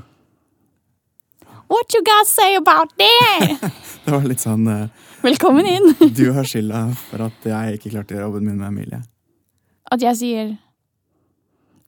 What 1.69 1.95
you 1.95 2.03
guys 2.05 2.29
say 2.29 2.57
about 2.57 2.93
that? 2.97 3.73
Det 4.05 4.15
var 4.15 4.27
litt 4.29 4.43
sånn 4.43 4.69
eh, 4.71 4.89
Velkommen 5.25 5.67
inn. 5.67 5.95
Du 6.19 6.31
har 6.37 6.47
skylda 6.47 6.87
for 7.09 7.27
at 7.27 7.47
jeg 7.49 7.79
ikke 7.79 7.93
klarte 7.97 8.21
jobben 8.21 8.47
min 8.47 8.61
med 8.61 8.71
Emilie. 8.71 9.03
At 9.91 10.03
jeg 10.03 10.19
sier 10.21 10.53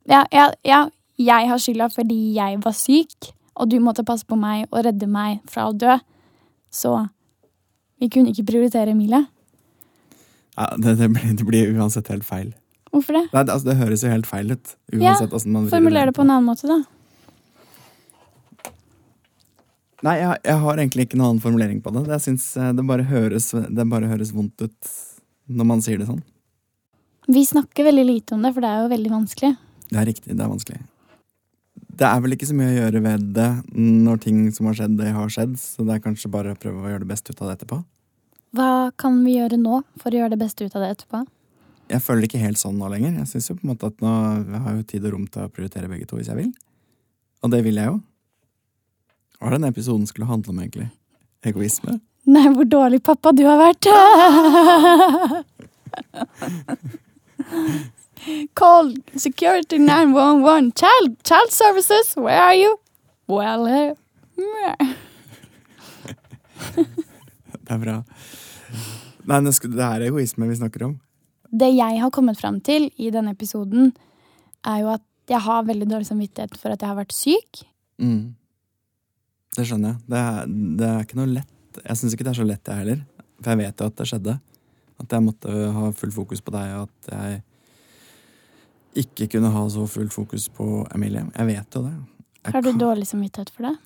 Ja, 0.09 0.24
ja, 0.35 0.51
ja 0.66 0.88
jeg 1.18 1.51
har 1.51 1.59
skylda 1.62 1.88
fordi 1.90 2.18
jeg 2.37 2.61
var 2.62 2.74
syk, 2.79 3.33
og 3.59 3.70
du 3.72 3.81
måtte 3.83 4.07
passe 4.07 4.27
på 4.27 4.37
meg 4.38 4.68
og 4.70 4.85
redde 4.87 5.09
meg 5.11 5.40
fra 5.51 5.66
å 5.66 5.74
dø. 5.74 5.96
Så 6.70 6.92
vi 7.98 8.07
kunne 8.12 8.31
ikke 8.31 8.46
prioritere 8.53 8.94
Emilie. 8.94 9.24
Ja, 10.55 10.68
det, 10.78 10.95
det, 11.01 11.09
blir, 11.14 11.34
det 11.39 11.47
blir 11.47 11.72
uansett 11.74 12.11
helt 12.12 12.26
feil. 12.26 12.53
Hvorfor 12.95 13.18
det? 13.18 13.24
Nei, 13.32 13.43
det, 13.43 13.53
altså, 13.53 13.66
det 13.68 13.76
høres 13.80 14.05
jo 14.05 14.12
helt 14.12 14.30
feil 14.30 14.55
ut. 14.55 14.76
Ja, 14.95 15.12
Uansett 15.12 15.34
hvordan 15.34 15.57
man 15.57 15.66
vrir 15.66 15.74
Formuler 15.74 16.09
det 16.11 16.14
på 16.16 16.24
en 16.24 16.32
annen 16.34 16.47
måte, 16.49 16.70
da. 16.70 16.78
Nei, 20.07 20.14
jeg, 20.20 20.38
jeg 20.46 20.62
har 20.62 20.78
egentlig 20.78 21.09
ikke 21.09 21.18
noen 21.18 21.32
annen 21.32 21.42
formulering 21.42 21.78
på 21.82 21.90
det. 21.94 22.05
Jeg 22.12 22.24
synes, 22.28 22.44
eh, 22.57 22.74
det, 22.76 22.84
bare 22.86 23.07
høres, 23.09 23.51
det 23.51 23.86
bare 23.90 24.11
høres 24.11 24.30
vondt 24.34 24.62
ut 24.62 24.92
når 25.49 25.66
man 25.66 25.82
sier 25.82 25.99
det 25.99 26.07
sånn. 26.07 26.20
Vi 27.28 27.42
snakker 27.44 27.88
veldig 27.88 28.05
lite 28.07 28.36
om 28.36 28.44
det, 28.44 28.55
for 28.55 28.64
det 28.64 28.70
er 28.70 28.84
jo 28.84 28.92
veldig 28.92 29.11
vanskelig. 29.12 29.51
Det 29.88 29.99
er 29.99 30.09
riktig, 30.09 30.36
det 30.36 30.44
er 30.44 30.53
vanskelig. 30.53 30.78
Det 31.99 32.07
er 32.07 32.20
vel 32.22 32.36
ikke 32.36 32.46
så 32.49 32.55
mye 32.55 32.70
å 32.70 32.76
gjøre 32.76 33.03
ved 33.05 33.24
det 33.34 33.49
når 33.74 34.20
ting 34.22 34.38
som 34.55 34.68
har 34.70 34.78
skjedd, 34.78 34.94
det 35.01 35.11
har 35.16 35.32
skjedd, 35.34 35.57
så 35.61 35.86
det 35.88 35.96
er 35.96 36.05
kanskje 36.05 36.30
bare 36.30 36.55
å 36.55 36.61
prøve 36.61 36.84
å 36.84 36.92
gjøre 36.92 37.03
det 37.03 37.11
beste 37.11 37.34
ut 37.34 37.42
av 37.42 37.51
det 37.51 37.57
etterpå. 37.59 37.80
Hva 38.57 38.70
kan 38.96 39.18
vi 39.26 39.34
gjøre 39.34 39.59
nå 39.61 39.82
for 40.01 40.14
å 40.14 40.22
gjøre 40.22 40.36
det 40.36 40.40
beste 40.40 40.64
ut 40.64 40.78
av 40.78 40.84
det 40.84 40.92
etterpå? 40.94 41.24
Jeg 41.88 42.05
føler 42.05 42.22
det 42.22 42.30
ikke 42.30 42.44
helt 42.44 42.61
sånn 42.61 42.78
nå 42.78 42.88
lenger. 42.92 43.16
Jeg 43.18 43.30
synes 43.32 43.51
jo 43.51 43.57
på 43.59 43.66
en 43.66 43.72
måte 43.72 43.90
at 43.90 44.05
nå 44.05 44.14
jeg 44.44 44.62
har 44.64 44.78
jo 44.78 44.86
tid 44.92 45.09
og 45.09 45.14
rom 45.16 45.26
til 45.32 45.44
å 45.44 45.53
prioritere 45.53 45.90
begge 45.90 46.09
to 46.09 46.20
hvis 46.20 46.30
jeg 46.30 46.38
vil. 46.38 46.53
Og 47.42 47.53
det 47.53 47.61
vil 47.66 47.80
jeg 47.80 47.90
jo. 47.90 47.99
Hva 49.39 49.47
er 49.49 49.55
denne 49.55 49.70
episoden 49.70 50.07
skulle 50.11 50.26
handle 50.26 50.51
om, 50.51 50.59
egentlig? 50.64 50.89
Egoisme? 51.47 52.01
Nei, 52.28 52.49
hvor 52.53 52.66
dårlig 52.68 52.99
pappa 53.07 53.30
du 53.32 53.45
har 53.47 53.59
vært! 53.61 53.86
Call 58.59 58.97
security 59.14 59.78
911. 59.78 60.72
Child, 60.76 61.16
child 61.24 61.53
services, 61.55 62.16
where 62.16 62.43
are 62.43 62.57
you? 62.59 62.76
Well, 63.28 63.66
here. 63.70 63.95
Det 67.68 67.74
er 67.76 67.80
bra. 67.82 67.97
Nei, 69.28 69.39
det 69.45 69.53
det 69.76 69.84
er 69.84 70.07
egoisme 70.09 70.49
vi 70.49 70.57
snakker 70.59 70.86
om. 70.89 70.99
Det 71.49 71.68
jeg 71.76 72.01
har 72.03 72.11
kommet 72.12 72.41
fram 72.41 72.61
til 72.64 72.91
i 72.97 73.11
denne 73.12 73.32
episoden, 73.36 73.93
er 74.66 74.82
jo 74.82 74.89
at 74.97 75.05
jeg 75.28 75.41
har 75.45 75.66
veldig 75.68 75.89
dårlig 75.91 76.09
samvittighet 76.09 76.57
for 76.57 76.72
at 76.72 76.82
jeg 76.82 76.89
har 76.91 76.99
vært 76.99 77.14
syk. 77.14 77.62
Mm. 78.01 78.34
Det 79.59 79.66
skjønner 79.66 79.94
jeg. 79.96 80.00
Det 80.12 80.18
er, 80.22 80.50
det 80.78 80.88
er 80.88 81.06
ikke 81.06 81.18
noe 81.18 81.30
lett. 81.32 81.80
Jeg 81.82 81.98
syns 81.98 82.14
ikke 82.14 82.26
det 82.28 82.32
er 82.34 82.38
så 82.38 82.46
lett, 82.46 82.68
jeg 82.70 82.82
heller. 82.84 83.00
For 83.42 83.52
jeg 83.54 83.61
vet 83.64 83.82
jo 83.82 83.88
at 83.90 83.98
det 83.98 84.06
skjedde. 84.11 84.34
At 85.02 85.14
jeg 85.14 85.24
måtte 85.26 85.56
ha 85.74 85.88
full 85.98 86.14
fokus 86.14 86.42
på 86.42 86.54
deg, 86.54 86.72
og 86.78 86.88
at 86.88 87.11
jeg 87.14 87.42
ikke 89.04 89.28
kunne 89.34 89.50
ha 89.54 89.64
så 89.70 89.84
fullt 89.90 90.14
fokus 90.14 90.48
på 90.50 90.66
Emilie. 90.94 91.26
Jeg 91.36 91.46
vet 91.52 91.76
jo 91.78 91.82
det. 91.84 91.92
Jeg 92.46 92.52
Har 92.54 92.62
du 92.62 92.70
kan- 92.72 92.80
dårlig 92.80 93.06
samvittighet 93.06 93.50
for 93.54 93.68
det? 93.68 93.76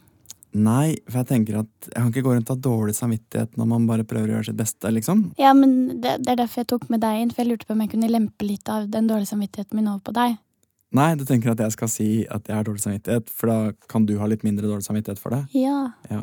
Nei, 0.54 0.96
for 1.08 1.18
jeg 1.22 1.26
tenker 1.26 1.58
at 1.60 1.68
jeg 1.88 1.94
kan 1.96 2.10
ikke 2.12 2.22
gå 2.22 2.34
rundt 2.36 2.50
og 2.50 2.56
ha 2.56 2.60
dårlig 2.60 2.94
samvittighet 2.94 3.56
når 3.56 3.66
man 3.66 3.86
bare 3.88 4.04
prøver 4.04 4.28
å 4.28 4.32
gjøre 4.36 4.44
sitt 4.50 4.56
beste, 4.56 4.84
liksom. 4.92 5.32
Ja, 5.38 5.52
men 5.54 6.00
det, 6.02 6.18
det 6.24 6.28
er 6.28 6.36
derfor 6.44 6.60
jeg 6.60 6.68
tok 6.68 6.90
med 6.90 7.00
deg 7.00 7.22
inn, 7.22 7.30
for 7.32 7.42
jeg 7.42 7.50
lurte 7.52 7.66
på 7.66 7.72
om 7.72 7.80
jeg 7.80 7.90
kunne 7.90 8.10
lempe 8.12 8.44
litt 8.44 8.68
av 8.68 8.90
den 8.92 9.08
dårlige 9.08 9.32
samvittigheten 9.32 9.74
min 9.74 9.88
over 9.88 10.00
på 10.04 10.12
deg. 10.12 10.36
Nei, 10.92 11.14
du 11.16 11.24
tenker 11.24 11.54
at 11.54 11.60
jeg 11.64 11.72
skal 11.72 11.88
si 11.88 12.08
at 12.28 12.48
jeg 12.48 12.56
har 12.58 12.66
dårlig 12.68 12.82
samvittighet, 12.84 13.30
for 13.32 13.48
da 13.48 13.88
kan 13.88 14.04
du 14.08 14.18
ha 14.20 14.28
litt 14.28 14.44
mindre 14.44 14.68
dårlig 14.68 14.84
samvittighet 14.84 15.20
for 15.20 15.32
det? 15.32 15.42
Ja. 15.56 15.92
Ja. 16.10 16.22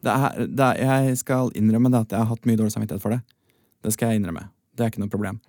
Det 0.00 0.12
er, 0.14 0.44
det 0.46 0.66
er, 0.66 1.06
jeg 1.08 1.18
skal 1.20 1.50
innrømme 1.58 1.90
det 1.92 2.04
at 2.06 2.14
jeg 2.14 2.22
har 2.22 2.30
hatt 2.30 2.46
mye 2.48 2.60
dårlig 2.60 2.72
samvittighet 2.76 3.02
for 3.02 3.16
det. 3.16 3.20
Det 3.84 3.92
skal 3.96 4.12
jeg 4.12 4.20
innrømme. 4.20 4.46
Det 4.76 4.84
er 4.84 4.92
ikke 4.92 5.02
noe 5.02 5.12
problem. 5.12 5.40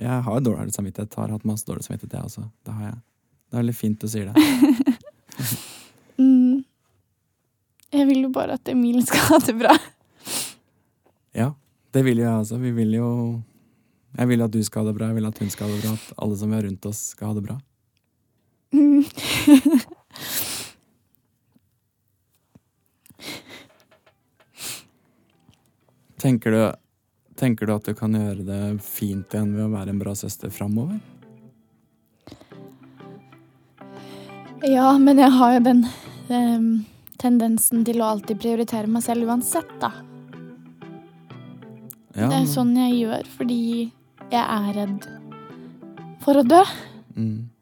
Jeg 0.00 0.18
har 0.26 0.44
dårlig 0.44 0.74
samvittighet, 0.76 1.16
har 1.16 1.32
hatt 1.32 1.48
masse 1.48 1.66
dårlig 1.68 1.86
samvittighet, 1.86 2.18
jeg 2.18 2.28
også. 2.28 2.44
Det 2.66 2.76
har 2.76 2.90
jeg. 2.90 3.00
Det 3.48 3.56
er 3.56 3.62
veldig 3.62 3.76
fint 3.76 4.04
du 4.04 4.08
sier 4.10 4.32
det. 4.32 4.98
Mm. 6.20 6.62
Jeg 7.92 8.06
vil 8.06 8.20
jo 8.26 8.28
bare 8.30 8.54
at 8.58 8.68
Emil 8.68 9.00
skal 9.04 9.24
ha 9.30 9.38
det 9.42 9.54
bra. 9.58 9.72
Ja, 11.34 11.48
det 11.92 12.04
vil 12.04 12.20
jeg 12.20 12.28
også. 12.28 12.58
Vi 12.60 12.70
vil 12.76 12.94
jo 12.94 13.08
Jeg 14.12 14.28
vil 14.28 14.44
at 14.44 14.52
du 14.52 14.60
skal 14.64 14.82
ha 14.82 14.90
det 14.90 14.96
bra, 14.98 15.08
jeg 15.08 15.16
vil 15.18 15.28
at 15.30 15.38
hun 15.40 15.50
skal 15.52 15.68
ha 15.68 15.74
det 15.76 15.82
bra, 15.84 15.92
at 15.96 16.18
alle 16.24 16.36
som 16.36 16.52
er 16.52 16.66
rundt 16.68 16.88
oss, 16.90 17.00
skal 17.14 17.32
ha 17.32 17.34
det 17.38 17.46
bra. 17.46 17.56
Mm. 18.72 19.04
Tenker 26.22 26.50
du, 26.54 26.72
tenker 27.34 27.66
du 27.66 27.72
at 27.74 27.88
du 27.88 27.96
kan 27.98 28.14
gjøre 28.14 28.44
det 28.46 28.60
fint 28.86 29.34
igjen 29.34 29.56
ved 29.56 29.64
å 29.64 29.72
være 29.72 29.90
en 29.90 29.98
bra 29.98 30.12
søster 30.14 30.52
framover? 30.54 31.00
Ja, 34.62 34.92
men 35.02 35.18
jeg 35.18 35.34
har 35.34 35.56
jo 35.56 35.64
den 35.66 35.80
um, 36.28 36.68
tendensen 37.18 37.82
til 37.88 37.98
å 37.98 38.12
alltid 38.12 38.38
prioritere 38.38 38.86
meg 38.86 39.02
selv 39.02 39.26
uansett, 39.26 39.72
da. 39.82 39.90
Ja, 42.14 42.28
Det 42.28 42.36
er 42.36 42.46
sånn 42.52 42.70
jeg 42.76 43.00
gjør 43.00 43.28
fordi 43.34 43.62
jeg 44.32 44.44
er 44.44 44.76
redd 44.76 45.08
for 46.22 46.40
å 46.40 46.44
dø. 46.46 46.60
Mm. 47.16 47.52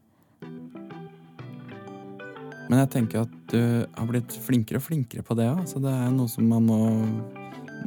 Men 2.71 2.85
jeg 2.85 2.91
tenker 2.93 3.25
at 3.25 3.35
du 3.51 3.61
har 3.83 4.07
blitt 4.07 4.37
flinkere 4.45 4.79
og 4.79 4.87
flinkere 4.87 5.27
på 5.27 5.35
det 5.39 5.49
òg. 5.51 5.65
Så 5.67 5.83
det 5.83 5.91
er 5.91 6.13
noe 6.15 6.31
som 6.31 6.47
man 6.47 6.69
må 6.69 6.81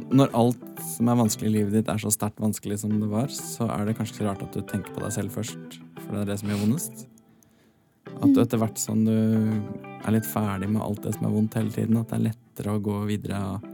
Når 0.09 0.31
alt 0.35 0.79
som 0.89 1.09
er 1.11 1.19
vanskelig 1.19 1.51
i 1.51 1.53
livet 1.53 1.75
ditt, 1.77 1.89
er 1.89 2.01
så 2.01 2.09
sterkt 2.11 2.41
vanskelig 2.41 2.79
som 2.81 2.95
det 2.97 3.07
var, 3.11 3.27
så 3.29 3.67
er 3.69 3.85
det 3.85 3.93
kanskje 3.95 4.15
ikke 4.15 4.23
så 4.23 4.29
rart 4.31 4.41
at 4.41 4.55
du 4.55 4.63
tenker 4.65 4.95
på 4.95 5.03
deg 5.03 5.13
selv 5.13 5.35
først. 5.35 5.77
For 5.99 6.15
det 6.15 6.23
er 6.23 6.31
det 6.31 6.37
som 6.41 6.49
gjør 6.49 6.63
vondest. 6.63 7.05
At 8.09 8.33
du 8.33 8.41
etter 8.41 8.59
hvert 8.59 8.81
som 8.81 9.03
du 9.05 9.13
er 9.13 10.15
litt 10.15 10.27
ferdig 10.27 10.71
med 10.73 10.81
alt 10.81 11.05
det 11.05 11.13
som 11.13 11.27
er 11.29 11.35
vondt 11.35 11.59
hele 11.59 11.71
tiden, 11.75 12.01
at 12.01 12.09
det 12.09 12.17
er 12.17 12.25
lettere 12.31 12.73
å 12.73 12.81
gå 12.83 12.97
videre 13.05 13.43
og 13.53 13.69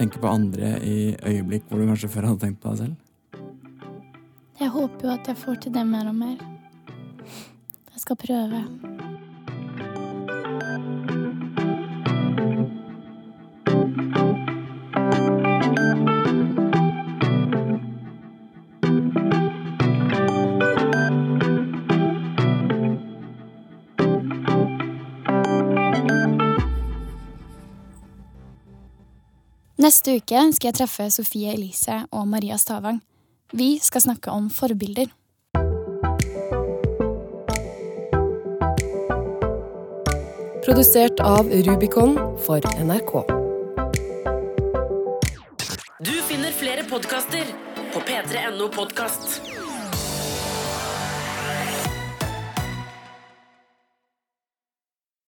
tenke 0.00 0.18
på 0.18 0.32
andre 0.32 0.78
i 0.80 0.98
øyeblikk 1.12 1.68
hvor 1.68 1.78
du 1.78 1.90
kanskje 1.92 2.10
før 2.10 2.30
hadde 2.30 2.46
tenkt 2.46 2.64
på 2.64 2.72
deg 2.72 2.86
selv. 2.86 3.09
Jeg 4.60 4.68
håper 4.68 5.06
jo 5.06 5.12
at 5.14 5.28
jeg 5.28 5.36
får 5.40 5.54
til 5.64 5.72
det 5.72 5.86
mer 5.88 6.08
og 6.10 6.14
mer. 6.14 6.36
Jeg 7.92 8.00
skal 8.02 8.16
prøve. 8.16 8.64
Neste 29.80 30.20
uke 30.20 30.40
skal 30.52 30.68
jeg 30.68 30.74
treffe 30.76 31.08
Sofie 31.10 31.54
Elise 31.56 32.02
og 32.12 32.28
Maria 32.28 32.60
Stavang. 32.60 33.00
Vi 33.50 33.78
skal 33.82 34.00
snakke 34.00 34.30
om 34.30 34.50
forbilder. 34.50 35.10
Produsert 40.64 41.20
av 41.20 41.50
Rubicon 41.66 42.14
for 42.44 42.62
NRK. 42.78 43.14
Du 45.98 46.14
finner 46.28 46.54
flere 46.54 46.86
podkaster 46.86 47.50
på 47.90 48.00
p3.no 48.06 48.68
podkast. 48.70 49.49